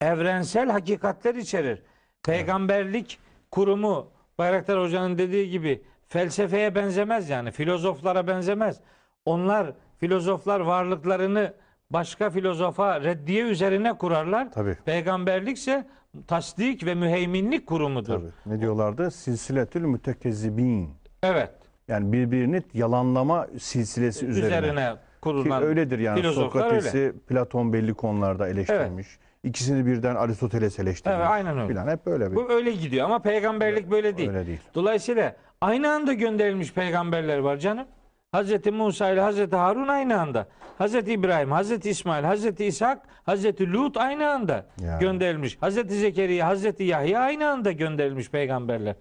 evrensel 0.00 0.70
hakikatler 0.70 1.34
içerir. 1.34 1.82
Peygamberlik 2.22 3.18
kurumu 3.50 4.10
Bayraktar 4.38 4.80
Hoca'nın 4.80 5.18
dediği 5.18 5.50
gibi 5.50 5.82
felsefeye 6.08 6.74
benzemez 6.74 7.30
yani 7.30 7.50
filozoflara 7.50 8.26
benzemez. 8.26 8.80
Onlar 9.24 9.72
filozoflar 9.98 10.60
varlıklarını 10.60 11.54
başka 11.92 12.30
filozofa 12.30 13.00
reddiye 13.00 13.44
üzerine 13.44 13.98
kurarlar. 13.98 14.52
Tabii. 14.52 14.76
Peygamberlikse 14.84 15.86
tasdik 16.26 16.86
ve 16.86 16.94
müheyminlik 16.94 17.66
kurumudur. 17.66 18.14
Tabii. 18.14 18.30
Ne 18.54 18.60
diyorlardı? 18.60 19.10
Silsiletül 19.10 19.80
mütekezzibin. 19.80 20.90
Evet. 21.22 21.50
Yani 21.88 22.12
birbirini 22.12 22.62
yalanlama 22.74 23.46
silsilesi 23.58 24.26
üzerine. 24.26 24.46
Üzerine 24.46 24.92
Ki 24.92 24.98
kurulan 25.20 25.62
öyledir 25.62 25.98
yani 25.98 26.32
Sokrates'i 26.32 27.12
Platon 27.28 27.72
belli 27.72 27.94
konularda 27.94 28.48
eleştirmiş. 28.48 29.06
İkisini 29.44 29.86
birden 29.86 30.14
Aristoteles 30.14 30.78
eleştirmiş. 30.78 31.16
Evet, 31.18 31.26
aynen 31.30 31.58
öyle. 31.58 31.68
Filan 31.68 31.88
hep 31.88 32.06
böyle 32.06 32.30
bir. 32.30 32.36
Bu 32.36 32.50
öyle 32.50 32.72
gidiyor 32.72 33.04
ama 33.04 33.18
peygamberlik 33.18 33.90
böyle 33.90 34.16
değil. 34.18 34.28
Öyle 34.28 34.46
değil. 34.46 34.60
Dolayısıyla 34.74 35.36
aynı 35.60 35.90
anda 35.90 36.12
gönderilmiş 36.12 36.72
peygamberler 36.72 37.38
var 37.38 37.56
canım. 37.56 37.86
Hazreti 38.32 38.70
Musa 38.70 39.10
ile 39.10 39.20
Hazreti 39.20 39.56
Harun 39.56 39.88
aynı 39.88 40.20
anda. 40.20 40.46
Hazreti 40.78 41.12
İbrahim, 41.12 41.52
Hazreti 41.52 41.90
İsmail, 41.90 42.24
Hazreti 42.24 42.64
İshak, 42.66 42.98
Hazreti 43.26 43.72
Lut 43.72 43.96
aynı 43.96 44.30
anda 44.30 44.66
Yani. 44.80 45.00
gönderilmiş. 45.00 45.58
Hazreti 45.60 45.94
Zekeriya, 45.94 46.46
Hazreti 46.48 46.84
Yahya 46.84 47.20
aynı 47.20 47.48
anda 47.48 47.72
gönderilmiş 47.72 48.30
peygamberler. 48.30 48.94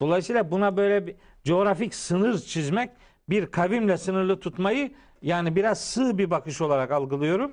Dolayısıyla 0.00 0.50
buna 0.50 0.76
böyle 0.76 1.06
bir 1.06 1.16
coğrafik 1.44 1.94
sınır 1.94 2.38
çizmek, 2.38 2.90
bir 3.28 3.46
kavimle 3.46 3.96
sınırlı 3.96 4.40
tutmayı 4.40 4.92
yani 5.22 5.56
biraz 5.56 5.80
sığ 5.80 6.18
bir 6.18 6.30
bakış 6.30 6.60
olarak 6.60 6.90
algılıyorum. 6.90 7.52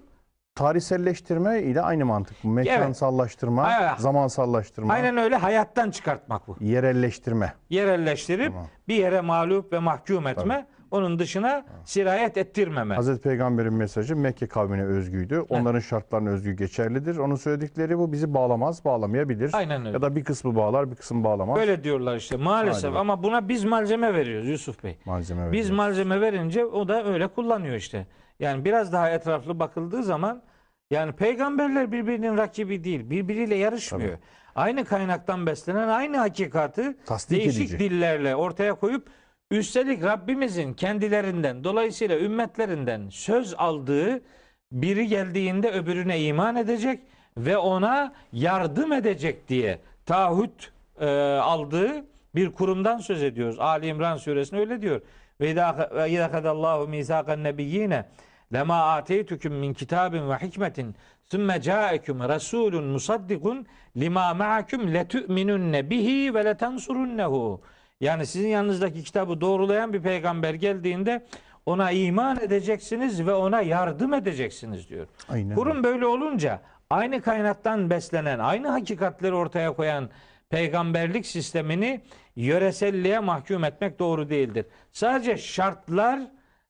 Tarihselleştirme 0.55 1.61
ile 1.61 1.81
aynı 1.81 2.05
mantık. 2.05 2.43
Mekansallaştırma, 2.43 3.69
Evet. 3.81 3.91
zamansallaştırma, 3.99 4.93
Aynen 4.93 5.17
öyle 5.17 5.35
hayattan 5.35 5.91
çıkartmak 5.91 6.47
bu. 6.47 6.55
yerelleştirme. 6.59 7.53
Yerelleştirip 7.69 8.47
Tamam. 8.47 8.67
bir 8.87 8.95
yere 8.95 9.21
mağlup 9.21 9.73
ve 9.73 9.79
mahkum 9.79 10.27
etme, 10.27 10.67
onun 10.91 11.19
dışına 11.19 11.65
sirayet 11.85 12.37
ettirmeme. 12.37 12.95
Hazreti 12.95 13.21
Peygamber'in 13.21 13.73
mesajı 13.73 14.15
Mekke 14.15 14.47
kavmine 14.47 14.83
özgüydü. 14.83 15.39
Onların 15.49 15.79
şartlarına 15.79 16.29
özgü 16.29 16.51
geçerlidir. 16.51 17.17
Onun 17.17 17.35
söyledikleri 17.35 17.97
bu 17.97 18.11
bizi 18.11 18.33
bağlamaz, 18.33 18.85
bağlamayabilir. 18.85 19.49
Aynen 19.53 19.81
öyle. 19.81 19.91
Ya 19.91 20.01
da 20.01 20.15
bir 20.15 20.23
kısmı 20.23 20.55
bağlar, 20.55 20.91
bir 20.91 20.95
kısmı 20.95 21.23
bağlamaz. 21.23 21.59
Böyle 21.59 21.83
diyorlar 21.83 22.15
işte 22.15 22.37
maalesef 22.37 22.91
bak. 22.91 22.99
ama 22.99 23.23
buna 23.23 23.49
biz 23.49 23.63
malzeme 23.63 24.13
veriyoruz 24.13 24.47
Yusuf 24.49 24.83
Bey. 24.83 24.97
malzeme 25.05 25.41
Biz 25.45 25.51
veriyoruz. 25.51 25.69
malzeme 25.77 26.21
verince 26.21 26.65
o 26.65 26.87
da 26.87 27.05
öyle 27.05 27.27
kullanıyor 27.27 27.75
işte. 27.75 28.07
Yani 28.39 28.65
biraz 28.65 28.93
daha 28.93 29.09
etraflı 29.09 29.59
bakıldığı 29.59 30.03
zaman 30.03 30.41
yani 30.91 31.11
peygamberler 31.11 31.91
birbirinin 31.91 32.37
rakibi 32.37 32.83
değil. 32.83 33.09
Birbiriyle 33.09 33.55
yarışmıyor. 33.55 34.17
Aynı 34.55 34.85
kaynaktan 34.85 35.45
beslenen 35.45 35.87
aynı 35.87 36.17
hakikati 36.17 36.97
Tasdik 37.05 37.37
değişik 37.39 37.61
edici. 37.61 37.79
dillerle 37.79 38.35
ortaya 38.35 38.73
koyup 38.73 39.07
üstelik 39.51 40.03
Rabbimizin 40.03 40.73
kendilerinden 40.73 41.63
dolayısıyla 41.63 42.19
ümmetlerinden 42.19 43.09
söz 43.09 43.53
aldığı 43.57 44.21
biri 44.71 45.07
geldiğinde 45.07 45.71
öbürüne 45.71 46.21
iman 46.21 46.55
edecek 46.55 46.99
ve 47.37 47.57
ona 47.57 48.13
yardım 48.33 48.93
edecek 48.93 49.47
diye 49.47 49.79
taahhüt 50.05 50.71
e, 50.99 51.07
aldığı 51.35 52.05
bir 52.35 52.51
kurumdan 52.51 52.97
söz 52.97 53.23
ediyoruz. 53.23 53.59
Ali 53.59 53.87
İmran 53.87 54.17
suresinde 54.17 54.59
öyle 54.59 54.81
diyor. 54.81 55.01
Ve 55.41 55.51
idâ 55.51 56.31
kadallahu 56.31 56.87
mîsâkan 56.87 57.43
nebiyyîne 57.43 58.05
lema 58.53 58.93
ateytukum 58.93 59.53
min 59.53 59.73
kitabin 59.73 60.29
ve 60.29 60.35
hikmetin 60.35 60.95
sümme 61.31 61.61
câekum 61.61 62.19
rasulun 62.19 62.83
musaddikun 62.83 63.65
lima 63.97 64.33
ma'akum 64.33 64.93
letu'minunne 64.93 65.89
bihi 65.89 66.33
ve 66.33 66.45
letensurunnehu. 66.45 67.61
Yani 68.01 68.25
sizin 68.25 68.47
yanınızdaki 68.47 69.03
kitabı 69.03 69.41
doğrulayan 69.41 69.93
bir 69.93 70.01
peygamber 70.01 70.53
geldiğinde 70.53 71.25
ona 71.65 71.91
iman 71.91 72.39
edeceksiniz 72.39 73.27
ve 73.27 73.33
ona 73.33 73.61
yardım 73.61 74.13
edeceksiniz 74.13 74.89
diyor. 74.89 75.07
Aynen 75.29 75.55
Kurum 75.55 75.83
böyle 75.83 76.05
olunca 76.05 76.59
aynı 76.89 77.21
kaynaktan 77.21 77.89
beslenen, 77.89 78.39
aynı 78.39 78.67
hakikatleri 78.67 79.33
ortaya 79.33 79.73
koyan 79.73 80.09
peygamberlik 80.49 81.25
sistemini 81.25 82.01
yöreselliğe 82.35 83.19
mahkum 83.19 83.63
etmek 83.63 83.99
doğru 83.99 84.29
değildir. 84.29 84.65
Sadece 84.91 85.37
şartlar 85.37 86.19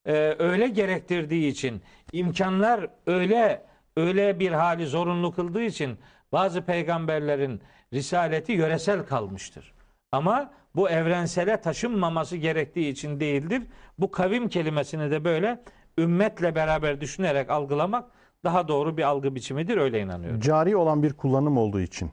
e, 0.05 0.35
öyle 0.39 0.67
gerektirdiği 0.67 1.51
için, 1.51 1.81
imkanlar 2.11 2.87
öyle 3.07 3.61
öyle 3.97 4.39
bir 4.39 4.51
hali 4.51 4.87
zorunlu 4.87 5.31
kıldığı 5.31 5.63
için 5.63 5.97
bazı 6.31 6.61
peygamberlerin 6.61 7.61
risaleti 7.93 8.51
yöresel 8.51 9.05
kalmıştır. 9.05 9.73
Ama 10.11 10.51
bu 10.75 10.89
evrensele 10.89 11.61
taşınmaması 11.61 12.37
gerektiği 12.37 12.91
için 12.91 13.19
değildir. 13.19 13.63
Bu 13.99 14.11
kavim 14.11 14.49
kelimesini 14.49 15.11
de 15.11 15.23
böyle 15.23 15.61
ümmetle 15.97 16.55
beraber 16.55 17.01
düşünerek 17.01 17.49
algılamak 17.49 18.05
daha 18.43 18.67
doğru 18.67 18.97
bir 18.97 19.03
algı 19.03 19.35
biçimidir 19.35 19.77
öyle 19.77 20.01
inanıyorum. 20.01 20.39
Cari 20.39 20.75
olan 20.75 21.03
bir 21.03 21.13
kullanım 21.13 21.57
olduğu 21.57 21.81
için 21.81 22.11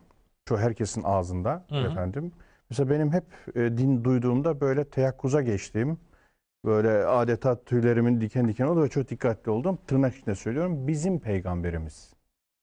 şu 0.48 0.58
herkesin 0.58 1.02
ağzında 1.02 1.64
Hı 1.68 1.74
hı. 1.74 1.86
efendim. 1.90 2.32
Mesela 2.70 2.90
benim 2.90 3.12
hep 3.12 3.24
e, 3.56 3.60
din 3.60 4.04
duyduğumda 4.04 4.60
böyle 4.60 4.84
teyakkuza 4.84 5.42
geçtiğim 5.42 5.98
böyle 6.64 6.90
adeta 7.06 7.64
tüylerimin 7.64 8.20
diken 8.20 8.48
diken 8.48 8.66
oldu 8.66 8.82
ve 8.82 8.88
çok 8.88 9.08
dikkatli 9.08 9.50
oldum. 9.50 9.78
Tırnak 9.86 10.14
içinde 10.16 10.34
söylüyorum. 10.34 10.86
Bizim 10.86 11.20
peygamberimiz. 11.20 12.14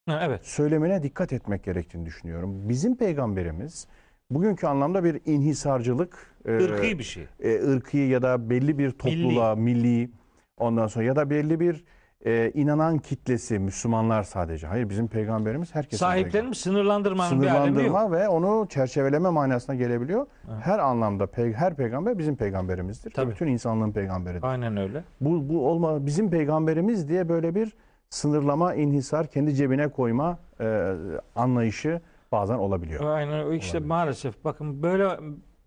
Evet. 0.08 0.46
Söylemine 0.46 1.04
dikkat 1.04 1.34
etmek 1.34 1.64
gerektiğini 1.64 2.06
düşünüyorum. 2.06 2.70
Bizim 2.70 2.98
peygamberimiz 2.98 3.88
bugünkü 4.30 4.68
anlamda 4.68 5.04
bir 5.04 5.22
inhisarcılık, 5.26 6.36
e, 6.48 6.60
bir 7.00 7.04
şey. 7.04 7.28
e, 7.40 7.62
ırkı 7.72 7.98
ya 7.98 8.22
da 8.22 8.50
belli 8.50 8.78
bir 8.78 8.92
topluluğa, 8.92 9.56
milli. 9.56 10.10
ondan 10.58 10.88
sonra 10.88 11.06
ya 11.06 11.16
da 11.16 11.30
belli 11.30 11.60
bir 11.60 11.84
e, 12.26 12.52
inanan 12.54 12.98
kitlesi, 12.98 13.60
Müslümanlar 13.60 14.24
sadece. 14.24 14.68
Hayır 14.68 14.90
bizim 14.90 15.08
peygamberimiz 15.08 15.76
herkesin 15.76 15.98
Sahiplerini 15.98 16.56
sınırlandırmanın 16.56 17.42
bir 17.42 17.48
alemi 17.48 17.68
yok. 17.68 17.76
sınırlandırma 17.86 18.12
ve 18.18 18.28
onu 18.28 18.68
çerçeveleme 18.70 19.30
manasına 19.30 19.76
gelebiliyor. 19.76 20.28
Her 20.62 20.80
anlamda 20.80 21.24
pey- 21.24 21.54
her 21.54 21.76
peygamber 21.76 22.18
bizim 22.18 22.36
peygamberimizdir. 22.36 23.12
Tabii. 23.12 23.32
Bütün 23.32 23.48
insanlığın 23.48 23.92
peygamberidir. 23.92 24.44
Aynen 24.44 24.78
öyle. 24.78 25.04
Bu 25.22 25.50
bu 25.50 25.68
olma 25.70 26.06
bizim 26.06 26.30
peygamberimiz 26.30 27.10
diye 27.10 27.30
böyle 27.30 27.56
bir 27.56 27.74
sınırlama, 28.10 28.74
inhisar, 28.74 29.28
kendi 29.28 29.54
cebine 29.56 29.88
koyma 29.88 30.40
e, 30.60 30.94
anlayışı 31.36 32.02
bazen 32.36 32.56
olabiliyor. 32.56 33.16
Aynen 33.16 33.52
işte 33.52 33.80
maalesef 33.80 34.44
bakın 34.44 34.84
böyle 34.84 35.10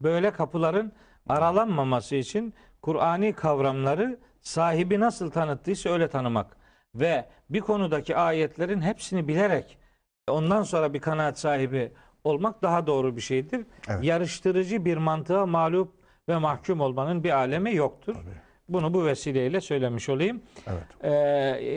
böyle 0.01 0.31
kapıların 0.31 0.93
aralanmaması 1.29 2.17
için 2.17 2.55
Kur'ani 2.83 3.33
kavramları 3.33 4.19
sahibi 4.41 5.01
nasıl 5.01 5.31
tanıttıysa 5.31 5.91
öyle 5.91 6.09
tanımak 6.09 6.57
ve 6.95 7.25
bir 7.51 7.61
konudaki 7.61 8.17
ayetlerin 8.17 8.81
hepsini 8.81 9.29
bilerek 9.29 9.79
ondan 10.29 10.63
sonra 10.63 10.95
bir 10.95 11.01
kanaat 11.01 11.39
sahibi 11.39 11.93
olmak 12.25 12.63
daha 12.63 12.87
doğru 12.87 13.17
bir 13.17 13.21
şeydir. 13.21 13.67
Evet. 13.89 14.05
Yarıştırıcı 14.05 14.85
bir 14.85 14.97
mantığa 14.97 15.47
mağlup 15.47 15.93
ve 16.29 16.37
mahkum 16.39 16.81
olmanın 16.81 17.25
bir 17.25 17.31
alemi 17.31 17.75
yoktur. 17.75 18.17
Bunu 18.69 18.95
bu 18.95 19.07
vesileyle 19.07 19.61
söylemiş 19.61 20.09
olayım. 20.09 20.43
Evet. 20.67 20.85
Ee, 21.03 21.11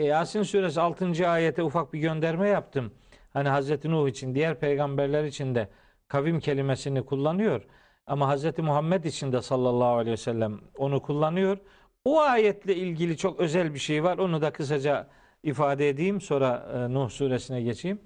Yasin 0.04 0.42
suresi 0.42 0.80
6. 0.80 1.28
ayete 1.28 1.62
ufak 1.62 1.92
bir 1.92 1.98
gönderme 1.98 2.48
yaptım. 2.48 2.92
Hani 3.32 3.48
Hazreti 3.48 3.90
Nuh 3.90 4.08
için 4.08 4.34
diğer 4.34 4.60
peygamberler 4.60 5.24
için 5.24 5.54
de 5.54 5.68
kavim 6.08 6.40
kelimesini 6.40 7.04
kullanıyor. 7.04 7.62
Ama 8.06 8.28
Hazreti 8.28 8.62
Muhammed 8.62 9.04
için 9.04 9.32
de 9.32 9.42
sallallahu 9.42 9.96
aleyhi 9.96 10.12
ve 10.12 10.16
sellem 10.16 10.60
onu 10.76 11.02
kullanıyor. 11.02 11.58
O 12.04 12.20
ayetle 12.20 12.76
ilgili 12.76 13.16
çok 13.16 13.40
özel 13.40 13.74
bir 13.74 13.78
şey 13.78 14.04
var. 14.04 14.18
Onu 14.18 14.42
da 14.42 14.52
kısaca 14.52 15.08
ifade 15.42 15.88
edeyim. 15.88 16.20
Sonra 16.20 16.68
e, 16.74 16.94
Nuh 16.94 17.10
suresine 17.10 17.62
geçeyim. 17.62 18.00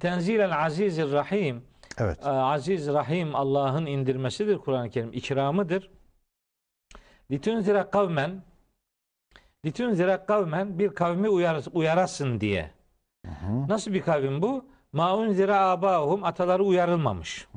Tenzilel 0.00 0.64
azizir 0.64 1.12
rahim. 1.12 1.64
Evet. 1.98 2.26
E, 2.26 2.28
Aziz 2.28 2.88
Rahim 2.88 3.34
Allah'ın 3.34 3.86
indirmesidir 3.86 4.58
Kur'an-ı 4.58 4.90
Kerim. 4.90 5.12
ikramıdır. 5.12 5.90
Litunzira 7.30 7.90
kavmen 7.90 8.42
Litunzira 9.64 10.26
kavmen 10.26 10.78
bir 10.78 10.88
kavmi 10.88 11.28
uyar, 11.28 11.64
uyarasın 11.72 12.40
diye. 12.40 12.70
Nasıl 13.68 13.92
bir 13.92 14.02
kavim 14.02 14.42
bu? 14.42 14.64
Maunzira 14.92 15.60
abahum 15.60 16.24
ataları 16.24 16.62
uyarılmamış. 16.64 17.48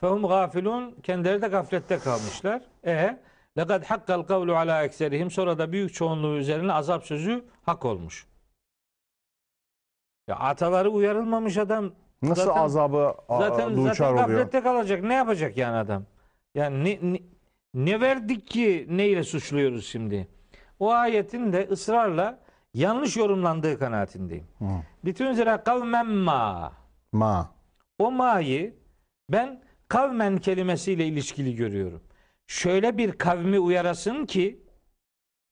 Fehum 0.00 0.22
gafilun 0.28 0.94
kendileri 1.02 1.42
de 1.42 1.48
gaflette 1.48 1.98
kalmışlar. 1.98 2.62
E 2.86 3.18
lekad 3.58 3.84
hakkal 3.84 4.22
kavlu 4.22 4.56
ala 4.56 4.84
ekserihim 4.84 5.30
sonra 5.30 5.58
da 5.58 5.72
büyük 5.72 5.94
çoğunluğu 5.94 6.36
üzerine 6.36 6.72
azap 6.72 7.04
sözü 7.04 7.44
hak 7.62 7.84
olmuş. 7.84 8.26
Ya 10.28 10.36
ataları 10.36 10.90
uyarılmamış 10.90 11.56
adam 11.58 11.90
Nasıl 12.22 12.44
Zaten- 12.44 12.60
azabı 12.60 13.14
a- 13.28 13.38
zaten 13.38 13.76
duçar 13.76 13.94
zaten 13.94 14.12
oluyor? 14.12 14.28
gaflette 14.28 14.62
kalacak. 14.62 15.02
Ne 15.02 15.14
yapacak 15.14 15.56
yani 15.56 15.76
adam? 15.76 16.04
Yani 16.54 16.84
ne, 16.84 17.12
ne, 17.12 17.18
ne 17.74 18.00
verdik 18.00 18.46
ki 18.46 18.86
neyle 18.90 19.24
suçluyoruz 19.24 19.86
şimdi? 19.86 20.28
O 20.78 20.90
ayetin 20.92 21.52
de 21.52 21.68
ısrarla 21.70 22.38
yanlış 22.74 23.16
yorumlandığı 23.16 23.78
kanaatindeyim. 23.78 24.46
Hı. 24.58 24.64
Bütün 25.04 25.32
zira 25.32 25.64
kavmen 25.64 26.06
ma. 26.06 26.72
Ma. 27.12 27.54
O 27.98 28.10
ma'yı 28.10 28.74
ben 29.28 29.62
kavmen 29.88 30.38
kelimesiyle 30.38 31.06
ilişkili 31.06 31.56
görüyorum. 31.56 32.02
Şöyle 32.46 32.98
bir 32.98 33.12
kavmi 33.12 33.58
uyarasın 33.58 34.26
ki 34.26 34.64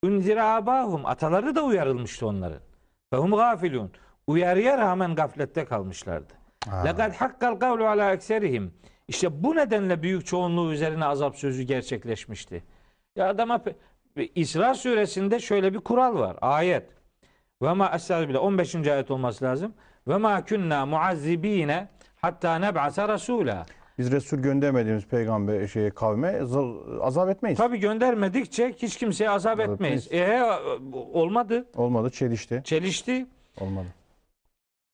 Ünzira 0.04 0.54
abahum 0.54 1.06
ataları 1.06 1.54
da 1.54 1.64
uyarılmıştı 1.64 2.26
onların. 2.26 2.60
Fehum 3.10 3.30
gafilun. 3.30 3.92
Uyarıya 4.26 4.78
rağmen 4.78 5.14
gaflette 5.14 5.64
kalmışlardı. 5.64 6.32
Lekad 6.84 7.12
hakkal 7.12 7.54
kavlu 7.54 7.86
ala 7.86 8.12
ekserihim. 8.12 8.74
İşte 9.08 9.42
bu 9.42 9.56
nedenle 9.56 10.02
büyük 10.02 10.26
çoğunluğu 10.26 10.72
üzerine 10.72 11.04
azap 11.04 11.36
sözü 11.36 11.62
gerçekleşmişti. 11.62 12.64
Ya 13.16 13.28
adama 13.28 13.62
İsra 14.34 14.74
suresinde 14.74 15.40
şöyle 15.40 15.74
bir 15.74 15.78
kural 15.78 16.18
var. 16.18 16.36
Ayet. 16.40 16.90
Ve 17.62 17.72
ma 17.72 17.92
bile 18.10 18.38
15. 18.38 18.74
ayet 18.74 19.10
olması 19.10 19.44
lazım. 19.44 19.74
Ve 20.08 20.16
ma 20.16 20.44
kunna 20.44 20.86
muazzibine 20.86 21.88
hatta 22.16 22.58
neb'ase 22.58 23.08
rasula. 23.08 23.66
Biz 23.98 24.12
Resul 24.12 24.38
göndermediğimiz 24.38 25.06
peygamber 25.06 25.66
şeye 25.66 25.90
kavme 25.90 26.28
za- 26.28 27.00
azap 27.00 27.28
etmeyiz. 27.28 27.58
Tabi 27.58 27.80
göndermedikçe 27.80 28.72
hiç 28.72 28.96
kimseye 28.96 29.30
azap 29.30 29.60
Azap 29.60 29.74
etmeyiz. 29.74 30.12
E, 30.12 30.42
olmadı. 30.92 31.66
Olmadı 31.76 32.10
çelişti. 32.10 32.62
Çelişti. 32.64 33.26
Olmadı. 33.60 33.86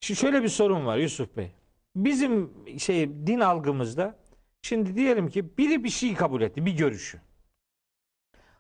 Şimdi 0.01 0.21
şöyle 0.21 0.43
bir 0.43 0.49
sorun 0.49 0.87
var 0.87 0.97
Yusuf 0.97 1.37
Bey. 1.37 1.51
Bizim 1.97 2.51
şey 2.79 3.09
din 3.27 3.41
algımızda 3.41 4.15
şimdi 4.63 4.95
diyelim 4.97 5.29
ki 5.29 5.59
biri 5.59 5.85
bir 5.85 5.89
şey 5.89 6.15
kabul 6.15 6.43
etti, 6.43 6.67
bir 6.67 6.73
görüşü. 6.77 7.21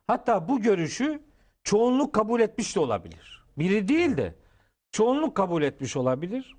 Hatta 0.06 0.48
bu 0.48 0.60
görüşü 0.60 1.20
çoğunluk 1.64 2.12
kabul 2.12 2.40
etmiş 2.40 2.76
de 2.76 2.80
olabilir. 2.80 3.37
Biri 3.58 3.88
değil 3.88 4.16
de 4.16 4.34
çoğunluk 4.92 5.36
kabul 5.36 5.62
etmiş 5.62 5.96
olabilir. 5.96 6.56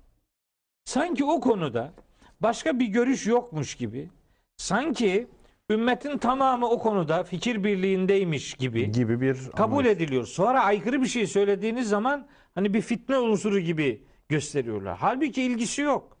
Sanki 0.84 1.24
o 1.24 1.40
konuda 1.40 1.92
başka 2.40 2.78
bir 2.78 2.86
görüş 2.86 3.26
yokmuş 3.26 3.74
gibi, 3.74 4.08
sanki 4.56 5.26
ümmetin 5.70 6.18
tamamı 6.18 6.66
o 6.68 6.78
konuda 6.78 7.24
fikir 7.24 7.64
birliğindeymiş 7.64 8.54
gibi 8.54 8.92
Gibi 8.92 9.20
bir 9.20 9.50
kabul 9.56 9.78
anlayış. 9.78 9.96
ediliyor. 9.96 10.26
Sonra 10.26 10.64
aykırı 10.64 11.02
bir 11.02 11.06
şey 11.06 11.26
söylediğiniz 11.26 11.88
zaman 11.88 12.26
hani 12.54 12.74
bir 12.74 12.80
fitne 12.80 13.18
unsuru 13.18 13.58
gibi 13.60 14.04
gösteriyorlar. 14.28 14.96
Halbuki 15.00 15.42
ilgisi 15.42 15.82
yok. 15.82 16.16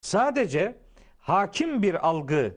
Sadece 0.00 0.78
hakim 1.18 1.82
bir 1.82 2.08
algı 2.08 2.56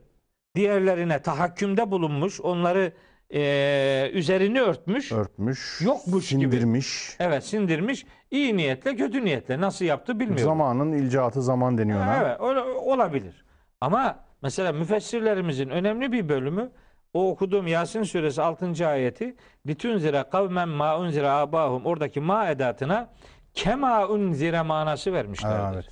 diğerlerine 0.55 1.21
tahakkümde 1.21 1.91
bulunmuş, 1.91 2.41
onları 2.41 2.93
eee, 3.29 4.11
üzerini 4.13 4.61
örtmüş. 4.61 5.11
örtmüş, 5.11 5.81
Yokmuş 5.81 6.29
gibi. 6.29 6.41
sindirmiş. 6.41 7.15
Evet 7.19 7.45
sindirmiş. 7.45 8.05
iyi 8.31 8.57
niyetle 8.57 8.95
kötü 8.95 9.25
niyetle 9.25 9.61
nasıl 9.61 9.85
yaptı 9.85 10.19
bilmiyorum. 10.19 10.43
Zamanın 10.45 10.91
ilcaatı 10.93 11.41
zaman 11.41 11.77
deniyor 11.77 11.99
ona. 11.99 12.17
Evet 12.17 12.37
öyle 12.41 12.59
olabilir. 12.61 13.45
Ama 13.81 14.19
mesela 14.41 14.71
müfessirlerimizin 14.71 15.69
önemli 15.69 16.11
bir 16.11 16.29
bölümü 16.29 16.71
o 17.13 17.31
okuduğum 17.31 17.67
Yasin 17.67 18.03
suresi 18.03 18.41
6. 18.41 18.87
ayeti 18.87 19.35
litunzire 19.67 20.23
kavmen 20.31 20.69
ma 20.69 20.99
unzire 20.99 21.29
abahum 21.29 21.85
oradaki 21.85 22.19
ma 22.21 22.49
edatına 22.49 23.09
kema 23.53 24.07
unzire 24.07 24.61
manası 24.61 25.13
vermişlerdir. 25.13 25.59
Ha, 25.59 25.71
evet. 25.73 25.85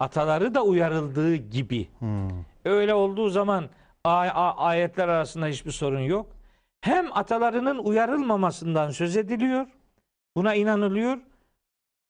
Ataları 0.00 0.54
da 0.54 0.62
uyarıldığı 0.62 1.34
gibi. 1.34 1.88
Hmm. 1.98 2.28
Öyle 2.64 2.94
olduğu 2.94 3.28
zaman 3.28 3.64
ayetler 4.04 5.08
arasında 5.08 5.46
hiçbir 5.46 5.70
sorun 5.70 6.00
yok. 6.00 6.26
Hem 6.80 7.12
atalarının 7.12 7.78
uyarılmamasından 7.78 8.90
söz 8.90 9.16
ediliyor. 9.16 9.66
Buna 10.36 10.54
inanılıyor. 10.54 11.16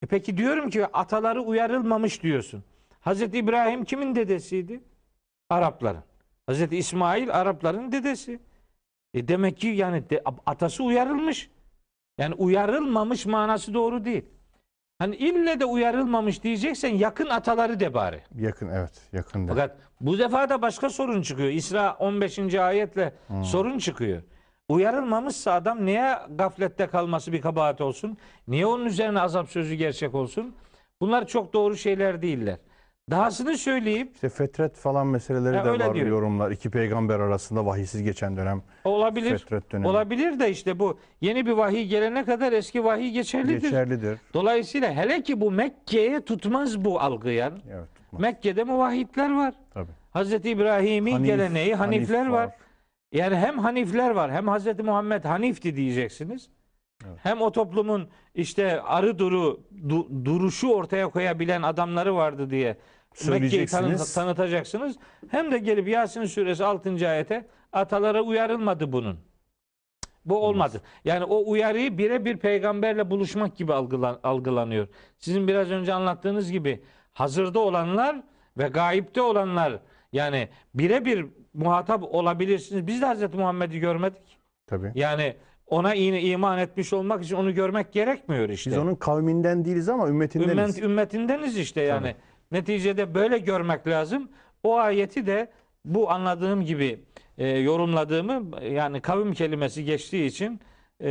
E 0.02 0.06
peki 0.06 0.36
diyorum 0.36 0.70
ki 0.70 0.86
ataları 0.86 1.42
uyarılmamış 1.42 2.22
diyorsun. 2.22 2.64
Hazreti 3.00 3.38
İbrahim 3.38 3.84
kimin 3.84 4.14
dedesiydi? 4.14 4.80
Arapların. 5.50 6.02
Hazreti 6.46 6.76
İsmail 6.76 7.34
Arapların 7.34 7.92
dedesi. 7.92 8.40
E 9.14 9.28
demek 9.28 9.56
ki 9.56 9.66
yani 9.68 10.10
de- 10.10 10.22
atası 10.46 10.84
uyarılmış. 10.84 11.50
Yani 12.18 12.34
uyarılmamış 12.34 13.26
manası 13.26 13.74
doğru 13.74 14.04
değil. 14.04 14.24
Hani 14.98 15.16
ille 15.16 15.60
de 15.60 15.64
uyarılmamış 15.64 16.42
diyeceksen 16.42 16.88
yakın 16.94 17.28
ataları 17.28 17.80
de 17.80 17.94
bari. 17.94 18.22
Yakın 18.34 18.68
evet 18.68 18.92
yakın. 19.12 19.48
da. 19.48 19.52
Fakat 19.52 19.76
bu 20.00 20.18
defa 20.18 20.48
da 20.48 20.62
başka 20.62 20.90
sorun 20.90 21.22
çıkıyor. 21.22 21.48
İsra 21.48 21.96
15. 21.98 22.54
ayetle 22.54 23.12
sorun 23.44 23.78
çıkıyor. 23.78 24.22
Uyarılmamışsa 24.68 25.52
adam 25.52 25.86
niye 25.86 26.14
gaflette 26.30 26.86
kalması 26.86 27.32
bir 27.32 27.40
kabahat 27.40 27.80
olsun? 27.80 28.18
Niye 28.48 28.66
onun 28.66 28.84
üzerine 28.84 29.20
azap 29.20 29.48
sözü 29.48 29.74
gerçek 29.74 30.14
olsun? 30.14 30.54
Bunlar 31.00 31.26
çok 31.26 31.52
doğru 31.52 31.76
şeyler 31.76 32.22
değiller. 32.22 32.56
Dahasını 33.10 33.58
söyleyeyim. 33.58 34.10
İşte 34.14 34.28
fetret 34.28 34.76
falan 34.76 35.06
meseleleri 35.06 35.64
de 35.64 35.70
var 35.70 35.94
diyor. 35.94 36.06
yorumlar. 36.06 36.50
İki 36.50 36.70
peygamber 36.70 37.20
arasında 37.20 37.66
vahiysiz 37.66 38.02
geçen 38.02 38.36
dönem. 38.36 38.62
Olabilir. 38.84 39.30
Fetret 39.38 39.72
dönemi. 39.72 39.88
Olabilir 39.88 40.40
de 40.40 40.50
işte 40.50 40.78
bu 40.78 40.98
yeni 41.20 41.46
bir 41.46 41.52
vahiy 41.52 41.86
gelene 41.86 42.24
kadar 42.24 42.52
eski 42.52 42.84
vahiy 42.84 43.10
geçerlidir. 43.10 43.62
Geçerlidir. 43.62 44.18
Dolayısıyla 44.34 44.92
hele 44.92 45.22
ki 45.22 45.40
bu 45.40 45.50
Mekke'ye 45.50 46.20
tutmaz 46.20 46.84
bu 46.84 47.00
algı 47.00 47.30
yani. 47.30 47.58
Evet. 47.72 47.88
tutmaz. 47.94 48.20
Mekke'de 48.22 48.64
muvahhidler 48.64 49.36
var. 49.36 49.54
Tabii. 49.74 49.90
Hazreti 50.10 50.50
İbrahim'in 50.50 51.16
Hanif- 51.16 51.26
geleneği 51.26 51.74
Hanifler 51.74 52.16
Hanif 52.18 52.32
var. 52.32 52.50
Yani 53.12 53.36
hem 53.36 53.59
Hanifler 53.59 54.11
var 54.11 54.32
hem 54.32 54.48
Hazreti 54.48 54.82
Muhammed 54.82 55.24
Hanifti 55.24 55.76
diyeceksiniz. 55.76 56.48
Evet. 57.06 57.18
Hem 57.22 57.40
o 57.42 57.52
toplumun 57.52 58.09
işte 58.34 58.80
arı 58.82 59.18
duru 59.18 59.61
du- 59.88 60.24
duruşu 60.24 60.68
ortaya 60.68 61.09
koyabilen 61.11 61.62
adamları 61.62 62.14
vardı 62.16 62.50
diye 62.50 62.66
Mekke'yi 62.68 63.26
Söyleyeceksiniz. 63.26 64.14
tanı- 64.14 64.26
tanıtacaksınız. 64.26 64.96
Hem 65.30 65.52
de 65.52 65.59
gelip 65.59 65.88
Yasin 65.88 66.24
suresi 66.24 66.64
6. 66.64 67.09
ayete 67.09 67.46
atalara 67.72 68.22
uyarılmadı 68.22 68.92
bunun. 68.92 69.18
Bu 70.24 70.38
olmadı. 70.46 70.82
Yani 71.04 71.24
o 71.24 71.50
uyarıyı 71.50 71.98
birebir 71.98 72.36
peygamberle 72.36 73.11
buluşmak 73.11 73.56
gibi 73.56 73.72
algılan- 73.72 74.20
algılanıyor. 74.22 74.88
Sizin 75.18 75.48
biraz 75.48 75.70
önce 75.70 75.94
anlattığınız 75.94 76.52
gibi 76.52 76.82
hazırda 77.12 77.59
olanlar 77.61 78.22
ve 78.59 78.68
gayipte 78.68 79.20
olanlar 79.22 79.78
yani 80.12 80.48
birebir 80.74 81.26
muhatap 81.54 82.02
olabilirsiniz. 82.02 82.86
Biz 82.86 83.02
de 83.02 83.06
Hazreti 83.06 83.36
Muhammed'i 83.36 83.80
görmedik. 83.80 84.38
Tabii. 84.66 84.92
Yani 84.94 85.36
ona 85.66 85.94
yine 85.94 86.22
iman 86.22 86.59
etmiş 86.59 86.92
olmak 86.92 87.24
için 87.24 87.36
onu 87.36 87.54
görmek 87.54 87.92
gerekmiyor 87.92 88.48
işte. 88.48 88.70
Biz 88.70 88.78
onun 88.78 88.94
kavminden 88.94 89.64
değiliz 89.64 89.88
ama 89.88 90.09
ümmetindeniz. 90.09 90.52
Ümmet, 90.52 90.78
ümmetindeniz 90.78 91.56
işte 91.59 91.80
yani. 91.80 92.14
Neticede 92.52 93.14
böyle 93.14 93.38
görmek 93.38 93.86
lazım. 93.86 94.28
O 94.62 94.76
ayeti 94.76 95.26
de 95.26 95.50
bu 95.84 96.11
anladığım 96.11 96.64
gibi 96.64 97.04
e, 97.38 97.48
yorumladığımı 97.48 98.62
yani 98.64 99.00
kavim 99.00 99.32
kelimesi 99.32 99.84
geçtiği 99.84 100.26
için 100.26 100.61
e, 101.00 101.11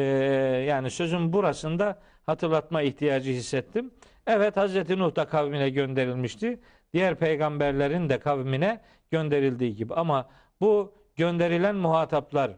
yani 0.67 0.91
sözün 0.91 1.33
burasında 1.33 1.99
hatırlatma 2.25 2.81
ihtiyacı 2.81 3.31
hissettim. 3.31 3.91
Evet 4.27 4.57
Hazreti 4.57 4.99
Nuh 4.99 5.15
da 5.15 5.25
kavmine 5.25 5.69
gönderilmişti. 5.69 6.59
Diğer 6.93 7.15
peygamberlerin 7.15 8.09
de 8.09 8.19
kavmine 8.19 8.81
gönderildiği 9.11 9.75
gibi. 9.75 9.93
Ama 9.93 10.29
bu 10.61 10.93
gönderilen 11.15 11.75
muhataplar 11.75 12.51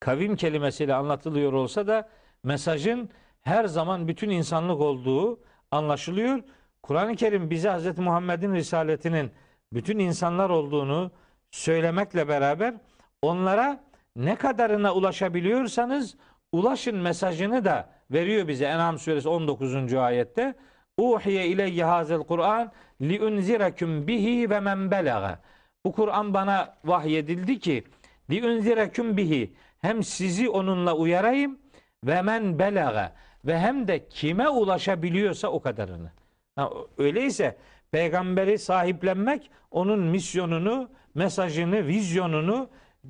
kavim 0.00 0.36
kelimesiyle 0.36 0.94
anlatılıyor 0.94 1.52
olsa 1.52 1.86
da 1.86 2.08
mesajın 2.42 3.10
her 3.42 3.64
zaman 3.64 4.08
bütün 4.08 4.30
insanlık 4.30 4.80
olduğu 4.80 5.40
anlaşılıyor. 5.70 6.42
Kur'an-ı 6.82 7.16
Kerim 7.16 7.50
bize 7.50 7.70
Hz. 7.70 7.98
Muhammed'in 7.98 8.54
risaletinin 8.54 9.30
bütün 9.72 9.98
insanlar 9.98 10.50
olduğunu 10.50 11.10
söylemekle 11.50 12.28
beraber 12.28 12.74
onlara 13.22 13.84
ne 14.16 14.36
kadarına 14.36 14.94
ulaşabiliyorsanız 14.94 16.16
ulaşın 16.52 16.96
mesajını 16.96 17.64
da 17.64 17.90
veriyor 18.10 18.48
bize 18.48 18.64
En'am 18.64 18.98
suresi 18.98 19.28
19. 19.28 19.94
ayette. 19.94 20.54
Uhiye 20.98 21.46
ileyye 21.46 21.84
hazel 21.84 22.18
Kur'an 22.18 22.72
li 23.02 23.24
unzirekum 23.24 24.08
bihi 24.08 24.50
ve 24.50 24.60
men 24.60 24.90
belaga. 24.90 25.40
Bu 25.84 25.92
Kur'an 25.92 26.34
bana 26.34 26.74
vahyedildi 26.84 27.58
ki 27.58 27.84
li 28.30 28.46
unzirekum 28.46 29.16
bihi 29.16 29.52
hem 29.78 30.02
sizi 30.02 30.48
onunla 30.48 30.96
uyarayım 30.96 31.58
ve 32.04 32.22
men 32.22 32.58
belaga 32.58 33.12
ve 33.44 33.58
hem 33.58 33.88
de 33.88 34.08
kime 34.08 34.48
ulaşabiliyorsa 34.48 35.48
o 35.48 35.60
kadarını. 35.60 36.10
Ha, 36.56 36.70
öyleyse 36.98 37.56
peygamberi 37.90 38.58
sahiplenmek 38.58 39.50
onun 39.70 40.00
misyonunu, 40.00 40.90
mesajını, 41.14 41.86
vizyonunu 41.86 42.68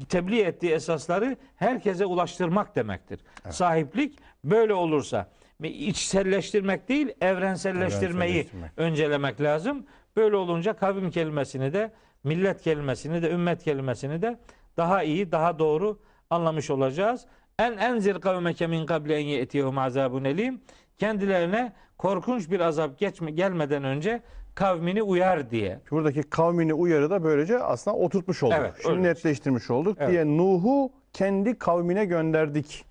tebliğ 0.08 0.40
ettiği 0.40 0.72
esasları 0.72 1.36
herkese 1.56 2.06
ulaştırmak 2.06 2.76
demektir. 2.76 3.20
Sahiplik 3.50 4.18
böyle 4.44 4.74
olursa 4.74 5.30
içselleştirmek 5.62 6.88
değil, 6.88 7.08
evrenselleştirmeyi 7.20 8.30
Evrenselleştirmek. 8.32 8.70
öncelemek 8.76 9.40
lazım. 9.40 9.86
Böyle 10.16 10.36
olunca 10.36 10.72
kavim 10.72 11.10
kelimesini 11.10 11.72
de, 11.72 11.92
millet 12.24 12.62
kelimesini 12.62 13.22
de, 13.22 13.30
ümmet 13.30 13.64
kelimesini 13.64 14.22
de 14.22 14.38
daha 14.76 15.02
iyi, 15.02 15.32
daha 15.32 15.58
doğru 15.58 15.98
anlamış 16.30 16.70
olacağız. 16.70 17.26
En 17.58 17.76
enzir 17.76 18.20
kavmeke 18.20 18.66
min 18.66 18.86
kabli 18.86 19.12
en 19.14 19.24
ye'tiyehum 19.26 19.78
azabun 19.78 20.24
elim. 20.24 20.60
Kendilerine 20.98 21.72
korkunç 21.98 22.50
bir 22.50 22.60
azap 22.60 22.98
geçme, 22.98 23.30
gelmeden 23.30 23.84
önce 23.84 24.22
kavmini 24.54 25.02
uyar 25.02 25.50
diye. 25.50 25.80
Buradaki 25.90 26.22
kavmini 26.22 26.74
uyarı 26.74 27.10
da 27.10 27.24
böylece 27.24 27.58
aslında 27.58 27.96
oturtmuş 27.96 28.42
olduk. 28.42 28.56
Evet, 28.60 28.72
Şimdi 28.82 28.94
öyle. 28.98 29.02
netleştirmiş 29.02 29.70
olduk 29.70 29.96
Evet. 30.00 30.10
diye 30.10 30.26
Nuh'u 30.26 30.92
kendi 31.12 31.58
kavmine 31.58 32.04
gönderdik. 32.04 32.84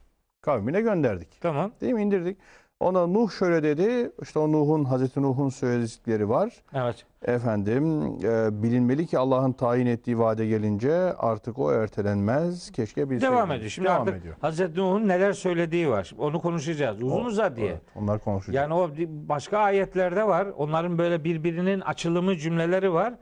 Kavmine 0.45 0.81
gönderdik. 0.81 1.41
Tamam. 1.41 1.71
Değil 1.81 1.93
mi? 1.93 2.01
İndirdik. 2.01 2.37
Ona 2.79 3.07
Nuh 3.07 3.31
şöyle 3.31 3.63
dedi. 3.63 4.11
İşte 4.21 4.39
o 4.39 4.51
Nuh'un, 4.51 4.83
Hazreti 4.83 5.21
Nuh'un 5.21 5.49
söyledikleri 5.49 6.29
var. 6.29 6.53
Evet. 6.73 7.05
Efendim 7.21 8.03
e, 8.23 8.63
bilinmeli 8.63 9.07
ki 9.07 9.17
Allah'ın 9.17 9.51
tayin 9.51 9.85
ettiği 9.85 10.19
vade 10.19 10.47
gelince 10.47 10.93
artık 11.13 11.59
o 11.59 11.73
ertelenmez. 11.73 12.71
Keşke 12.71 13.09
bilseydik. 13.09 13.33
Devam 13.33 13.51
ediyor. 13.51 13.69
Şimdi 13.69 13.87
Devam 13.87 14.01
artık 14.01 14.15
ediyor. 14.15 14.35
Hazreti 14.41 14.79
Nuh'un 14.79 15.07
neler 15.07 15.33
söylediği 15.33 15.89
var. 15.89 16.11
Onu 16.17 16.41
konuşacağız. 16.41 17.03
Uzun 17.03 17.25
uzar 17.25 17.55
diye. 17.55 17.67
Evet, 17.67 17.81
onlar 17.95 18.19
konuşacak. 18.19 18.55
Yani 18.55 18.73
o 18.73 18.89
başka 19.09 19.57
ayetlerde 19.57 20.27
var. 20.27 20.47
Onların 20.57 20.97
böyle 20.97 21.23
birbirinin 21.23 21.81
açılımı 21.81 22.37
cümleleri 22.37 22.93
var. 22.93 23.13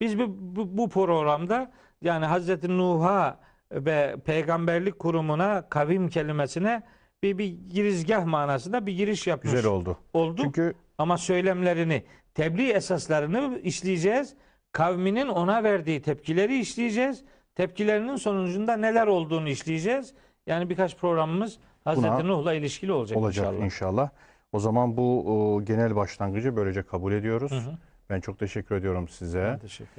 Biz 0.00 0.18
bu, 0.18 0.24
bu, 0.28 0.78
bu 0.78 0.88
programda 0.88 1.70
yani 2.02 2.26
Hazreti 2.26 2.78
Nuh'a 2.78 3.38
ve 3.72 4.16
peygamberlik 4.24 4.98
kurumuna 4.98 5.68
kavim 5.68 6.08
kelimesine 6.08 6.82
bir, 7.22 7.38
bir 7.38 7.58
girizgah 7.68 8.24
manasında 8.24 8.86
bir 8.86 8.92
giriş 8.96 9.26
yapmış 9.26 9.52
Güzel 9.52 9.70
oldu. 9.70 9.98
olduk. 10.12 10.44
Çünkü 10.44 10.74
Ama 10.98 11.18
söylemlerini, 11.18 12.04
tebliğ 12.34 12.70
esaslarını 12.70 13.58
işleyeceğiz. 13.62 14.34
Kavminin 14.72 15.28
ona 15.28 15.64
verdiği 15.64 16.02
tepkileri 16.02 16.58
işleyeceğiz. 16.58 17.24
Tepkilerinin 17.54 18.16
sonucunda 18.16 18.76
neler 18.76 19.06
olduğunu 19.06 19.48
işleyeceğiz. 19.48 20.14
Yani 20.46 20.70
birkaç 20.70 20.96
programımız 20.96 21.58
Hazreti 21.84 22.28
Nuh'la 22.28 22.54
ilişkili 22.54 22.92
olacak, 22.92 23.18
olacak 23.18 23.46
inşallah. 23.46 23.64
inşallah. 23.64 24.10
O 24.52 24.60
zaman 24.60 24.96
bu 24.96 25.24
o, 25.54 25.62
genel 25.64 25.96
başlangıcı 25.96 26.56
böylece 26.56 26.82
kabul 26.82 27.12
ediyoruz. 27.12 27.52
Hı 27.52 27.56
hı. 27.56 27.78
Ben 28.10 28.20
çok 28.20 28.38
teşekkür 28.38 28.74
ediyorum 28.74 29.08
size. 29.08 29.58
Teşekkür 29.62 29.84
ederim. 29.84 29.94